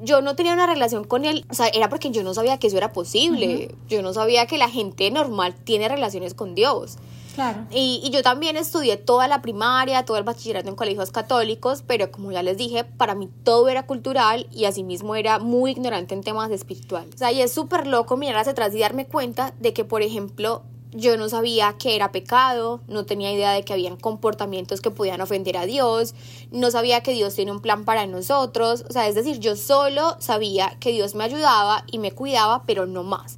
yo 0.01 0.21
no 0.21 0.35
tenía 0.35 0.53
una 0.53 0.67
relación 0.67 1.03
con 1.03 1.25
él, 1.25 1.45
o 1.49 1.53
sea, 1.53 1.67
era 1.67 1.89
porque 1.89 2.11
yo 2.11 2.23
no 2.23 2.33
sabía 2.33 2.57
que 2.57 2.67
eso 2.67 2.77
era 2.77 2.93
posible. 2.93 3.75
Yo 3.87 4.01
no 4.01 4.13
sabía 4.13 4.45
que 4.45 4.57
la 4.57 4.69
gente 4.69 5.09
normal 5.11 5.55
tiene 5.55 5.87
relaciones 5.87 6.33
con 6.33 6.55
Dios. 6.55 6.97
Claro. 7.35 7.65
Y, 7.69 8.01
y, 8.01 8.11
yo 8.11 8.23
también 8.23 8.55
estudié 8.55 8.95
toda 8.95 9.27
la 9.27 9.41
primaria, 9.41 10.05
todo 10.05 10.15
el 10.15 10.23
bachillerato 10.23 10.69
en 10.69 10.75
colegios 10.75 11.11
católicos, 11.11 11.83
pero 11.85 12.09
como 12.09 12.31
ya 12.31 12.41
les 12.41 12.55
dije, 12.55 12.85
para 12.85 13.13
mí 13.13 13.29
todo 13.43 13.67
era 13.67 13.85
cultural 13.85 14.47
y 14.53 14.63
asimismo 14.63 15.15
era 15.15 15.39
muy 15.39 15.71
ignorante 15.71 16.15
en 16.15 16.21
temas 16.21 16.49
espirituales. 16.51 17.13
O 17.13 17.17
sea, 17.17 17.33
y 17.33 17.41
es 17.41 17.51
súper 17.51 17.87
loco 17.87 18.15
mirar 18.15 18.37
hacia 18.37 18.53
atrás 18.53 18.73
y 18.73 18.79
darme 18.79 19.05
cuenta 19.05 19.53
de 19.59 19.73
que, 19.73 19.83
por 19.83 20.01
ejemplo, 20.01 20.63
yo 20.95 21.17
no 21.17 21.29
sabía 21.29 21.75
que 21.77 21.95
era 21.95 22.11
pecado, 22.11 22.81
no 22.87 23.05
tenía 23.05 23.31
idea 23.31 23.51
de 23.51 23.63
que 23.63 23.73
habían 23.73 23.97
comportamientos 23.97 24.81
que 24.81 24.91
podían 24.91 25.21
ofender 25.21 25.57
a 25.57 25.65
Dios, 25.65 26.15
no 26.51 26.71
sabía 26.71 27.03
que 27.03 27.11
Dios 27.11 27.35
tiene 27.35 27.51
un 27.51 27.59
plan 27.59 27.83
para 27.83 28.07
nosotros, 28.07 28.85
o 28.89 28.93
sea, 28.93 29.07
es 29.07 29.15
decir, 29.15 29.39
yo 29.39 29.55
solo 29.55 30.15
sabía 30.19 30.77
que 30.79 30.91
Dios 30.91 31.13
me 31.13 31.25
ayudaba 31.25 31.83
y 31.91 31.99
me 31.99 32.11
cuidaba, 32.11 32.63
pero 32.65 32.85
no 32.85 33.03
más. 33.03 33.37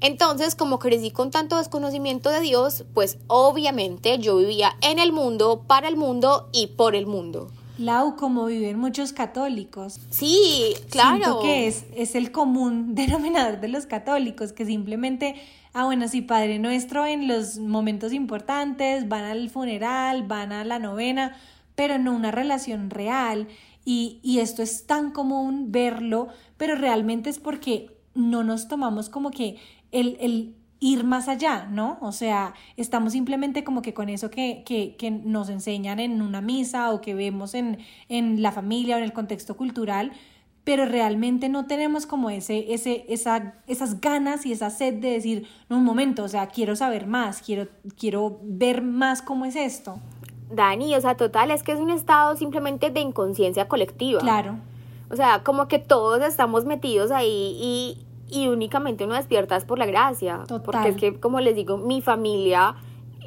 Entonces, 0.00 0.54
como 0.54 0.78
crecí 0.78 1.10
con 1.10 1.30
tanto 1.30 1.56
desconocimiento 1.56 2.30
de 2.30 2.40
Dios, 2.40 2.84
pues 2.94 3.18
obviamente 3.26 4.18
yo 4.18 4.36
vivía 4.36 4.76
en 4.80 4.98
el 4.98 5.12
mundo, 5.12 5.62
para 5.66 5.88
el 5.88 5.96
mundo 5.96 6.48
y 6.52 6.68
por 6.68 6.94
el 6.94 7.06
mundo. 7.06 7.50
Lau, 7.78 8.16
como 8.16 8.46
viven 8.46 8.78
muchos 8.78 9.12
católicos. 9.12 10.00
Sí, 10.10 10.74
claro. 10.90 11.16
Siento 11.16 11.40
que 11.40 11.66
es, 11.66 11.84
es 11.94 12.14
el 12.14 12.32
común 12.32 12.94
denominador 12.94 13.60
de 13.60 13.68
los 13.68 13.86
católicos, 13.86 14.52
que 14.52 14.64
simplemente 14.64 15.34
ah, 15.74 15.84
bueno, 15.84 16.08
sí, 16.08 16.22
Padre 16.22 16.58
Nuestro 16.58 17.04
en 17.04 17.28
los 17.28 17.58
momentos 17.58 18.14
importantes, 18.14 19.08
van 19.08 19.24
al 19.24 19.50
funeral, 19.50 20.22
van 20.22 20.52
a 20.52 20.64
la 20.64 20.78
novena, 20.78 21.36
pero 21.74 21.98
no 21.98 22.14
una 22.14 22.30
relación 22.30 22.88
real. 22.88 23.48
Y, 23.84 24.20
y 24.22 24.38
esto 24.38 24.62
es 24.62 24.86
tan 24.86 25.10
común 25.10 25.70
verlo, 25.70 26.28
pero 26.56 26.74
realmente 26.74 27.28
es 27.28 27.38
porque 27.38 27.90
no 28.14 28.42
nos 28.42 28.68
tomamos 28.68 29.10
como 29.10 29.30
que 29.30 29.56
el, 29.92 30.16
el 30.20 30.54
ir 30.80 31.04
más 31.04 31.28
allá, 31.28 31.66
¿no? 31.70 31.98
O 32.00 32.12
sea, 32.12 32.54
estamos 32.76 33.12
simplemente 33.12 33.64
como 33.64 33.82
que 33.82 33.94
con 33.94 34.08
eso 34.08 34.30
que, 34.30 34.62
que, 34.66 34.96
que, 34.96 35.10
nos 35.10 35.48
enseñan 35.48 36.00
en 36.00 36.20
una 36.20 36.40
misa 36.40 36.92
o 36.92 37.00
que 37.00 37.14
vemos 37.14 37.54
en, 37.54 37.78
en 38.08 38.42
la 38.42 38.52
familia 38.52 38.96
o 38.96 38.98
en 38.98 39.04
el 39.04 39.12
contexto 39.12 39.56
cultural, 39.56 40.12
pero 40.64 40.86
realmente 40.86 41.48
no 41.48 41.66
tenemos 41.66 42.06
como 42.06 42.30
ese, 42.30 42.72
ese, 42.72 43.04
esa, 43.08 43.54
esas 43.66 44.00
ganas 44.00 44.46
y 44.46 44.52
esa 44.52 44.70
sed 44.70 44.94
de 44.94 45.10
decir, 45.10 45.46
no, 45.68 45.76
un 45.76 45.84
momento, 45.84 46.24
o 46.24 46.28
sea, 46.28 46.48
quiero 46.48 46.74
saber 46.74 47.06
más, 47.06 47.42
quiero, 47.42 47.68
quiero 47.98 48.40
ver 48.42 48.82
más 48.82 49.22
cómo 49.22 49.44
es 49.44 49.56
esto. 49.56 50.00
Dani, 50.50 50.94
o 50.94 51.00
sea, 51.00 51.16
total, 51.16 51.50
es 51.50 51.62
que 51.62 51.72
es 51.72 51.80
un 51.80 51.90
estado 51.90 52.36
simplemente 52.36 52.90
de 52.90 53.00
inconsciencia 53.00 53.68
colectiva. 53.68 54.20
Claro. 54.20 54.58
O 55.10 55.16
sea, 55.16 55.42
como 55.42 55.68
que 55.68 55.78
todos 55.78 56.22
estamos 56.22 56.64
metidos 56.64 57.10
ahí 57.10 57.56
y, 57.60 58.06
y 58.34 58.48
únicamente 58.48 59.04
uno 59.04 59.14
despierta 59.14 59.56
es 59.56 59.64
por 59.64 59.78
la 59.78 59.86
gracia. 59.86 60.40
Total. 60.46 60.62
Porque 60.62 60.88
es 60.88 60.96
que, 60.96 61.20
como 61.20 61.40
les 61.40 61.54
digo, 61.54 61.76
mi 61.76 62.02
familia 62.02 62.74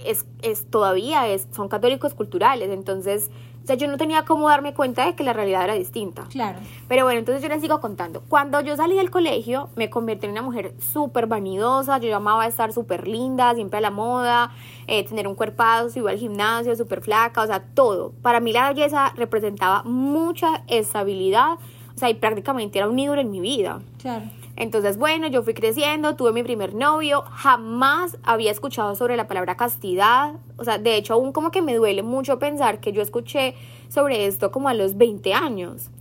es, 0.05 0.25
es 0.41 0.69
todavía 0.69 1.27
es, 1.27 1.47
son 1.51 1.69
católicos 1.69 2.13
culturales, 2.13 2.69
entonces 2.69 3.31
o 3.63 3.69
sea, 3.69 3.75
yo 3.75 3.89
no 3.89 3.97
tenía 3.97 4.23
cómo 4.23 4.47
darme 4.47 4.73
cuenta 4.73 5.05
de 5.05 5.13
que 5.13 5.25
la 5.25 5.33
realidad 5.33 5.65
era 5.65 5.73
distinta. 5.73 6.23
Claro. 6.29 6.59
Pero 6.87 7.03
bueno, 7.03 7.19
entonces 7.19 7.43
yo 7.43 7.49
les 7.49 7.59
sigo 7.59 7.81
contando. 7.81 8.23
Cuando 8.29 8.61
yo 8.61 8.77
salí 8.77 8.95
del 8.95 9.11
colegio, 9.11 9.67
me 9.75 9.89
convertí 9.89 10.25
en 10.25 10.31
una 10.31 10.41
mujer 10.41 10.73
súper 10.79 11.27
vanidosa. 11.27 11.97
Yo 11.97 12.07
llamaba 12.07 12.47
estar 12.47 12.71
súper 12.71 13.09
linda, 13.09 13.53
siempre 13.55 13.79
a 13.79 13.81
la 13.81 13.91
moda, 13.91 14.51
eh, 14.87 15.03
tener 15.03 15.27
un 15.27 15.35
cuerpazo, 15.35 15.99
iba 15.99 16.11
al 16.11 16.17
gimnasio, 16.17 16.77
súper 16.77 17.01
flaca, 17.01 17.41
o 17.41 17.45
sea, 17.45 17.59
todo. 17.59 18.13
Para 18.21 18.39
mí 18.39 18.53
la 18.53 18.69
belleza 18.69 19.11
representaba 19.17 19.83
mucha 19.83 20.63
estabilidad, 20.67 21.55
o 21.93 21.97
sea, 21.97 22.09
y 22.09 22.13
prácticamente 22.13 22.79
era 22.79 22.87
un 22.87 22.97
ídolo 22.97 23.19
en 23.19 23.31
mi 23.31 23.41
vida. 23.41 23.81
Claro. 23.97 24.23
Entonces, 24.57 24.97
bueno, 24.97 25.27
yo 25.27 25.43
fui 25.43 25.53
creciendo, 25.53 26.15
tuve 26.15 26.33
mi 26.33 26.41
primer 26.41 26.73
novio, 26.73 27.23
jamás 27.29 28.17
había 28.23 28.49
escuchado 28.49 28.95
sobre 28.95 29.15
la 29.15 29.27
palabra 29.27 29.55
castidad, 29.55 30.33
o 30.57 30.63
sea, 30.63 30.79
de 30.79 30.95
hecho 30.95 31.13
aún 31.13 31.31
como 31.31 31.51
que 31.51 31.61
me 31.61 31.75
duele 31.75 32.01
mucho 32.01 32.39
pensar 32.39 32.79
que 32.79 32.91
yo 32.91 33.03
escuché 33.03 33.53
sobre 33.87 34.25
esto 34.25 34.51
como 34.51 34.67
a 34.67 34.73
los 34.73 34.97
20 34.97 35.31
años. 35.35 35.91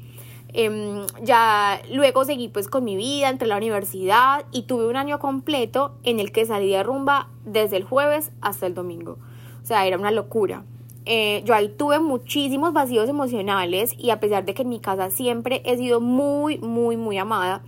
Em, 0.55 1.07
ya 1.23 1.83
luego 1.93 2.25
seguí 2.25 2.49
pues 2.49 2.67
con 2.67 2.83
mi 2.83 2.97
vida, 2.97 3.29
entre 3.29 3.47
la 3.47 3.59
universidad 3.59 4.47
y 4.53 4.63
tuve 4.63 4.87
un 4.87 4.97
año 4.97 5.19
completo 5.19 5.97
en 6.03 6.19
el 6.19 6.33
que 6.33 6.47
salí 6.47 6.71
de 6.71 6.83
rumba 6.83 7.29
desde 7.45 7.77
el 7.77 7.85
jueves 7.85 8.31
hasta 8.41 8.67
el 8.67 8.73
domingo. 8.73 9.19
O 9.63 9.67
sea, 9.67 9.87
era 9.87 9.99
una 9.99 10.11
locura. 10.11 10.65
eh, 11.09 11.43
yo 11.45 11.55
ahí 11.55 11.69
tuve 11.69 12.01
muchísimos 12.01 12.73
vacíos 12.73 13.09
emocionales 13.09 13.95
y 13.97 14.11
a 14.11 14.19
pesar 14.19 14.45
de 14.45 14.55
que 14.55 14.63
en 14.63 14.71
mi 14.71 14.81
casa 14.81 15.11
siempre 15.11 15.63
he 15.65 15.77
sido 15.77 16.01
muy, 16.01 16.59
muy, 16.59 16.97
muy 16.97 17.17
amada, 17.19 17.63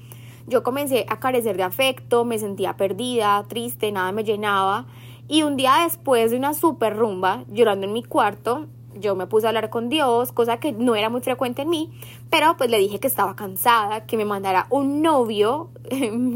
yo 0.48 0.62
comencé 0.62 1.04
a 1.08 1.20
carecer 1.20 1.56
de 1.56 1.62
afecto, 1.62 2.24
me 2.24 2.38
sentía 2.38 2.76
perdida, 2.76 3.44
triste, 3.48 3.92
nada 3.92 4.12
me 4.12 4.24
llenaba. 4.24 4.86
Y 5.28 5.42
un 5.42 5.56
día 5.56 5.80
después 5.84 6.30
de 6.30 6.38
una 6.38 6.54
super 6.54 6.96
rumba, 6.96 7.44
llorando 7.48 7.86
en 7.86 7.92
mi 7.92 8.02
cuarto, 8.02 8.66
yo 8.94 9.14
me 9.14 9.26
puse 9.26 9.46
a 9.46 9.50
hablar 9.50 9.70
con 9.70 9.88
Dios, 9.88 10.32
cosa 10.32 10.58
que 10.58 10.72
no 10.72 10.96
era 10.96 11.10
muy 11.10 11.20
frecuente 11.20 11.62
en 11.62 11.70
mí, 11.70 11.90
pero 12.30 12.56
pues 12.56 12.70
le 12.70 12.78
dije 12.78 12.98
que 12.98 13.06
estaba 13.06 13.36
cansada, 13.36 14.06
que 14.06 14.16
me 14.16 14.24
mandara 14.24 14.66
un 14.70 15.02
novio, 15.02 15.70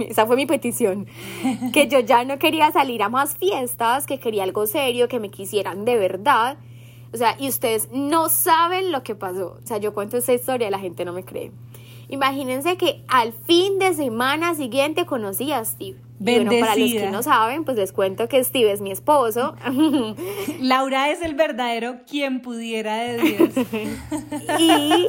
esa 0.09 0.27
fue 0.27 0.37
mi 0.37 0.46
petición, 0.46 1.07
que 1.72 1.88
yo 1.88 2.01
ya 2.01 2.25
no 2.25 2.38
quería 2.38 2.70
salir 2.70 3.03
a 3.03 3.09
más 3.09 3.37
fiestas, 3.37 4.07
que 4.07 4.18
quería 4.18 4.44
algo 4.44 4.66
serio, 4.66 5.09
que 5.09 5.20
me 5.20 5.31
quisieran 5.31 5.85
de 5.85 5.96
verdad. 5.96 6.59
O 7.14 7.16
sea, 7.16 7.37
y 7.38 7.48
ustedes 7.48 7.90
no 7.92 8.31
saben 8.31 8.90
lo 8.90 9.03
que 9.03 9.14
pasó. 9.14 9.59
O 9.62 9.66
sea, 9.66 9.77
yo 9.77 9.92
cuento 9.92 10.16
esa 10.16 10.33
historia 10.33 10.68
y 10.68 10.70
la 10.70 10.79
gente 10.79 11.05
no 11.05 11.12
me 11.12 11.25
cree. 11.25 11.53
Imagínense 12.12 12.77
que 12.77 13.03
al 13.09 13.33
fin 13.33 13.79
de 13.79 13.94
semana 13.94 14.55
siguiente 14.55 15.07
conocí 15.07 15.51
a 15.51 15.64
Steve. 15.64 15.96
Bueno, 16.18 16.51
para 16.61 16.77
los 16.77 16.90
que 16.90 17.11
no 17.11 17.22
saben, 17.22 17.64
pues 17.64 17.79
les 17.79 17.90
cuento 17.90 18.29
que 18.29 18.44
Steve 18.44 18.70
es 18.70 18.83
mi 18.83 18.90
esposo. 18.90 19.55
Laura 20.61 21.11
es 21.11 21.22
el 21.22 21.35
verdadero 21.35 22.01
quien 22.07 22.42
pudiera 22.42 22.96
de 22.96 23.16
Dios. 23.16 23.51
y, 24.59 25.07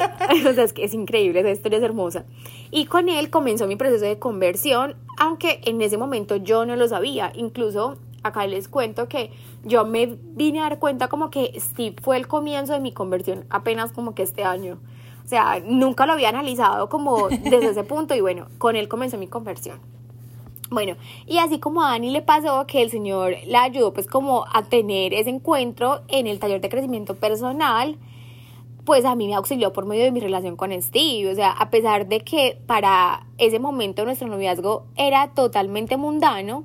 o 0.48 0.54
sea, 0.54 0.64
es 0.64 0.72
que 0.72 0.86
es 0.86 0.94
increíble, 0.94 1.42
esa 1.42 1.52
historia 1.52 1.80
es 1.80 1.84
hermosa. 1.84 2.24
Y 2.72 2.86
con 2.86 3.10
él 3.10 3.30
comenzó 3.30 3.68
mi 3.68 3.76
proceso 3.76 4.06
de 4.06 4.18
conversión, 4.18 4.96
aunque 5.18 5.60
en 5.66 5.82
ese 5.82 5.98
momento 5.98 6.38
yo 6.38 6.66
no 6.66 6.78
lo 6.78 6.88
sabía. 6.88 7.34
Incluso 7.36 7.98
acá 8.24 8.48
les 8.48 8.70
cuento 8.70 9.10
que 9.10 9.30
yo 9.66 9.84
me 9.84 10.18
vine 10.22 10.62
a 10.62 10.70
dar 10.70 10.80
cuenta 10.80 11.10
como 11.10 11.32
que 11.32 11.52
Steve 11.60 11.98
fue 12.02 12.16
el 12.16 12.30
comienzo 12.30 12.72
de 12.72 12.80
mi 12.80 12.94
conversión 12.94 13.44
apenas 13.50 13.92
como 13.92 14.16
que 14.16 14.24
este 14.24 14.46
año. 14.46 14.80
O 15.24 15.28
sea, 15.28 15.62
nunca 15.66 16.06
lo 16.06 16.14
había 16.14 16.30
analizado 16.30 16.90
como 16.90 17.30
desde 17.30 17.70
ese 17.70 17.84
punto 17.84 18.14
y 18.16 18.22
bueno, 18.22 18.48
con 18.58 18.76
él 18.76 18.88
comenzó 18.88 19.18
mi 19.18 19.28
conversión. 19.28 19.80
Bueno, 20.70 20.96
y 21.28 21.38
así 21.38 21.60
como 21.60 21.84
a 21.84 21.92
Dani 21.92 22.10
le 22.10 22.22
pasó 22.22 22.66
que 22.66 22.82
el 22.82 22.90
Señor 22.90 23.36
la 23.46 23.64
ayudó 23.64 23.94
pues 23.94 24.08
como 24.08 24.46
a 24.52 24.64
tener 24.64 25.14
ese 25.14 25.30
encuentro 25.30 26.02
en 26.08 26.26
el 26.26 26.40
taller 26.40 26.62
de 26.62 26.70
crecimiento 26.70 27.16
personal, 27.16 27.98
pues 28.84 29.06
a 29.06 29.16
mí 29.16 29.28
me 29.28 29.36
auxilió 29.36 29.72
por 29.72 29.86
medio 29.86 30.04
de 30.04 30.12
mi 30.12 30.20
relación 30.20 30.56
con 30.56 30.72
Steve. 30.82 31.32
O 31.32 31.36
sea, 31.36 31.52
a 31.52 31.70
pesar 31.70 32.08
de 32.08 32.22
que 32.22 32.58
para 32.66 33.28
ese 33.38 33.60
momento 33.60 34.04
nuestro 34.04 34.28
noviazgo 34.28 34.86
era 34.96 35.34
totalmente 35.34 35.96
mundano, 35.96 36.64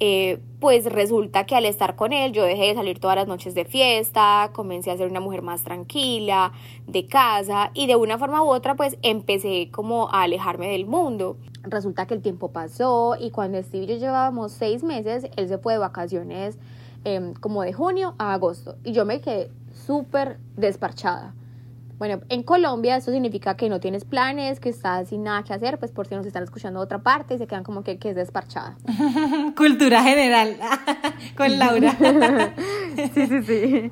eh, 0.00 0.40
pues 0.60 0.84
resulta 0.86 1.46
que 1.46 1.54
al 1.54 1.64
estar 1.64 1.96
con 1.96 2.12
él 2.12 2.32
yo 2.32 2.44
dejé 2.44 2.66
de 2.66 2.74
salir 2.74 2.98
todas 2.98 3.16
las 3.16 3.28
noches 3.28 3.54
de 3.54 3.64
fiesta, 3.64 4.50
comencé 4.52 4.90
a 4.90 4.96
ser 4.96 5.08
una 5.10 5.20
mujer 5.20 5.42
más 5.42 5.62
tranquila, 5.62 6.52
de 6.86 7.06
casa 7.06 7.70
y 7.74 7.86
de 7.86 7.96
una 7.96 8.18
forma 8.18 8.42
u 8.42 8.48
otra 8.48 8.74
pues 8.74 8.96
empecé 9.02 9.70
como 9.70 10.08
a 10.08 10.22
alejarme 10.22 10.68
del 10.68 10.86
mundo. 10.86 11.36
Resulta 11.62 12.06
que 12.06 12.14
el 12.14 12.22
tiempo 12.22 12.52
pasó 12.52 13.16
y 13.18 13.30
cuando 13.30 13.62
Steve 13.62 13.84
y 13.84 13.86
yo 13.88 13.96
llevábamos 13.96 14.52
seis 14.52 14.82
meses, 14.82 15.26
él 15.36 15.48
se 15.48 15.58
fue 15.58 15.74
de 15.74 15.78
vacaciones 15.78 16.58
em, 17.04 17.34
como 17.34 17.62
de 17.62 17.72
junio 17.72 18.14
a 18.18 18.34
agosto 18.34 18.76
y 18.84 18.92
yo 18.92 19.04
me 19.04 19.20
quedé 19.20 19.50
súper 19.72 20.38
desparchada. 20.56 21.34
Bueno, 21.98 22.20
en 22.28 22.42
Colombia 22.42 22.96
eso 22.96 23.10
significa 23.10 23.56
que 23.56 23.70
no 23.70 23.80
tienes 23.80 24.04
planes, 24.04 24.60
que 24.60 24.68
estás 24.68 25.08
sin 25.08 25.22
nada 25.22 25.42
que 25.44 25.54
hacer, 25.54 25.78
pues 25.78 25.92
por 25.92 26.06
si 26.06 26.14
nos 26.14 26.26
están 26.26 26.42
escuchando 26.42 26.80
de 26.80 26.84
otra 26.84 26.98
parte 26.98 27.34
y 27.34 27.38
se 27.38 27.46
quedan 27.46 27.64
como 27.64 27.82
que, 27.82 27.98
que 27.98 28.10
es 28.10 28.16
desparchada. 28.16 28.76
Cultura 29.56 30.02
general 30.02 30.56
con 31.36 31.58
Laura. 31.58 31.96
sí, 33.14 33.26
sí, 33.26 33.42
sí. 33.42 33.90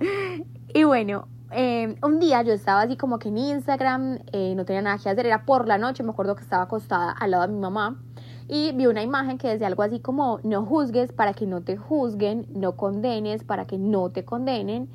Y 0.75 0.85
bueno, 0.85 1.29
em, 1.51 1.97
un 2.03 2.21
día 2.21 2.43
yo 2.43 2.53
estaba 2.53 2.83
así 2.83 2.97
como 2.97 3.19
que 3.19 3.29
en 3.29 3.39
Instagram, 3.39 4.19
eh, 4.33 4.55
no 4.55 4.67
tenía 4.67 4.83
nada 4.83 4.99
que 4.99 5.09
hacer, 5.09 5.25
era 5.25 5.47
por 5.47 5.67
la 5.67 5.79
noche, 5.79 6.03
me 6.03 6.11
acuerdo 6.11 6.37
que 6.37 6.43
estaba 6.43 6.65
acostada 6.65 7.11
al 7.11 7.31
lado 7.31 7.47
de 7.47 7.55
mi 7.55 7.61
mamá 7.61 7.97
y 8.49 8.73
vi 8.73 8.87
una 8.87 9.03
imagen 9.03 9.39
que 9.39 9.49
decía 9.49 9.67
algo 9.67 9.83
así 9.83 10.01
como 10.01 10.41
no 10.43 10.65
juzgues 10.65 11.13
para 11.13 11.33
que 11.33 11.47
no 11.47 11.63
te 11.63 11.77
juzguen, 11.77 12.47
no 12.55 12.77
condenes 12.77 13.45
para 13.45 13.67
que 13.67 13.79
no 13.79 14.11
te 14.11 14.25
condenen 14.25 14.91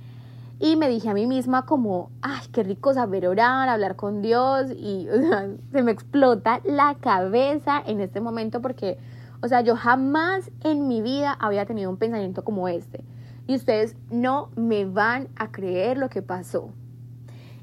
y 0.60 0.76
me 0.76 0.90
dije 0.90 1.10
a 1.10 1.14
mí 1.14 1.26
misma 1.26 1.66
como, 1.66 2.12
ay, 2.22 2.42
qué 2.52 2.64
rico 2.64 2.94
saber 2.94 3.26
orar, 3.28 3.70
hablar 3.70 3.96
con 3.96 4.22
Dios 4.22 4.72
y 4.72 5.08
se 5.72 5.84
me 5.84 5.92
explota 5.92 6.60
la 6.66 6.96
cabeza 7.00 7.82
en 7.86 8.02
este 8.02 8.20
momento 8.20 8.62
porque, 8.62 8.98
o 9.42 9.48
sea, 9.48 9.62
yo 9.62 9.78
jamás 9.78 10.52
en 10.66 10.90
mi 10.90 11.02
vida 11.02 11.32
había 11.40 11.66
tenido 11.66 11.90
un 11.90 11.98
pensamiento 11.98 12.44
como 12.44 12.68
este. 12.68 13.06
Y 13.48 13.56
ustedes 13.56 13.96
no 14.12 14.50
me 14.56 14.86
van 14.86 15.30
a 15.38 15.50
creer 15.50 15.98
lo 15.98 16.10
que 16.10 16.22
pasó. 16.22 16.72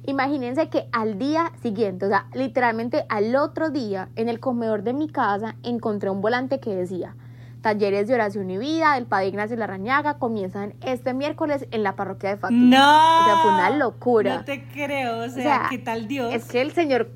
Imagínense 0.07 0.69
que 0.71 0.89
al 0.91 1.19
día 1.19 1.53
siguiente, 1.63 2.07
o 2.07 2.09
sea, 2.09 2.29
literalmente 2.33 3.05
al 3.09 3.37
otro 3.37 3.71
día, 3.71 4.09
en 4.17 4.29
el 4.29 4.41
comedor 4.41 4.83
de 4.85 4.95
mi 4.95 5.09
casa 5.09 5.55
encontré 5.63 6.11
un 6.11 6.23
volante 6.23 6.61
que 6.61 6.75
decía, 6.75 7.15
talleres 7.63 8.09
de 8.09 8.15
oración 8.15 8.51
y 8.51 8.59
vida 8.59 8.95
del 8.95 9.07
Padre 9.07 9.29
Ignacio 9.29 9.57
Larrañaga 9.57 10.19
comienzan 10.19 10.75
este 10.85 11.15
miércoles 11.15 11.67
en 11.71 11.83
la 11.83 11.97
parroquia 11.97 12.31
de 12.31 12.37
Fátima. 12.37 12.79
No. 12.79 13.21
O 13.21 13.25
sea, 13.25 13.37
fue 13.43 13.55
una 13.55 13.71
locura. 13.71 14.37
No 14.37 14.45
te 14.45 14.65
creo, 14.69 15.25
o 15.25 15.29
sea, 15.29 15.67
¿qué 15.71 15.79
tal 15.79 16.09
Dios? 16.09 16.33
Es 16.33 16.45
que 16.45 16.61
el 16.61 16.73
Señor 16.73 17.11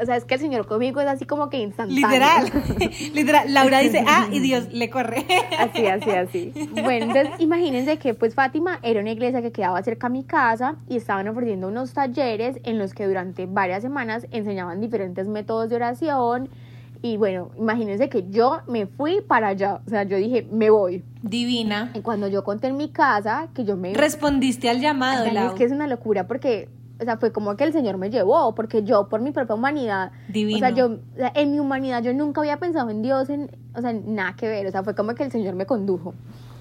o 0.00 0.06
sea, 0.06 0.16
es 0.16 0.24
que 0.24 0.34
el 0.34 0.40
Señor 0.40 0.66
conmigo 0.66 1.00
es 1.00 1.06
así 1.06 1.24
como 1.24 1.50
que 1.50 1.58
instantáneo. 1.58 2.08
Literal, 2.08 2.52
literal. 3.14 3.54
Laura 3.54 3.78
dice, 3.78 4.04
ah, 4.06 4.28
y 4.30 4.40
Dios 4.40 4.72
le 4.72 4.90
corre. 4.90 5.24
Así, 5.58 5.86
así, 5.86 6.10
así. 6.10 6.52
Bueno, 6.72 7.06
entonces 7.06 7.40
imagínense 7.40 7.98
que 7.98 8.14
pues 8.14 8.34
Fátima 8.34 8.80
era 8.82 9.00
una 9.00 9.12
iglesia 9.12 9.42
que 9.42 9.52
quedaba 9.52 9.82
cerca 9.82 10.08
a 10.08 10.10
mi 10.10 10.24
casa 10.24 10.76
y 10.88 10.96
estaban 10.96 11.28
ofreciendo 11.28 11.68
unos 11.68 11.92
talleres 11.92 12.58
en 12.64 12.78
los 12.78 12.94
que 12.94 13.06
durante 13.06 13.46
varias 13.46 13.82
semanas 13.82 14.26
enseñaban 14.30 14.80
diferentes 14.80 15.28
métodos 15.28 15.70
de 15.70 15.76
oración, 15.76 16.48
y 17.04 17.18
bueno, 17.18 17.50
imagínense 17.58 18.08
que 18.08 18.24
yo 18.30 18.62
me 18.66 18.86
fui 18.86 19.20
para 19.20 19.48
allá. 19.48 19.82
O 19.86 19.90
sea, 19.90 20.04
yo 20.04 20.16
dije, 20.16 20.48
me 20.50 20.70
voy. 20.70 21.04
Divina. 21.20 21.92
Y 21.92 22.00
cuando 22.00 22.28
yo 22.28 22.44
conté 22.44 22.68
en 22.68 22.78
mi 22.78 22.88
casa 22.88 23.48
que 23.52 23.66
yo 23.66 23.76
me... 23.76 23.92
Respondiste 23.92 24.70
al 24.70 24.80
llamado, 24.80 25.30
Lau. 25.30 25.48
Es 25.48 25.52
que 25.52 25.64
es 25.64 25.72
una 25.72 25.86
locura 25.86 26.26
porque, 26.26 26.70
o 26.98 27.04
sea, 27.04 27.18
fue 27.18 27.30
como 27.30 27.56
que 27.56 27.64
el 27.64 27.74
Señor 27.74 27.98
me 27.98 28.08
llevó, 28.08 28.54
porque 28.54 28.84
yo 28.84 29.10
por 29.10 29.20
mi 29.20 29.32
propia 29.32 29.54
humanidad... 29.54 30.12
Divino. 30.28 30.56
O 30.56 30.60
sea, 30.60 30.70
yo, 30.70 30.96
en 31.34 31.52
mi 31.52 31.58
humanidad 31.58 32.02
yo 32.02 32.14
nunca 32.14 32.40
había 32.40 32.56
pensado 32.56 32.88
en 32.88 33.02
Dios, 33.02 33.28
en, 33.28 33.50
o 33.76 33.82
sea, 33.82 33.92
nada 33.92 34.34
que 34.34 34.48
ver. 34.48 34.66
O 34.66 34.70
sea, 34.70 34.82
fue 34.82 34.94
como 34.94 35.14
que 35.14 35.24
el 35.24 35.30
Señor 35.30 35.56
me 35.56 35.66
condujo. 35.66 36.14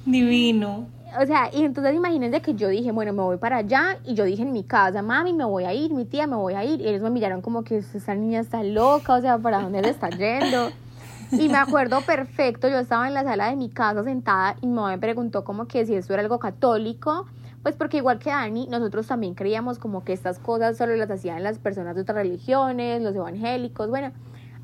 Divino 0.05 0.87
o 1.21 1.25
sea, 1.25 1.49
y 1.53 1.63
entonces 1.63 1.95
imagínense 1.95 2.41
que 2.41 2.53
yo 2.55 2.69
dije, 2.69 2.91
bueno, 2.91 3.13
me 3.13 3.21
voy 3.21 3.37
para 3.37 3.57
allá, 3.57 3.97
y 4.05 4.13
yo 4.13 4.23
dije 4.23 4.43
en 4.43 4.51
mi 4.51 4.63
casa, 4.63 5.01
mami, 5.01 5.33
me 5.33 5.45
voy 5.45 5.65
a 5.65 5.73
ir, 5.73 5.93
mi 5.93 6.05
tía, 6.05 6.27
me 6.27 6.35
voy 6.35 6.53
a 6.53 6.63
ir, 6.63 6.81
y 6.81 6.87
ellos 6.87 7.01
me 7.01 7.09
miraron 7.09 7.41
como 7.41 7.63
que 7.63 7.77
esa 7.77 8.15
niña 8.15 8.39
está 8.39 8.63
loca, 8.63 9.13
o 9.13 9.21
sea, 9.21 9.37
¿para 9.37 9.61
dónde 9.61 9.81
le 9.81 9.89
está 9.89 10.09
yendo? 10.09 10.69
Y 11.31 11.49
me 11.49 11.57
acuerdo 11.57 12.01
perfecto, 12.01 12.67
yo 12.67 12.77
estaba 12.77 13.07
en 13.07 13.15
la 13.15 13.23
sala 13.23 13.49
de 13.49 13.55
mi 13.55 13.69
casa 13.69 14.03
sentada 14.03 14.55
y 14.61 14.67
mi 14.67 14.73
mamá 14.73 14.89
me 14.89 14.99
preguntó 14.99 15.43
como 15.43 15.65
que 15.65 15.85
si 15.85 15.95
eso 15.95 16.13
era 16.13 16.21
algo 16.21 16.37
católico, 16.37 17.25
pues 17.63 17.75
porque 17.75 17.97
igual 17.97 18.19
que 18.19 18.29
Dani, 18.29 18.67
nosotros 18.67 19.07
también 19.07 19.33
creíamos 19.33 19.79
como 19.79 20.03
que 20.03 20.13
estas 20.13 20.37
cosas 20.37 20.77
solo 20.77 20.95
las 20.95 21.09
hacían 21.09 21.41
las 21.41 21.57
personas 21.57 21.95
de 21.95 22.01
otras 22.01 22.17
religiones, 22.17 23.01
los 23.01 23.15
evangélicos, 23.15 23.89
bueno, 23.89 24.11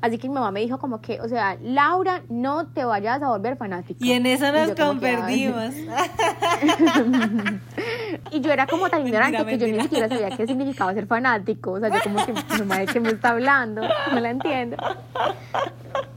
Así 0.02 0.18
que 0.18 0.28
mi 0.28 0.34
mamá 0.34 0.50
me 0.50 0.60
dijo 0.60 0.78
como 0.78 1.00
que, 1.00 1.20
o 1.20 1.28
sea, 1.28 1.58
Laura, 1.62 2.22
no 2.30 2.66
te 2.68 2.84
vayas 2.84 3.22
a 3.22 3.28
volver 3.28 3.56
fanática. 3.56 4.04
Y 4.04 4.12
en 4.12 4.24
eso 4.24 4.50
nos 4.50 4.72
convertimos. 4.72 5.74
y 8.30 8.40
yo 8.40 8.50
era 8.50 8.66
como 8.66 8.88
tan 8.88 9.06
ignorante 9.06 9.44
que 9.44 9.58
yo 9.58 9.66
ni 9.66 9.80
siquiera 9.82 10.08
sabía 10.08 10.30
qué 10.30 10.46
significaba 10.46 10.94
ser 10.94 11.06
fanático. 11.06 11.72
O 11.72 11.80
sea, 11.80 11.90
yo 11.90 12.00
como 12.02 12.24
que, 12.24 12.32
mamá, 12.58 12.78
¿de 12.78 12.86
qué 12.86 12.98
me 12.98 13.10
está 13.10 13.30
hablando? 13.30 13.82
No 13.82 14.20
la 14.20 14.30
entiendo. 14.30 14.78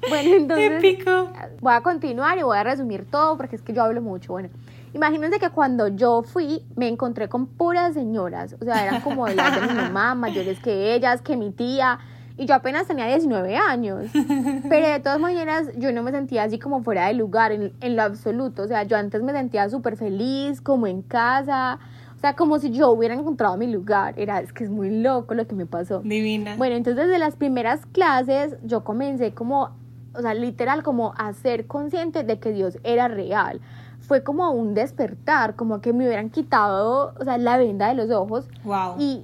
Bueno, 0.07 0.29
entonces... 0.35 0.83
Épico. 0.83 1.29
Voy 1.59 1.73
a 1.73 1.81
continuar 1.81 2.37
y 2.37 2.43
voy 2.43 2.57
a 2.57 2.63
resumir 2.63 3.05
todo 3.09 3.35
porque 3.35 3.57
es 3.57 3.61
que 3.61 3.73
yo 3.73 3.83
hablo 3.83 4.01
mucho. 4.01 4.31
Bueno, 4.31 4.49
Imagínense 4.93 5.39
que 5.39 5.49
cuando 5.49 5.87
yo 5.87 6.21
fui 6.21 6.63
me 6.75 6.87
encontré 6.87 7.27
con 7.27 7.47
puras 7.47 7.95
señoras, 7.95 8.55
o 8.61 8.63
sea, 8.63 8.85
eran 8.85 9.01
como 9.01 9.25
de 9.25 9.33
las 9.33 9.59
de 9.59 9.67
mi 9.67 9.73
mamá, 9.73 10.13
mayores 10.13 10.59
que 10.59 10.93
ellas, 10.93 11.23
que 11.23 11.35
mi 11.35 11.51
tía, 11.51 11.97
y 12.35 12.45
yo 12.45 12.55
apenas 12.55 12.87
tenía 12.87 13.05
19 13.05 13.55
años. 13.55 14.09
Pero 14.69 14.87
de 14.87 14.99
todas 14.99 15.19
maneras, 15.19 15.67
yo 15.77 15.91
no 15.91 16.01
me 16.01 16.11
sentía 16.11 16.43
así 16.43 16.57
como 16.57 16.83
fuera 16.83 17.07
de 17.07 17.13
lugar, 17.13 17.51
en, 17.51 17.73
en 17.79 17.95
lo 17.95 18.01
absoluto. 18.01 18.63
O 18.63 18.67
sea, 18.67 18.83
yo 18.83 18.97
antes 18.97 19.21
me 19.21 19.31
sentía 19.33 19.69
súper 19.69 19.97
feliz, 19.97 20.59
como 20.59 20.87
en 20.87 21.03
casa. 21.03 21.79
O 22.15 22.19
sea, 22.19 22.35
como 22.35 22.57
si 22.57 22.71
yo 22.71 22.89
hubiera 22.89 23.13
encontrado 23.13 23.55
mi 23.57 23.67
lugar. 23.67 24.15
Era, 24.17 24.39
es 24.39 24.51
que 24.51 24.63
es 24.63 24.71
muy 24.71 24.89
loco 24.89 25.35
lo 25.35 25.45
que 25.45 25.53
me 25.53 25.67
pasó. 25.67 25.99
Divina. 25.99 26.55
Bueno, 26.57 26.75
entonces 26.75 27.05
desde 27.05 27.19
las 27.19 27.35
primeras 27.35 27.85
clases, 27.87 28.55
yo 28.63 28.83
comencé 28.83 29.33
como, 29.33 29.69
o 30.15 30.21
sea, 30.21 30.33
literal, 30.33 30.81
como 30.81 31.13
a 31.17 31.33
ser 31.33 31.67
consciente 31.67 32.23
de 32.23 32.39
que 32.39 32.51
Dios 32.51 32.79
era 32.83 33.09
real. 33.09 33.61
Fue 33.99 34.23
como 34.23 34.49
un 34.51 34.73
despertar, 34.73 35.55
como 35.55 35.81
que 35.81 35.93
me 35.93 36.07
hubieran 36.07 36.31
quitado, 36.31 37.13
o 37.19 37.23
sea, 37.23 37.37
la 37.37 37.57
venda 37.57 37.89
de 37.89 37.93
los 37.93 38.09
ojos. 38.09 38.47
Wow. 38.63 38.95
Y, 38.97 39.23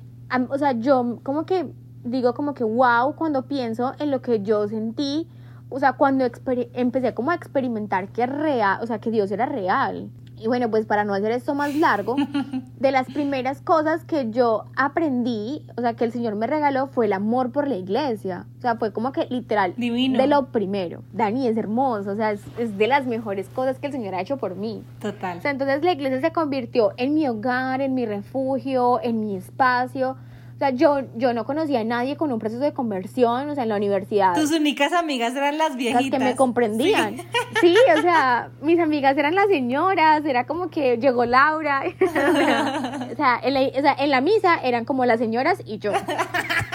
o 0.49 0.57
sea, 0.59 0.73
yo 0.73 1.19
como 1.23 1.45
que 1.45 1.67
digo 2.09 2.33
como 2.33 2.53
que 2.53 2.63
wow 2.63 3.15
cuando 3.15 3.43
pienso 3.43 3.93
en 3.99 4.11
lo 4.11 4.21
que 4.21 4.41
yo 4.41 4.67
sentí, 4.67 5.27
o 5.69 5.79
sea, 5.79 5.93
cuando 5.93 6.25
empecé 6.73 7.13
como 7.13 7.31
a 7.31 7.35
experimentar 7.35 8.09
que 8.09 8.25
real, 8.25 8.79
o 8.81 8.87
sea, 8.87 8.99
que 8.99 9.11
Dios 9.11 9.31
era 9.31 9.45
real. 9.45 10.09
Y 10.41 10.47
bueno, 10.47 10.69
pues 10.71 10.85
para 10.85 11.03
no 11.03 11.13
hacer 11.13 11.31
esto 11.31 11.53
más 11.53 11.75
largo, 11.75 12.15
de 12.79 12.91
las 12.91 13.07
primeras 13.07 13.61
cosas 13.61 14.05
que 14.05 14.31
yo 14.31 14.65
aprendí, 14.77 15.65
o 15.75 15.81
sea, 15.81 15.95
que 15.95 16.05
el 16.05 16.13
Señor 16.13 16.35
me 16.35 16.47
regaló 16.47 16.87
fue 16.87 17.07
el 17.07 17.13
amor 17.13 17.51
por 17.51 17.67
la 17.67 17.75
iglesia. 17.75 18.45
O 18.57 18.61
sea, 18.61 18.77
fue 18.77 18.93
como 18.93 19.11
que 19.11 19.25
literal 19.25 19.73
Divino. 19.75 20.17
de 20.17 20.27
lo 20.27 20.47
primero. 20.47 21.03
Dani 21.11 21.47
es 21.47 21.57
hermoso, 21.57 22.11
o 22.11 22.15
sea, 22.15 22.31
es, 22.31 22.41
es 22.57 22.77
de 22.77 22.87
las 22.87 23.05
mejores 23.05 23.49
cosas 23.49 23.79
que 23.79 23.87
el 23.87 23.93
Señor 23.93 24.15
ha 24.15 24.21
hecho 24.21 24.37
por 24.37 24.55
mí. 24.55 24.81
Total. 25.01 25.37
O 25.37 25.41
sea, 25.41 25.51
entonces 25.51 25.83
la 25.83 25.91
iglesia 25.91 26.21
se 26.21 26.31
convirtió 26.31 26.93
en 26.95 27.13
mi 27.15 27.27
hogar, 27.27 27.81
en 27.81 27.93
mi 27.93 28.05
refugio, 28.05 29.01
en 29.03 29.19
mi 29.19 29.35
espacio. 29.35 30.15
O 30.59 30.65
sea, 30.65 30.71
yo, 30.71 30.99
yo 31.15 31.33
no 31.33 31.45
conocía 31.45 31.79
a 31.79 31.83
nadie 31.85 32.17
con 32.17 32.33
un 32.33 32.39
proceso 32.39 32.61
de 32.61 32.73
conversión, 32.73 33.49
o 33.49 33.55
sea, 33.55 33.63
en 33.63 33.69
la 33.69 33.77
universidad. 33.77 34.33
Tus 34.33 34.51
únicas 34.51 34.91
amigas 34.91 35.33
eran 35.33 35.57
las 35.57 35.69
las 35.69 35.77
viejitas. 35.77 36.19
que 36.19 36.25
me 36.25 36.35
comprendían. 36.35 37.17
Sí. 37.61 37.75
o 37.97 38.01
sea, 38.01 38.51
mis 38.61 38.79
amigas 38.79 39.17
eran 39.17 39.35
las 39.35 39.47
señoras, 39.47 40.23
era 40.23 40.45
como 40.45 40.69
que 40.69 40.97
llegó 40.97 41.25
Laura. 41.25 41.83
o, 43.11 43.15
sea, 43.17 43.37
en 43.43 43.53
la, 43.53 43.61
o 43.61 43.81
sea, 43.81 43.95
en 43.99 44.11
la 44.11 44.21
misa 44.21 44.55
eran 44.63 44.85
como 44.85 45.05
las 45.05 45.19
señoras 45.19 45.61
y 45.65 45.77
yo. 45.77 45.91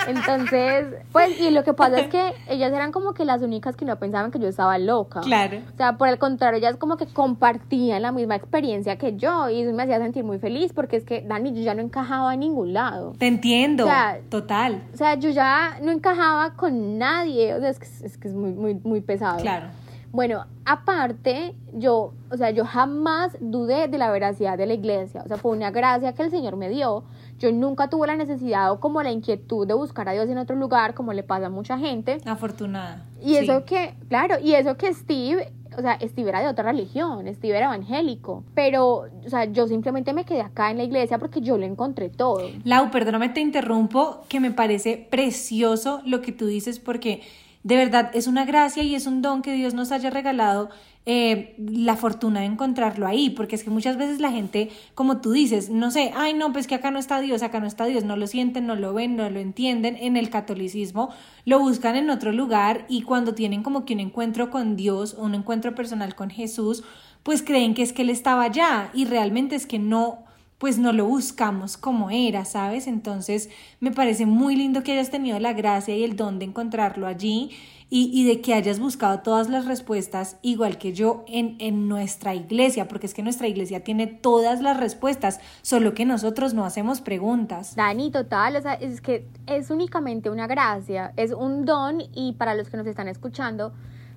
Entonces, 0.09 0.87
pues, 1.13 1.41
y 1.41 1.51
lo 1.51 1.65
que 1.65 1.75
pasa 1.75 2.01
es 2.01 2.09
que 2.09 2.35
ellas 2.49 2.73
eran 2.73 2.93
como 2.93 3.15
que 3.15 3.25
las 3.25 3.43
únicas 3.43 3.77
que 3.77 3.85
no 3.85 3.99
pensaban 3.99 4.31
que 4.31 4.39
yo 4.39 4.49
estaba 4.49 4.79
loca. 4.79 5.21
Claro. 5.21 5.59
O 5.73 5.77
sea, 5.77 5.97
por 5.97 6.09
el 6.09 6.19
contrario, 6.19 6.59
ellas 6.59 6.77
como 6.77 6.97
que 6.97 7.07
compartían 7.07 8.03
la 8.03 8.13
misma 8.13 8.37
experiencia 8.37 8.97
que 8.97 9.17
yo 9.17 9.49
y 9.49 9.63
eso 9.63 9.73
me 9.73 9.83
hacía 9.83 9.99
sentir 9.99 10.25
muy 10.25 10.39
feliz 10.39 10.73
porque 10.73 10.97
es 10.97 11.05
que, 11.05 11.23
Dani, 11.23 11.55
yo 11.55 11.63
ya 11.63 11.75
no 11.75 11.83
encajaba 11.83 12.35
en 12.35 12.41
ningún 12.41 12.73
lado. 12.73 13.13
Te 13.19 13.27
entiendo. 13.27 13.85
O 13.85 13.89
sea, 13.89 14.19
Total. 14.29 14.83
O 14.93 14.97
sea, 14.97 15.15
yo 15.15 15.31
ya 15.31 15.79
no 15.83 15.93
encajaba 15.93 16.55
con 16.55 16.99
nadie, 16.99 17.55
o 17.55 17.61
sea, 17.61 17.71
es 17.71 17.79
que 17.79 17.87
es, 18.07 18.19
que 18.19 18.29
es 18.29 18.35
muy, 18.35 18.53
muy, 18.53 18.75
muy 18.75 19.01
pesado. 19.01 19.39
Claro. 19.39 19.67
Bueno, 20.15 20.47
aparte, 20.65 21.57
yo, 21.73 22.13
o 22.31 22.37
sea, 22.37 22.51
yo 22.53 22.65
jamás 22.65 23.37
dudé 23.41 23.89
de 23.89 23.99
la 23.99 24.13
veracidad 24.13 24.57
de 24.57 24.65
la 24.65 24.75
iglesia, 24.75 25.23
o 25.25 25.27
sea, 25.27 25.39
fue 25.39 25.51
una 25.51 25.73
gracia 25.73 26.15
que 26.15 26.23
el 26.23 26.31
Señor 26.31 26.55
me 26.55 26.69
dio. 26.69 27.03
Yo 27.41 27.51
nunca 27.51 27.91
tuve 27.91 28.07
la 28.07 28.15
necesidad 28.15 28.71
o 28.71 28.79
como 28.79 29.03
la 29.03 29.11
inquietud 29.11 29.67
de 29.67 29.75
buscar 29.75 30.09
a 30.09 30.13
Dios 30.13 30.29
en 30.29 30.39
otro 30.39 30.55
lugar, 30.55 30.95
como 30.95 31.13
le 31.13 31.25
pasa 31.25 31.47
a 31.47 31.51
mucha 31.51 31.79
gente. 31.79 32.19
Afortunada. 32.27 33.05
Y 33.21 33.31
Sí. 33.31 33.39
eso 33.39 33.65
que, 33.65 33.97
claro, 34.09 34.37
y 34.41 34.55
eso 34.55 34.77
que 34.77 34.95
Steve, 34.95 35.53
o 35.77 35.81
sea, 35.81 35.99
Steve 36.01 36.29
era 36.29 36.43
de 36.43 36.47
otra 36.47 36.71
religión, 36.71 37.27
Steve 37.35 37.57
era 37.57 37.67
evangélico, 37.67 38.45
pero, 38.55 39.07
o 39.27 39.29
sea, 39.29 39.47
yo 39.47 39.67
simplemente 39.67 40.13
me 40.13 40.25
quedé 40.25 40.43
acá 40.43 40.71
en 40.71 40.77
la 40.77 40.85
iglesia 40.85 41.19
porque 41.19 41.41
yo 41.41 41.59
lo 41.59 41.67
encontré 41.67 42.09
todo. 42.09 42.49
Lau, 42.63 42.93
perdóname, 42.93 43.31
te 43.31 43.41
interrumpo, 43.41 44.21
que 44.29 44.39
me 44.39 44.53
parece 44.53 45.09
precioso 45.11 46.03
lo 46.07 46.23
que 46.23 46.31
tú 46.31 46.47
dices 46.47 46.79
porque 46.79 47.23
de 47.65 47.77
verdad 47.77 48.11
es 48.15 48.27
una 48.27 48.45
gracia 48.45 48.83
y 48.83 48.95
es 48.95 49.07
un 49.07 49.23
don 49.23 49.43
que 49.43 49.55
Dios 49.55 49.73
nos 49.73 49.91
haya 49.91 50.11
regalado 50.11 50.69
eh, 51.07 51.55
la 51.59 51.97
fortuna 51.97 52.41
de 52.41 52.47
encontrarlo 52.47 53.07
ahí, 53.07 53.31
porque 53.31 53.57
es 53.57 53.65
que 53.65 53.71
muchas 53.71 53.97
veces 53.97 54.21
la 54.21 54.31
gente, 54.31 54.71
como 54.95 55.21
tú 55.21 55.33
dices, 55.33 55.71
no 55.71 55.91
sé, 55.91 56.13
ay 56.15 56.35
no, 56.35 56.53
pues 56.53 56.67
que 56.67 56.75
acá 56.75 56.91
no 56.91 56.99
está 56.99 57.21
Dios, 57.21 57.43
acá 57.43 57.61
no 57.61 57.67
está 57.67 57.87
Dios, 57.87 58.05
no 58.05 58.17
lo 58.17 58.27
sienten, 58.27 58.67
no 58.67 58.77
lo 58.77 58.93
ven, 58.93 59.17
no 59.17 59.29
lo 59.29 59.41
entienden, 59.41 59.97
en 59.97 60.17
el 60.17 60.31
catolicismo 60.31 61.11
lo 61.47 61.59
buscan 61.59 61.97
en 61.97 62.11
otro 62.11 62.33
lugar 62.33 62.85
y 62.89 63.03
cuando 63.03 63.35
tienen 63.35 63.63
como 63.63 63.85
que 63.85 63.95
un 63.95 64.01
encuentro 64.01 64.51
con 64.51 64.77
Dios 64.77 65.15
un 65.15 65.35
encuentro 65.35 65.75
personal 65.75 66.15
con 66.15 66.31
Jesús, 66.31 66.85
pues 67.23 67.43
creen 67.43 67.75
que 67.75 67.83
es 67.83 67.95
que 67.95 68.03
Él 68.03 68.11
estaba 68.11 68.45
allá 68.45 68.91
y 68.93 69.07
realmente 69.07 69.57
es 69.57 69.67
que 69.67 69.79
no, 69.79 70.25
pues 70.65 70.79
no 70.79 70.95
lo 70.95 71.05
buscamos 71.05 71.77
como 71.77 72.09
era, 72.09 72.47
¿sabes? 72.47 72.87
Entonces 72.87 73.51
me 73.81 73.91
parece 73.91 74.25
muy 74.25 74.57
lindo 74.57 74.83
que 74.83 74.93
hayas 74.93 75.11
tenido 75.11 75.39
la 75.39 75.53
gracia 75.53 75.95
y 75.95 76.05
el 76.05 76.17
don 76.17 76.39
de 76.39 76.47
encontrarlo 76.47 77.07
allí 77.07 77.51
y, 77.91 78.09
y 78.15 78.25
de 78.25 78.41
que 78.41 78.55
hayas 78.55 78.81
buscado 78.81 79.21
todas 79.21 79.51
las 79.51 79.67
respuestas, 79.67 80.39
igual 80.41 80.79
que 80.79 80.95
yo, 80.95 81.23
en, 81.29 81.57
en 81.59 81.87
nuestra 81.87 82.35
iglesia, 82.35 82.89
porque 82.89 83.05
es 83.05 83.13
que 83.13 83.23
nuestra 83.23 83.47
iglesia 83.47 83.85
tiene 83.85 84.07
todas 84.07 84.63
las 84.63 84.81
respuestas, 84.81 85.39
solo 85.61 85.93
que 85.93 86.07
nosotros 86.07 86.55
no 86.55 86.65
hacemos 86.65 87.03
preguntas. 87.03 87.77
Dani, 87.77 88.11
total, 88.11 88.57
o 88.57 88.63
sea, 88.63 88.73
es 88.73 89.03
que 89.03 89.29
es 89.47 89.69
únicamente 89.69 90.31
una 90.31 90.47
gracia, 90.47 91.13
es 91.19 91.33
un 91.33 91.67
don 91.67 92.01
y 92.15 92.33
para 92.39 92.55
los 92.55 92.71
que 92.71 92.79
nos 92.79 92.87
están 92.87 93.09
escuchando, 93.09 93.75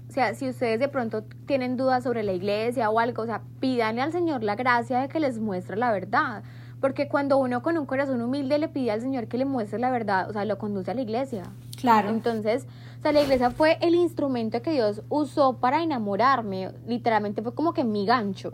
o 0.10 0.12
sea, 0.12 0.34
si 0.36 0.48
ustedes 0.50 0.80
de 0.80 0.88
pronto 0.88 1.24
tienen 1.46 1.76
dudas 1.76 2.04
sobre 2.04 2.24
la 2.24 2.34
iglesia 2.34 2.90
o 2.90 3.00
algo, 3.00 3.24
o 3.24 3.26
sea, 3.26 3.42
pídanle 3.60 4.02
al 4.02 4.12
Señor 4.12 4.44
la 4.44 4.56
gracia 4.56 5.00
de 5.00 5.10
que 5.10 5.20
les 5.20 5.38
muestre 5.38 5.76
la 5.76 5.92
verdad. 5.92 6.44
Porque 6.80 7.08
cuando 7.08 7.38
uno 7.38 7.62
con 7.62 7.78
un 7.78 7.86
corazón 7.86 8.22
humilde 8.22 8.58
le 8.58 8.68
pide 8.68 8.92
al 8.92 9.02
Señor 9.02 9.28
que 9.28 9.38
le 9.38 9.46
muestre 9.46 9.80
la 9.80 9.90
verdad, 9.90 10.30
o 10.30 10.34
sea, 10.34 10.46
lo 10.46 10.58
conduce 10.58 10.92
a 10.92 10.94
la 10.94 11.02
iglesia. 11.02 11.44
Claro. 11.76 12.10
Entonces, 12.10 12.68
o 13.00 13.02
sea, 13.02 13.12
la 13.12 13.22
iglesia 13.22 13.52
fue 13.52 13.78
el 13.82 13.96
instrumento 13.96 14.62
que 14.62 14.72
Dios 14.72 15.02
usó 15.10 15.58
para 15.58 15.84
enamorarme. 15.84 16.72
Literalmente 16.88 17.42
fue 17.42 17.54
como 17.54 17.74
que 17.74 17.84
mi 17.84 18.06
gancho. 18.06 18.54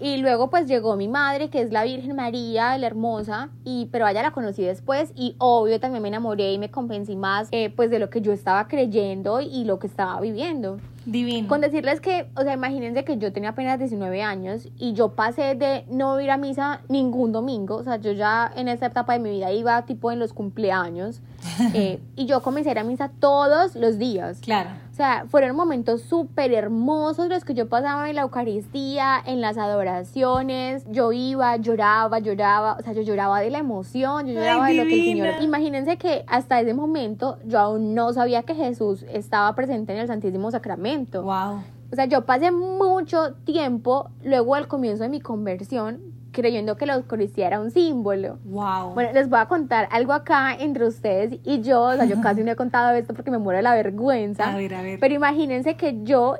Y 0.00 0.18
luego 0.18 0.48
pues 0.48 0.66
llegó 0.66 0.96
mi 0.96 1.08
madre, 1.08 1.50
que 1.50 1.60
es 1.60 1.72
la 1.72 1.84
Virgen 1.84 2.14
María, 2.14 2.78
la 2.78 2.86
hermosa, 2.86 3.50
y 3.64 3.86
pero 3.90 4.06
ella 4.06 4.22
la 4.22 4.30
conocí 4.30 4.62
después 4.62 5.12
y 5.16 5.34
obvio 5.38 5.80
también 5.80 6.02
me 6.02 6.08
enamoré 6.08 6.52
y 6.52 6.58
me 6.58 6.70
convencí 6.70 7.16
más 7.16 7.48
eh, 7.50 7.70
pues 7.74 7.90
de 7.90 7.98
lo 7.98 8.08
que 8.08 8.20
yo 8.20 8.32
estaba 8.32 8.68
creyendo 8.68 9.40
y 9.40 9.64
lo 9.64 9.78
que 9.78 9.88
estaba 9.88 10.20
viviendo. 10.20 10.78
Divino. 11.04 11.48
Con 11.48 11.62
decirles 11.62 12.00
que, 12.00 12.28
o 12.36 12.42
sea, 12.42 12.52
imagínense 12.52 13.02
que 13.02 13.16
yo 13.16 13.32
tenía 13.32 13.50
apenas 13.50 13.78
19 13.78 14.22
años 14.22 14.68
y 14.76 14.92
yo 14.92 15.14
pasé 15.14 15.54
de 15.54 15.84
no 15.88 16.20
ir 16.20 16.30
a 16.30 16.36
misa 16.36 16.82
ningún 16.88 17.32
domingo, 17.32 17.76
o 17.76 17.82
sea, 17.82 17.96
yo 17.96 18.12
ya 18.12 18.52
en 18.54 18.68
esa 18.68 18.86
etapa 18.86 19.14
de 19.14 19.18
mi 19.18 19.30
vida 19.30 19.50
iba 19.50 19.80
tipo 19.86 20.12
en 20.12 20.18
los 20.18 20.34
cumpleaños 20.34 21.22
eh, 21.74 21.98
y 22.14 22.26
yo 22.26 22.42
comencé 22.42 22.68
a 22.68 22.72
ir 22.72 22.78
a 22.78 22.84
misa 22.84 23.10
todos 23.20 23.74
los 23.74 23.98
días. 23.98 24.40
Claro. 24.40 24.70
O 24.98 25.00
sea, 25.00 25.26
fueron 25.28 25.54
momentos 25.54 26.02
súper 26.02 26.52
hermosos 26.52 27.28
los 27.28 27.44
que 27.44 27.54
yo 27.54 27.68
pasaba 27.68 28.10
en 28.10 28.16
la 28.16 28.22
Eucaristía, 28.22 29.22
en 29.24 29.40
las 29.40 29.56
adoraciones. 29.56 30.84
Yo 30.90 31.12
iba, 31.12 31.56
lloraba, 31.56 32.18
lloraba. 32.18 32.76
O 32.80 32.82
sea, 32.82 32.94
yo 32.94 33.02
lloraba 33.02 33.38
de 33.38 33.48
la 33.50 33.58
emoción, 33.58 34.26
yo 34.26 34.30
Ay, 34.30 34.34
lloraba 34.34 34.66
de 34.66 34.74
lo 34.74 34.82
que 34.82 34.94
el. 34.94 35.04
Señor. 35.04 35.34
Imagínense 35.40 35.98
que 35.98 36.24
hasta 36.26 36.60
ese 36.60 36.74
momento 36.74 37.38
yo 37.46 37.60
aún 37.60 37.94
no 37.94 38.12
sabía 38.12 38.42
que 38.42 38.56
Jesús 38.56 39.04
estaba 39.12 39.54
presente 39.54 39.92
en 39.92 40.00
el 40.00 40.08
Santísimo 40.08 40.50
Sacramento. 40.50 41.22
Wow. 41.22 41.62
O 41.92 41.94
sea, 41.94 42.06
yo 42.06 42.26
pasé 42.26 42.50
mucho 42.50 43.34
tiempo 43.44 44.10
luego 44.24 44.56
del 44.56 44.66
comienzo 44.66 45.04
de 45.04 45.10
mi 45.10 45.20
conversión 45.20 46.17
creyendo 46.32 46.76
que 46.76 46.86
la 46.86 46.94
Eucaristía 46.94 47.46
era 47.46 47.60
un 47.60 47.70
símbolo. 47.70 48.38
Wow. 48.44 48.94
Bueno, 48.94 49.12
les 49.12 49.28
voy 49.28 49.38
a 49.38 49.46
contar 49.46 49.88
algo 49.90 50.12
acá 50.12 50.54
entre 50.54 50.86
ustedes 50.86 51.38
y 51.44 51.60
yo, 51.60 51.82
o 51.82 51.94
sea, 51.94 52.04
yo 52.04 52.20
casi 52.22 52.42
no 52.42 52.52
he 52.52 52.56
contado 52.56 52.94
esto 52.96 53.14
porque 53.14 53.30
me 53.30 53.38
muero 53.38 53.58
de 53.58 53.62
la 53.62 53.74
vergüenza. 53.74 54.52
A 54.52 54.56
ver, 54.56 54.74
a 54.74 54.82
ver. 54.82 55.00
Pero 55.00 55.14
imagínense 55.14 55.76
que 55.76 56.02
yo, 56.02 56.36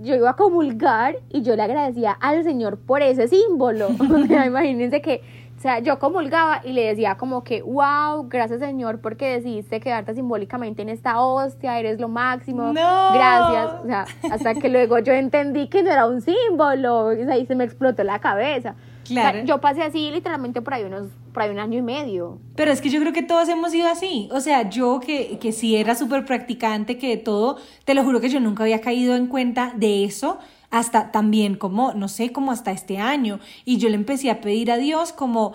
yo 0.00 0.14
iba 0.14 0.30
a 0.30 0.36
comulgar 0.36 1.16
y 1.28 1.42
yo 1.42 1.56
le 1.56 1.62
agradecía 1.62 2.12
al 2.12 2.42
Señor 2.44 2.78
por 2.78 3.02
ese 3.02 3.28
símbolo. 3.28 3.88
O 4.00 4.26
sea, 4.26 4.46
imagínense 4.46 5.00
que, 5.00 5.22
o 5.56 5.60
sea, 5.60 5.78
yo 5.80 5.98
comulgaba 5.98 6.62
y 6.64 6.72
le 6.72 6.86
decía 6.86 7.16
como 7.16 7.44
que, 7.44 7.62
wow, 7.62 8.28
gracias 8.28 8.60
Señor 8.60 9.00
porque 9.00 9.26
decidiste 9.26 9.78
quedarte 9.78 10.14
simbólicamente 10.14 10.82
en 10.82 10.88
esta 10.88 11.20
hostia, 11.20 11.78
eres 11.78 12.00
lo 12.00 12.08
máximo. 12.08 12.72
No. 12.72 13.12
Gracias. 13.12 13.72
O 13.82 13.86
sea, 13.86 14.06
hasta 14.30 14.54
que 14.54 14.68
luego 14.68 14.98
yo 14.98 15.12
entendí 15.12 15.68
que 15.68 15.82
no 15.82 15.90
era 15.90 16.06
un 16.06 16.22
símbolo. 16.22 17.06
O 17.06 17.14
sea, 17.14 17.34
ahí 17.34 17.46
se 17.46 17.54
me 17.54 17.64
explotó 17.64 18.02
la 18.04 18.18
cabeza. 18.18 18.74
O 19.10 19.14
sea, 19.14 19.32
Claro. 19.32 19.46
yo 19.46 19.60
pasé 19.60 19.82
así 19.82 20.10
literalmente 20.10 20.62
por 20.62 20.74
ahí 20.74 20.84
unos, 20.84 21.08
por 21.32 21.42
ahí 21.42 21.50
un 21.50 21.58
año 21.58 21.78
y 21.78 21.82
medio. 21.82 22.38
Pero 22.54 22.70
es 22.70 22.80
que 22.80 22.90
yo 22.90 23.00
creo 23.00 23.12
que 23.12 23.22
todos 23.22 23.48
hemos 23.48 23.72
sido 23.72 23.88
así. 23.88 24.28
O 24.32 24.40
sea, 24.40 24.68
yo 24.70 25.00
que, 25.00 25.38
que 25.40 25.52
sí 25.52 25.76
era 25.76 25.94
súper 25.94 26.24
practicante, 26.24 26.96
que 26.98 27.08
de 27.08 27.16
todo, 27.16 27.56
te 27.84 27.94
lo 27.94 28.04
juro 28.04 28.20
que 28.20 28.28
yo 28.28 28.40
nunca 28.40 28.62
había 28.62 28.80
caído 28.80 29.16
en 29.16 29.26
cuenta 29.26 29.72
de 29.76 30.04
eso 30.04 30.38
hasta 30.70 31.10
también 31.10 31.56
como, 31.56 31.94
no 31.94 32.06
sé, 32.06 32.30
como 32.30 32.52
hasta 32.52 32.70
este 32.70 32.98
año. 32.98 33.40
Y 33.64 33.78
yo 33.78 33.88
le 33.88 33.96
empecé 33.96 34.30
a 34.30 34.40
pedir 34.40 34.70
a 34.70 34.76
Dios 34.76 35.12
como, 35.12 35.52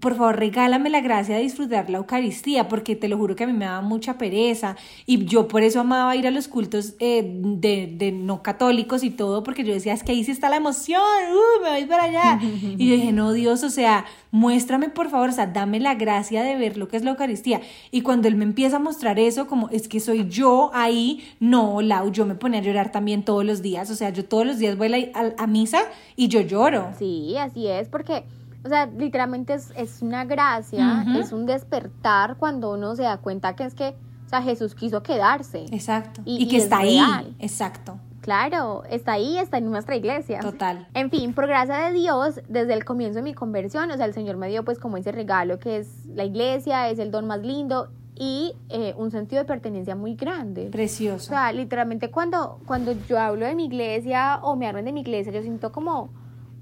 por 0.00 0.16
favor, 0.16 0.36
regálame 0.36 0.90
la 0.90 1.00
gracia 1.00 1.36
de 1.36 1.42
disfrutar 1.42 1.90
la 1.90 1.98
Eucaristía, 1.98 2.68
porque 2.68 2.96
te 2.96 3.08
lo 3.08 3.16
juro 3.16 3.36
que 3.36 3.44
a 3.44 3.46
mí 3.46 3.52
me 3.52 3.64
daba 3.64 3.80
mucha 3.80 4.18
pereza. 4.18 4.76
Y 5.06 5.24
yo 5.24 5.48
por 5.48 5.62
eso 5.62 5.80
amaba 5.80 6.14
ir 6.16 6.26
a 6.26 6.30
los 6.30 6.48
cultos 6.48 6.94
eh, 6.98 7.22
de, 7.24 7.92
de 7.96 8.12
no 8.12 8.42
católicos 8.42 9.02
y 9.04 9.10
todo, 9.10 9.42
porque 9.42 9.64
yo 9.64 9.72
decía, 9.72 9.92
es 9.92 10.02
que 10.02 10.12
ahí 10.12 10.24
sí 10.24 10.30
está 10.30 10.48
la 10.48 10.56
emoción, 10.56 11.00
uh, 11.00 11.62
me 11.62 11.70
voy 11.70 11.84
para 11.86 12.04
allá. 12.04 12.40
y 12.42 12.88
yo 12.88 12.94
dije, 12.94 13.12
no, 13.12 13.32
Dios, 13.32 13.62
o 13.64 13.70
sea, 13.70 14.04
muéstrame 14.30 14.88
por 14.88 15.10
favor, 15.10 15.30
o 15.30 15.32
sea, 15.32 15.46
dame 15.46 15.80
la 15.80 15.94
gracia 15.94 16.42
de 16.42 16.56
ver 16.56 16.76
lo 16.76 16.88
que 16.88 16.96
es 16.96 17.04
la 17.04 17.10
Eucaristía. 17.10 17.60
Y 17.90 18.02
cuando 18.02 18.28
Él 18.28 18.36
me 18.36 18.44
empieza 18.44 18.76
a 18.76 18.80
mostrar 18.80 19.18
eso, 19.18 19.46
como 19.46 19.68
es 19.70 19.88
que 19.88 20.00
soy 20.00 20.28
yo 20.28 20.70
ahí, 20.74 21.26
no, 21.40 21.80
Lau, 21.82 22.12
yo 22.12 22.26
me 22.26 22.34
ponía 22.34 22.60
a 22.60 22.62
llorar 22.62 22.92
también 22.92 23.24
todos 23.24 23.44
los 23.44 23.62
días, 23.62 23.90
o 23.90 23.94
sea, 23.94 24.10
yo 24.10 24.24
todos 24.24 24.46
los 24.46 24.58
días 24.58 24.76
voy 24.76 25.10
a, 25.14 25.34
a 25.36 25.46
misa 25.46 25.80
y 26.16 26.28
yo 26.28 26.40
lloro. 26.40 26.88
Sí, 26.98 27.36
así 27.38 27.66
es, 27.66 27.88
porque, 27.88 28.24
o 28.64 28.68
sea, 28.68 28.86
literalmente 28.86 29.54
es, 29.54 29.72
es 29.76 30.02
una 30.02 30.24
gracia, 30.24 31.04
es 31.16 31.32
un 31.32 31.46
despertar 31.46 32.36
cuando 32.36 32.72
uno 32.72 32.96
se 32.96 33.02
da 33.04 33.18
cuenta 33.18 33.54
que 33.56 33.64
es 33.64 33.74
que, 33.74 33.94
o 34.26 34.28
sea, 34.28 34.42
Jesús 34.42 34.74
quiso 34.74 35.02
quedarse. 35.02 35.66
Exacto. 35.70 36.22
Y- 36.24 36.42
Y, 36.42 36.48
que 36.48 36.54
y 36.54 36.58
es 36.58 36.64
está 36.64 36.78
ahí. 36.78 36.98
Exacto. 37.38 37.98
Claro, 38.20 38.82
está 38.90 39.12
ahí, 39.12 39.38
está 39.38 39.56
en 39.58 39.70
nuestra 39.70 39.96
iglesia. 39.96 40.40
Total. 40.40 40.86
En 40.92 41.08
fin, 41.10 41.32
por 41.32 41.46
gracia 41.46 41.76
de 41.76 41.92
Dios, 41.94 42.40
desde 42.48 42.74
el 42.74 42.84
comienzo 42.84 43.18
de 43.20 43.22
mi 43.22 43.32
conversión, 43.32 43.90
o 43.90 43.96
sea, 43.96 44.04
el 44.04 44.12
Señor 44.12 44.36
me 44.36 44.48
dio 44.48 44.64
pues 44.64 44.78
como 44.78 44.96
ese 44.98 45.12
regalo 45.12 45.58
que 45.58 45.78
es 45.78 46.04
la 46.06 46.24
iglesia, 46.24 46.90
es 46.90 46.98
el 46.98 47.10
don 47.10 47.26
más 47.26 47.40
lindo 47.40 47.88
y 48.16 48.52
eh, 48.68 48.92
un 48.98 49.10
sentido 49.12 49.40
de 49.42 49.46
pertenencia 49.46 49.94
muy 49.94 50.14
grande. 50.14 50.66
O 50.66 50.70
Precioso. 50.72 51.28
sea, 51.30 51.52
literalmente 51.52 52.10
cuando, 52.10 52.58
cuando 52.66 52.92
yo 53.08 53.18
hablo 53.18 53.46
de 53.46 53.54
mi 53.54 53.64
iglesia 53.66 54.40
o 54.42 54.56
me 54.56 54.66
hablan 54.66 54.84
de 54.84 54.92
mi 54.92 55.00
iglesia, 55.02 55.32
yo 55.32 55.40
siento 55.40 55.72
como 55.72 56.10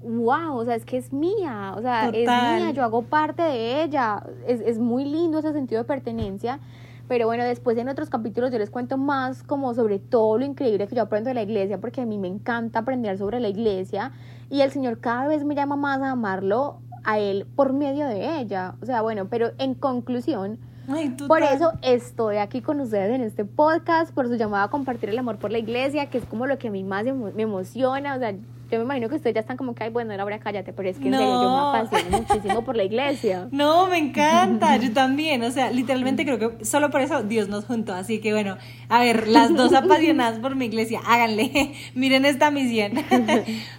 wow, 0.01 0.55
o 0.55 0.65
sea, 0.65 0.75
es 0.75 0.85
que 0.85 0.97
es 0.97 1.11
mía, 1.11 1.73
o 1.75 1.81
sea, 1.81 2.09
es 2.09 2.27
mía, 2.27 2.71
yo 2.71 2.83
hago 2.83 3.03
parte 3.03 3.41
de 3.41 3.83
ella, 3.83 4.23
es, 4.45 4.61
es 4.61 4.79
muy 4.79 5.05
lindo 5.05 5.39
ese 5.39 5.53
sentido 5.53 5.81
de 5.81 5.87
pertenencia. 5.87 6.59
Pero 7.07 7.25
bueno, 7.25 7.45
después 7.45 7.77
en 7.77 7.87
otros 7.87 8.09
capítulos 8.09 8.51
yo 8.51 8.59
les 8.59 8.69
cuento 8.69 8.97
más 8.97 9.41
como 9.41 9.73
sobre 9.73 9.97
todo 9.97 10.37
lo 10.37 10.45
increíble 10.45 10.87
que 10.87 10.95
yo 10.95 11.03
aprendo 11.03 11.29
de 11.29 11.35
la 11.35 11.41
iglesia, 11.41 11.79
porque 11.79 12.01
a 12.01 12.05
mí 12.05 12.17
me 12.17 12.27
encanta 12.27 12.79
aprender 12.79 13.17
sobre 13.17 13.39
la 13.39 13.47
iglesia 13.47 14.11
y 14.49 14.61
el 14.61 14.71
Señor 14.71 14.99
cada 14.99 15.27
vez 15.27 15.45
me 15.45 15.55
llama 15.55 15.77
más 15.77 16.01
a 16.01 16.11
amarlo 16.11 16.79
a 17.05 17.19
Él 17.19 17.47
por 17.55 17.71
medio 17.71 18.07
de 18.07 18.39
ella. 18.39 18.75
O 18.81 18.85
sea, 18.85 19.01
bueno, 19.01 19.29
pero 19.29 19.51
en 19.57 19.73
conclusión, 19.73 20.59
por 21.27 21.41
eso 21.43 21.73
estoy 21.81 22.37
aquí 22.37 22.61
con 22.61 22.81
ustedes 22.81 23.13
en 23.13 23.21
este 23.21 23.45
podcast, 23.45 24.13
por 24.13 24.27
su 24.27 24.35
llamada 24.35 24.65
a 24.65 24.69
compartir 24.69 25.09
el 25.09 25.17
amor 25.17 25.37
por 25.37 25.51
la 25.51 25.59
iglesia, 25.59 26.09
que 26.09 26.17
es 26.17 26.25
como 26.25 26.45
lo 26.45 26.57
que 26.57 26.67
a 26.67 26.71
mí 26.71 26.83
más 26.83 27.05
me 27.05 27.43
emociona. 27.43 28.15
O 28.15 28.19
sea, 28.19 28.33
yo 28.69 28.79
me 28.79 28.83
imagino 28.83 29.09
que 29.09 29.15
ustedes 29.15 29.33
ya 29.33 29.41
están 29.41 29.57
como 29.57 29.73
que, 29.73 29.83
ay, 29.83 29.89
bueno, 29.89 30.13
ahora 30.19 30.39
cállate, 30.39 30.73
pero 30.73 30.89
es 30.89 30.97
que 30.97 31.07
en 31.07 31.13
serio 31.13 31.41
yo 31.41 31.49
me 31.49 31.79
apasiono 31.79 32.17
muchísimo 32.27 32.63
por 32.63 32.75
la 32.75 32.83
iglesia. 32.83 33.47
No, 33.51 33.87
me 33.87 33.97
encanta, 33.97 34.77
yo 34.77 34.91
también, 34.93 35.43
o 35.43 35.51
sea, 35.51 35.71
literalmente 35.71 36.25
creo 36.25 36.37
que 36.37 36.65
solo 36.65 36.89
por 36.89 37.01
eso 37.01 37.23
Dios 37.23 37.47
nos 37.47 37.65
juntó, 37.65 37.93
así 37.93 38.19
que 38.19 38.33
bueno, 38.33 38.57
a 38.89 38.99
ver, 38.99 39.27
las 39.27 39.53
dos 39.55 39.73
apasionadas 39.73 40.39
por 40.39 40.55
mi 40.55 40.65
iglesia, 40.65 40.99
háganle, 41.05 41.73
miren 41.95 42.25
esta 42.25 42.51
misión. 42.51 42.93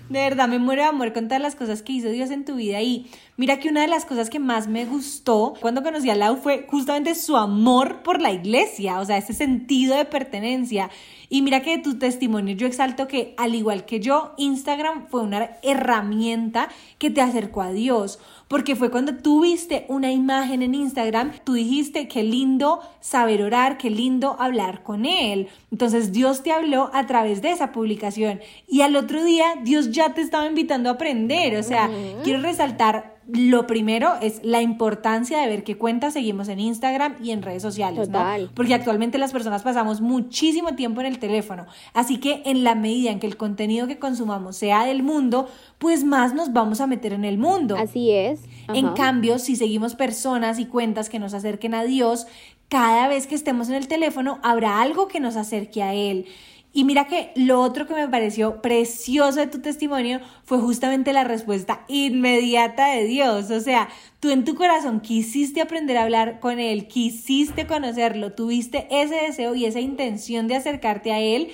De 0.08 0.20
verdad, 0.20 0.48
me 0.48 0.58
muero 0.58 0.82
de 0.82 0.88
amor 0.88 1.12
con 1.12 1.28
todas 1.28 1.42
las 1.42 1.54
cosas 1.54 1.82
que 1.82 1.92
hizo 1.92 2.08
Dios 2.08 2.30
en 2.30 2.44
tu 2.44 2.56
vida 2.56 2.80
y 2.80 3.10
mira 3.36 3.58
que 3.58 3.68
una 3.68 3.82
de 3.82 3.88
las 3.88 4.06
cosas 4.06 4.30
que 4.30 4.38
más 4.38 4.68
me 4.68 4.86
gustó 4.86 5.54
cuando 5.60 5.82
conocí 5.82 6.08
a 6.08 6.14
Lau 6.14 6.36
fue 6.36 6.66
justamente 6.68 7.14
su 7.14 7.36
amor 7.36 8.02
por 8.02 8.20
la 8.22 8.32
iglesia, 8.32 9.00
o 9.00 9.04
sea, 9.04 9.18
ese 9.18 9.34
sentido 9.34 9.96
de 9.96 10.06
pertenencia. 10.06 10.90
Y 11.30 11.42
mira 11.42 11.60
que 11.60 11.76
de 11.76 11.82
tu 11.82 11.98
testimonio 11.98 12.54
yo 12.54 12.66
exalto 12.66 13.06
que 13.06 13.34
al 13.36 13.54
igual 13.54 13.84
que 13.84 14.00
yo, 14.00 14.32
Instagram 14.38 15.08
fue 15.08 15.22
una 15.22 15.50
herramienta 15.62 16.68
que 16.98 17.10
te 17.10 17.20
acercó 17.20 17.62
a 17.62 17.72
Dios, 17.72 18.18
porque 18.48 18.76
fue 18.76 18.90
cuando 18.90 19.14
tú 19.16 19.42
viste 19.42 19.84
una 19.88 20.10
imagen 20.10 20.62
en 20.62 20.74
Instagram, 20.74 21.32
tú 21.44 21.52
dijiste, 21.52 22.08
qué 22.08 22.22
lindo 22.22 22.80
saber 23.00 23.42
orar, 23.42 23.76
qué 23.76 23.90
lindo 23.90 24.36
hablar 24.38 24.82
con 24.82 25.04
Él. 25.04 25.48
Entonces 25.70 26.12
Dios 26.12 26.42
te 26.42 26.52
habló 26.52 26.90
a 26.94 27.06
través 27.06 27.42
de 27.42 27.50
esa 27.50 27.72
publicación 27.72 28.40
y 28.66 28.80
al 28.80 28.96
otro 28.96 29.22
día 29.22 29.44
Dios 29.62 29.90
ya 29.90 30.14
te 30.14 30.22
estaba 30.22 30.46
invitando 30.46 30.88
a 30.88 30.92
aprender. 30.92 31.56
O 31.56 31.62
sea, 31.62 31.90
quiero 32.24 32.40
resaltar 32.40 33.17
lo 33.28 33.66
primero 33.66 34.14
es 34.22 34.40
la 34.42 34.62
importancia 34.62 35.38
de 35.38 35.48
ver 35.48 35.62
qué 35.62 35.76
cuentas 35.76 36.14
seguimos 36.14 36.48
en 36.48 36.60
Instagram 36.60 37.16
y 37.22 37.32
en 37.32 37.42
redes 37.42 37.60
sociales, 37.60 38.08
¿no? 38.08 38.24
Porque 38.54 38.74
actualmente 38.74 39.18
las 39.18 39.32
personas 39.32 39.62
pasamos 39.62 40.00
muchísimo 40.00 40.74
tiempo 40.74 41.00
en 41.00 41.06
el 41.08 41.18
teléfono. 41.18 41.66
Así 41.92 42.18
que 42.18 42.42
en 42.46 42.64
la 42.64 42.74
medida 42.74 43.10
en 43.10 43.20
que 43.20 43.26
el 43.26 43.36
contenido 43.36 43.86
que 43.86 43.98
consumamos 43.98 44.56
sea 44.56 44.86
del 44.86 45.02
mundo, 45.02 45.46
pues 45.76 46.04
más 46.04 46.34
nos 46.34 46.54
vamos 46.54 46.80
a 46.80 46.86
meter 46.86 47.12
en 47.12 47.26
el 47.26 47.36
mundo. 47.36 47.76
Así 47.76 48.10
es. 48.10 48.40
En 48.72 48.88
cambio, 48.94 49.38
si 49.38 49.56
seguimos 49.56 49.94
personas 49.94 50.58
y 50.58 50.64
cuentas 50.64 51.10
que 51.10 51.18
nos 51.18 51.34
acerquen 51.34 51.74
a 51.74 51.84
Dios, 51.84 52.26
cada 52.68 53.08
vez 53.08 53.26
que 53.26 53.34
estemos 53.34 53.68
en 53.68 53.74
el 53.74 53.88
teléfono 53.88 54.38
habrá 54.42 54.80
algo 54.80 55.08
que 55.08 55.20
nos 55.20 55.36
acerque 55.36 55.82
a 55.82 55.94
Él. 55.94 56.26
Y 56.72 56.84
mira 56.84 57.06
que 57.06 57.32
lo 57.34 57.60
otro 57.60 57.86
que 57.86 57.94
me 57.94 58.08
pareció 58.08 58.60
precioso 58.60 59.40
de 59.40 59.46
tu 59.46 59.60
testimonio 59.60 60.20
fue 60.44 60.58
justamente 60.58 61.12
la 61.12 61.24
respuesta 61.24 61.84
inmediata 61.88 62.88
de 62.88 63.04
Dios. 63.04 63.50
O 63.50 63.60
sea, 63.60 63.88
tú 64.20 64.30
en 64.30 64.44
tu 64.44 64.54
corazón 64.54 65.00
quisiste 65.00 65.62
aprender 65.62 65.96
a 65.96 66.02
hablar 66.02 66.40
con 66.40 66.60
Él, 66.60 66.86
quisiste 66.86 67.66
conocerlo, 67.66 68.32
tuviste 68.32 68.86
ese 68.90 69.14
deseo 69.14 69.54
y 69.54 69.64
esa 69.64 69.80
intención 69.80 70.46
de 70.46 70.56
acercarte 70.56 71.12
a 71.12 71.20
Él 71.20 71.50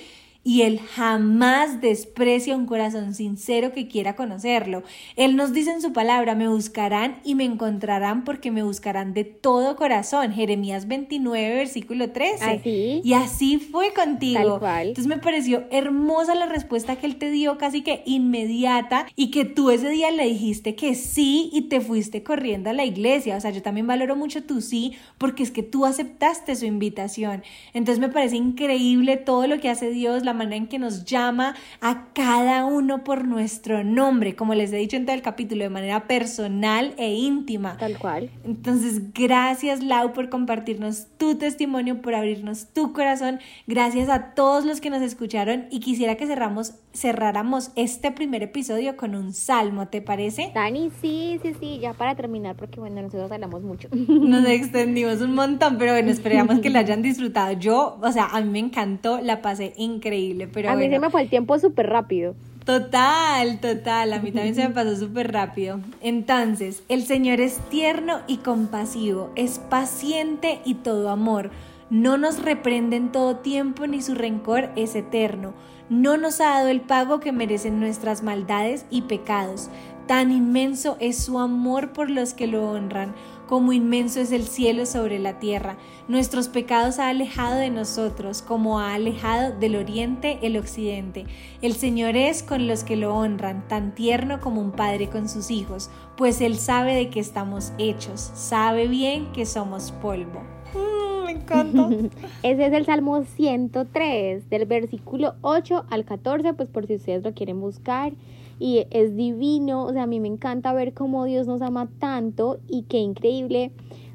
y 0.47 0.61
Él 0.61 0.79
jamás 0.79 1.81
desprecia 1.81 2.55
un 2.55 2.67
corazón 2.67 3.15
sincero 3.15 3.73
que 3.73 3.87
quiera 3.87 4.15
conocerlo. 4.15 4.83
Él 5.15 5.35
nos 5.35 5.53
dice 5.53 5.71
en 5.71 5.81
su 5.81 5.91
palabra, 5.91 6.35
me 6.35 6.47
buscarán 6.47 7.15
y 7.23 7.33
me 7.33 7.45
encontrarán 7.45 8.23
porque 8.23 8.51
me 8.51 8.61
buscarán 8.61 9.15
de 9.15 9.23
todo 9.23 9.75
corazón. 9.75 10.31
Jeremías 10.31 10.87
29, 10.87 11.55
versículo 11.55 12.11
13. 12.11 12.43
Así. 12.45 13.01
Y 13.03 13.13
así 13.13 13.57
fue 13.57 13.91
contigo. 13.91 14.39
Tal 14.39 14.59
cual. 14.59 14.87
Entonces 14.89 15.07
me 15.07 15.17
pareció 15.17 15.63
hermosa 15.71 16.35
la 16.35 16.45
respuesta 16.45 16.95
que 16.97 17.07
Él 17.07 17.15
te 17.15 17.31
dio, 17.31 17.57
casi 17.57 17.81
que 17.81 18.03
inmediata, 18.05 19.07
y 19.15 19.31
que 19.31 19.45
tú 19.45 19.71
ese 19.71 19.89
día 19.89 20.11
le 20.11 20.25
dijiste 20.27 20.75
que 20.75 20.93
sí 20.93 21.49
y 21.53 21.63
te 21.63 21.81
fuiste 21.81 22.21
corriendo 22.21 22.69
a 22.69 22.73
la 22.73 22.85
iglesia. 22.85 23.35
O 23.35 23.41
sea, 23.41 23.49
yo 23.49 23.63
también 23.63 23.87
valoro 23.87 24.15
mucho 24.15 24.43
tu 24.43 24.61
sí 24.61 24.93
porque 25.17 25.41
es 25.41 25.49
que 25.49 25.63
tú 25.63 25.87
aceptaste 25.87 26.55
su 26.55 26.65
invitación. 26.65 27.41
Entonces 27.73 27.99
me 27.99 28.09
parece 28.09 28.35
increíble 28.35 29.17
todo 29.17 29.47
lo 29.47 29.59
que 29.59 29.69
hace 29.69 29.89
Dios, 29.89 30.23
la 30.23 30.34
manera 30.35 30.57
en 30.57 30.67
que 30.67 30.79
nos 30.79 31.05
llama 31.05 31.55
a 31.81 32.05
cada 32.13 32.65
uno 32.65 33.03
por 33.03 33.25
nuestro 33.25 33.83
nombre, 33.83 34.35
como 34.35 34.53
les 34.53 34.71
he 34.71 34.77
dicho 34.77 34.97
en 34.97 35.05
todo 35.05 35.15
el 35.15 35.21
capítulo, 35.21 35.63
de 35.63 35.69
manera 35.69 36.07
personal 36.07 36.93
e 36.97 37.13
íntima. 37.13 37.77
Tal 37.77 37.97
cual. 37.97 38.29
Entonces, 38.43 39.13
gracias 39.13 39.83
Lau 39.83 40.13
por 40.13 40.29
compartirnos 40.29 41.07
tu 41.17 41.37
testimonio, 41.37 42.01
por 42.01 42.15
abrirnos 42.15 42.67
tu 42.73 42.93
corazón. 42.93 43.39
Gracias 43.67 44.09
a 44.09 44.33
todos 44.33 44.65
los 44.65 44.81
que 44.81 44.89
nos 44.89 45.01
escucharon 45.01 45.65
y 45.71 45.79
quisiera 45.79 46.15
que 46.15 46.27
cerramos, 46.27 46.75
cerráramos 46.93 47.71
este 47.75 48.11
primer 48.11 48.43
episodio 48.43 48.97
con 48.97 49.15
un 49.15 49.33
salmo, 49.33 49.87
¿te 49.87 50.01
parece? 50.01 50.51
Dani, 50.53 50.91
sí, 51.01 51.39
sí, 51.41 51.55
sí, 51.59 51.79
ya 51.79 51.93
para 51.93 52.15
terminar, 52.15 52.55
porque 52.55 52.79
bueno, 52.79 53.01
nosotros 53.01 53.31
hablamos 53.31 53.63
mucho. 53.63 53.87
Nos 53.91 54.45
extendimos 54.47 55.21
un 55.21 55.33
montón, 55.33 55.77
pero 55.77 55.93
bueno, 55.93 56.11
esperamos 56.11 56.59
que 56.59 56.69
lo 56.69 56.79
hayan 56.79 57.01
disfrutado. 57.01 57.53
Yo, 57.53 57.97
o 58.01 58.11
sea, 58.11 58.25
a 58.27 58.41
mí 58.41 58.49
me 58.49 58.59
encantó, 58.59 59.19
la 59.21 59.41
pasé 59.41 59.73
increíble 59.77 60.24
pero 60.53 60.71
a 60.71 60.75
mí 60.75 60.89
se 60.89 60.99
me 60.99 61.09
fue 61.09 61.21
el 61.21 61.29
tiempo 61.29 61.57
súper 61.59 61.87
rápido. 61.87 62.35
Total, 62.65 63.59
total, 63.59 64.13
a 64.13 64.19
mí 64.19 64.31
también 64.31 64.55
se 64.55 64.67
me 64.67 64.73
pasó 64.73 64.95
súper 64.95 65.31
rápido. 65.31 65.79
Entonces, 66.01 66.81
el 66.89 67.03
Señor 67.03 67.39
es 67.39 67.59
tierno 67.69 68.21
y 68.25 68.37
compasivo, 68.37 69.29
es 69.35 69.59
paciente 69.59 70.61
y 70.65 70.73
todo 70.73 71.09
amor. 71.09 71.51
No 71.91 72.17
nos 72.17 72.41
reprende 72.41 72.95
en 72.95 73.11
todo 73.11 73.35
tiempo 73.35 73.85
ni 73.85 74.01
su 74.01 74.15
rencor 74.15 74.71
es 74.75 74.95
eterno. 74.95 75.53
No 75.89 76.17
nos 76.17 76.41
ha 76.41 76.45
dado 76.45 76.69
el 76.69 76.81
pago 76.81 77.19
que 77.19 77.31
merecen 77.31 77.79
nuestras 77.79 78.23
maldades 78.23 78.87
y 78.89 79.03
pecados. 79.03 79.69
Tan 80.07 80.31
inmenso 80.31 80.97
es 80.99 81.17
su 81.17 81.37
amor 81.37 81.93
por 81.93 82.09
los 82.09 82.33
que 82.33 82.47
lo 82.47 82.71
honran 82.71 83.13
como 83.47 83.73
inmenso 83.73 84.19
es 84.19 84.31
el 84.31 84.43
cielo 84.43 84.85
sobre 84.85 85.19
la 85.19 85.39
tierra. 85.39 85.77
Nuestros 86.07 86.49
pecados 86.49 86.99
ha 86.99 87.09
alejado 87.09 87.55
de 87.55 87.69
nosotros, 87.69 88.41
como 88.41 88.79
ha 88.79 88.93
alejado 88.93 89.57
del 89.57 89.75
oriente 89.75 90.39
el 90.41 90.57
occidente. 90.57 91.25
El 91.61 91.73
Señor 91.73 92.15
es 92.15 92.43
con 92.43 92.67
los 92.67 92.83
que 92.83 92.95
lo 92.95 93.15
honran, 93.15 93.67
tan 93.67 93.93
tierno 93.95 94.39
como 94.41 94.61
un 94.61 94.71
padre 94.71 95.09
con 95.09 95.29
sus 95.29 95.51
hijos, 95.51 95.89
pues 96.17 96.41
Él 96.41 96.57
sabe 96.57 96.95
de 96.95 97.09
qué 97.09 97.19
estamos 97.19 97.73
hechos, 97.77 98.31
sabe 98.33 98.87
bien 98.87 99.31
que 99.31 99.45
somos 99.45 99.91
polvo. 99.91 100.41
Mm, 100.73 101.25
me 101.25 101.31
encanta. 101.31 101.89
Ese 102.43 102.65
es 102.67 102.73
el 102.73 102.85
Salmo 102.85 103.23
103, 103.23 104.49
del 104.49 104.65
versículo 104.65 105.35
8 105.41 105.85
al 105.89 106.05
14, 106.05 106.53
pues 106.53 106.69
por 106.69 106.87
si 106.87 106.95
ustedes 106.95 107.23
lo 107.23 107.33
quieren 107.33 107.59
buscar 107.59 108.13
y 108.59 108.85
es 108.91 109.15
divino, 109.15 109.83
o 109.83 109.91
sea, 109.91 110.03
a 110.03 110.07
mí 110.07 110.19
me 110.19 110.27
encanta 110.27 110.73
ver 110.73 110.93
cómo 110.93 111.25
Dios 111.25 111.47
nos 111.47 111.61
ama 111.61 111.89
tanto 111.99 112.59
y 112.67 112.83
qué 112.83 112.99
increíble, 112.99 113.71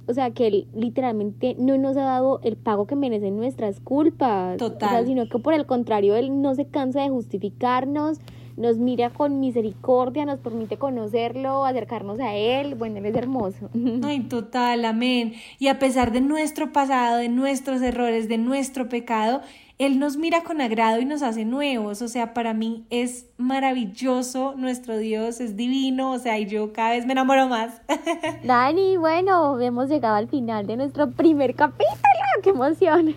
o 0.07 0.15
sea, 0.15 0.31
que 0.31 0.47
Él 0.47 0.67
literalmente 0.75 1.55
no 1.59 1.77
nos 1.79 1.97
ha 1.97 2.03
dado 2.03 2.41
el 2.43 2.57
pago 2.57 2.87
que 2.87 2.97
merecen 2.97 3.37
nuestras 3.37 3.81
culpas, 3.81 4.57
Total. 4.57 5.07
sino 5.07 5.29
que 5.29 5.39
por 5.39 5.55
el 5.55 5.67
contrario, 5.67 6.17
Él 6.17 6.43
no 6.43 6.55
se 6.55 6.67
cansa 6.67 7.03
de 7.03 7.11
justificarnos, 7.11 8.19
nos 8.57 8.77
mira 8.77 9.11
con 9.11 9.41
misericordia, 9.41 10.25
nos 10.25 10.41
permite 10.41 10.77
conocerlo, 10.77 11.65
acercarnos 11.65 12.21
a 12.21 12.35
Él. 12.35 12.75
Bueno, 12.75 12.99
Él 12.99 13.07
es 13.07 13.15
hermoso. 13.15 13.71
Ay, 14.03 14.21
total, 14.25 14.85
amén. 14.85 15.33
Y 15.59 15.69
a 15.69 15.79
pesar 15.79 16.13
de 16.13 16.21
nuestro 16.21 16.73
pasado, 16.73 17.17
de 17.19 17.29
nuestros 17.29 17.81
errores, 17.81 18.29
de 18.29 18.37
nuestro 18.37 18.89
pecado, 18.89 19.41
él 19.81 19.99
nos 19.99 20.19
mira 20.19 20.43
con 20.43 20.61
agrado 20.61 21.01
y 21.01 21.07
nos 21.07 21.23
hace 21.23 21.47
nuevos. 21.47 22.03
O 22.03 22.09
sea, 22.09 22.35
para 22.35 22.53
mí 22.53 22.85
es 22.91 23.31
maravilloso 23.39 24.53
nuestro 24.55 24.99
Dios, 24.99 25.41
es 25.41 25.57
divino. 25.57 26.13
O 26.13 26.19
sea, 26.19 26.39
y 26.39 26.45
yo 26.45 26.75
cada 26.75 26.91
vez 26.91 27.07
me 27.07 27.13
enamoro 27.13 27.49
más. 27.49 27.81
Dani, 28.45 28.99
bueno, 28.99 29.59
hemos 29.59 29.89
llegado 29.89 30.17
al 30.17 30.29
final 30.29 30.67
de 30.67 30.77
nuestro 30.77 31.11
primer 31.13 31.55
capítulo. 31.55 31.97
¡Qué 32.43 32.51
emoción! 32.51 33.15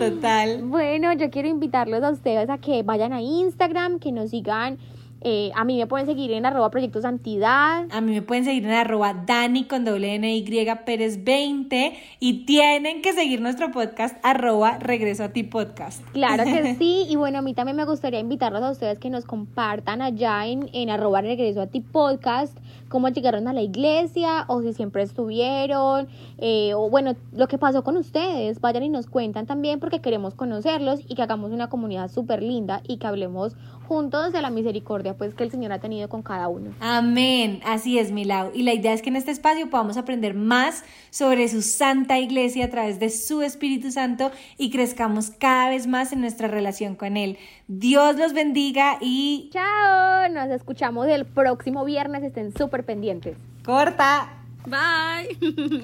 Total. 0.00 0.62
Bueno, 0.64 1.12
yo 1.12 1.30
quiero 1.30 1.46
invitarlos 1.48 2.02
a 2.02 2.10
ustedes 2.10 2.50
a 2.50 2.58
que 2.58 2.82
vayan 2.82 3.12
a 3.12 3.22
Instagram, 3.22 4.00
que 4.00 4.10
nos 4.10 4.30
sigan 4.30 4.78
eh, 5.24 5.50
a 5.54 5.64
mí 5.64 5.78
me 5.78 5.86
pueden 5.86 6.06
seguir 6.06 6.30
en 6.32 6.44
arroba 6.44 6.70
Proyecto 6.70 7.00
Santidad. 7.00 7.86
A 7.90 8.00
mí 8.02 8.12
me 8.12 8.20
pueden 8.20 8.44
seguir 8.44 8.64
en 8.64 8.72
arroba 8.72 9.14
Dani 9.26 9.64
con 9.64 9.84
doble 9.84 10.14
N 10.14 10.36
Y 10.36 10.44
Pérez 10.84 11.24
20 11.24 11.94
y 12.20 12.44
tienen 12.44 13.00
que 13.00 13.14
seguir 13.14 13.40
nuestro 13.40 13.70
podcast 13.70 14.16
arroba 14.22 14.78
Regreso 14.78 15.24
a 15.24 15.30
ti 15.30 15.42
podcast. 15.42 16.06
Claro 16.12 16.44
que 16.44 16.74
sí. 16.78 17.06
Y 17.08 17.16
bueno, 17.16 17.38
a 17.38 17.42
mí 17.42 17.54
también 17.54 17.76
me 17.76 17.86
gustaría 17.86 18.20
invitarlos 18.20 18.62
a 18.62 18.70
ustedes 18.70 18.98
que 18.98 19.08
nos 19.08 19.24
compartan 19.24 20.02
allá 20.02 20.46
en, 20.46 20.68
en 20.74 20.90
arroba 20.90 21.22
Regreso 21.22 21.62
a 21.62 21.68
ti 21.68 21.80
podcast 21.80 22.58
cómo 22.94 23.08
llegaron 23.08 23.48
a 23.48 23.52
la 23.52 23.60
iglesia 23.60 24.44
o 24.46 24.62
si 24.62 24.72
siempre 24.72 25.02
estuvieron, 25.02 26.06
eh, 26.38 26.74
o 26.74 26.88
bueno, 26.88 27.16
lo 27.32 27.48
que 27.48 27.58
pasó 27.58 27.82
con 27.82 27.96
ustedes, 27.96 28.60
vayan 28.60 28.84
y 28.84 28.88
nos 28.88 29.08
cuentan 29.08 29.46
también 29.46 29.80
porque 29.80 30.00
queremos 30.00 30.36
conocerlos 30.36 31.00
y 31.08 31.16
que 31.16 31.22
hagamos 31.22 31.50
una 31.50 31.68
comunidad 31.68 32.08
súper 32.08 32.40
linda 32.40 32.82
y 32.86 32.98
que 32.98 33.08
hablemos 33.08 33.56
juntos 33.88 34.32
de 34.32 34.40
la 34.40 34.50
misericordia 34.50 35.16
pues 35.16 35.34
que 35.34 35.42
el 35.42 35.50
Señor 35.50 35.72
ha 35.72 35.80
tenido 35.80 36.08
con 36.08 36.22
cada 36.22 36.46
uno. 36.46 36.70
Amén, 36.78 37.60
así 37.66 37.98
es 37.98 38.12
Milau. 38.12 38.52
Y 38.54 38.62
la 38.62 38.72
idea 38.72 38.92
es 38.92 39.02
que 39.02 39.10
en 39.10 39.16
este 39.16 39.32
espacio 39.32 39.68
podamos 39.68 39.96
aprender 39.96 40.34
más 40.34 40.84
sobre 41.10 41.48
su 41.48 41.62
santa 41.62 42.20
iglesia 42.20 42.66
a 42.66 42.70
través 42.70 43.00
de 43.00 43.10
su 43.10 43.42
Espíritu 43.42 43.90
Santo 43.90 44.30
y 44.56 44.70
crezcamos 44.70 45.32
cada 45.32 45.70
vez 45.70 45.88
más 45.88 46.12
en 46.12 46.20
nuestra 46.20 46.46
relación 46.46 46.94
con 46.94 47.16
Él. 47.16 47.38
Dios 47.66 48.16
los 48.16 48.34
bendiga 48.34 48.98
y... 49.00 49.48
Chao, 49.52 50.28
nos 50.28 50.50
escuchamos 50.50 51.06
el 51.08 51.24
próximo 51.24 51.84
viernes, 51.84 52.22
estén 52.22 52.54
súper 52.56 52.84
pendientes. 52.84 53.36
Corta. 53.64 54.28
Bye. 54.66 55.38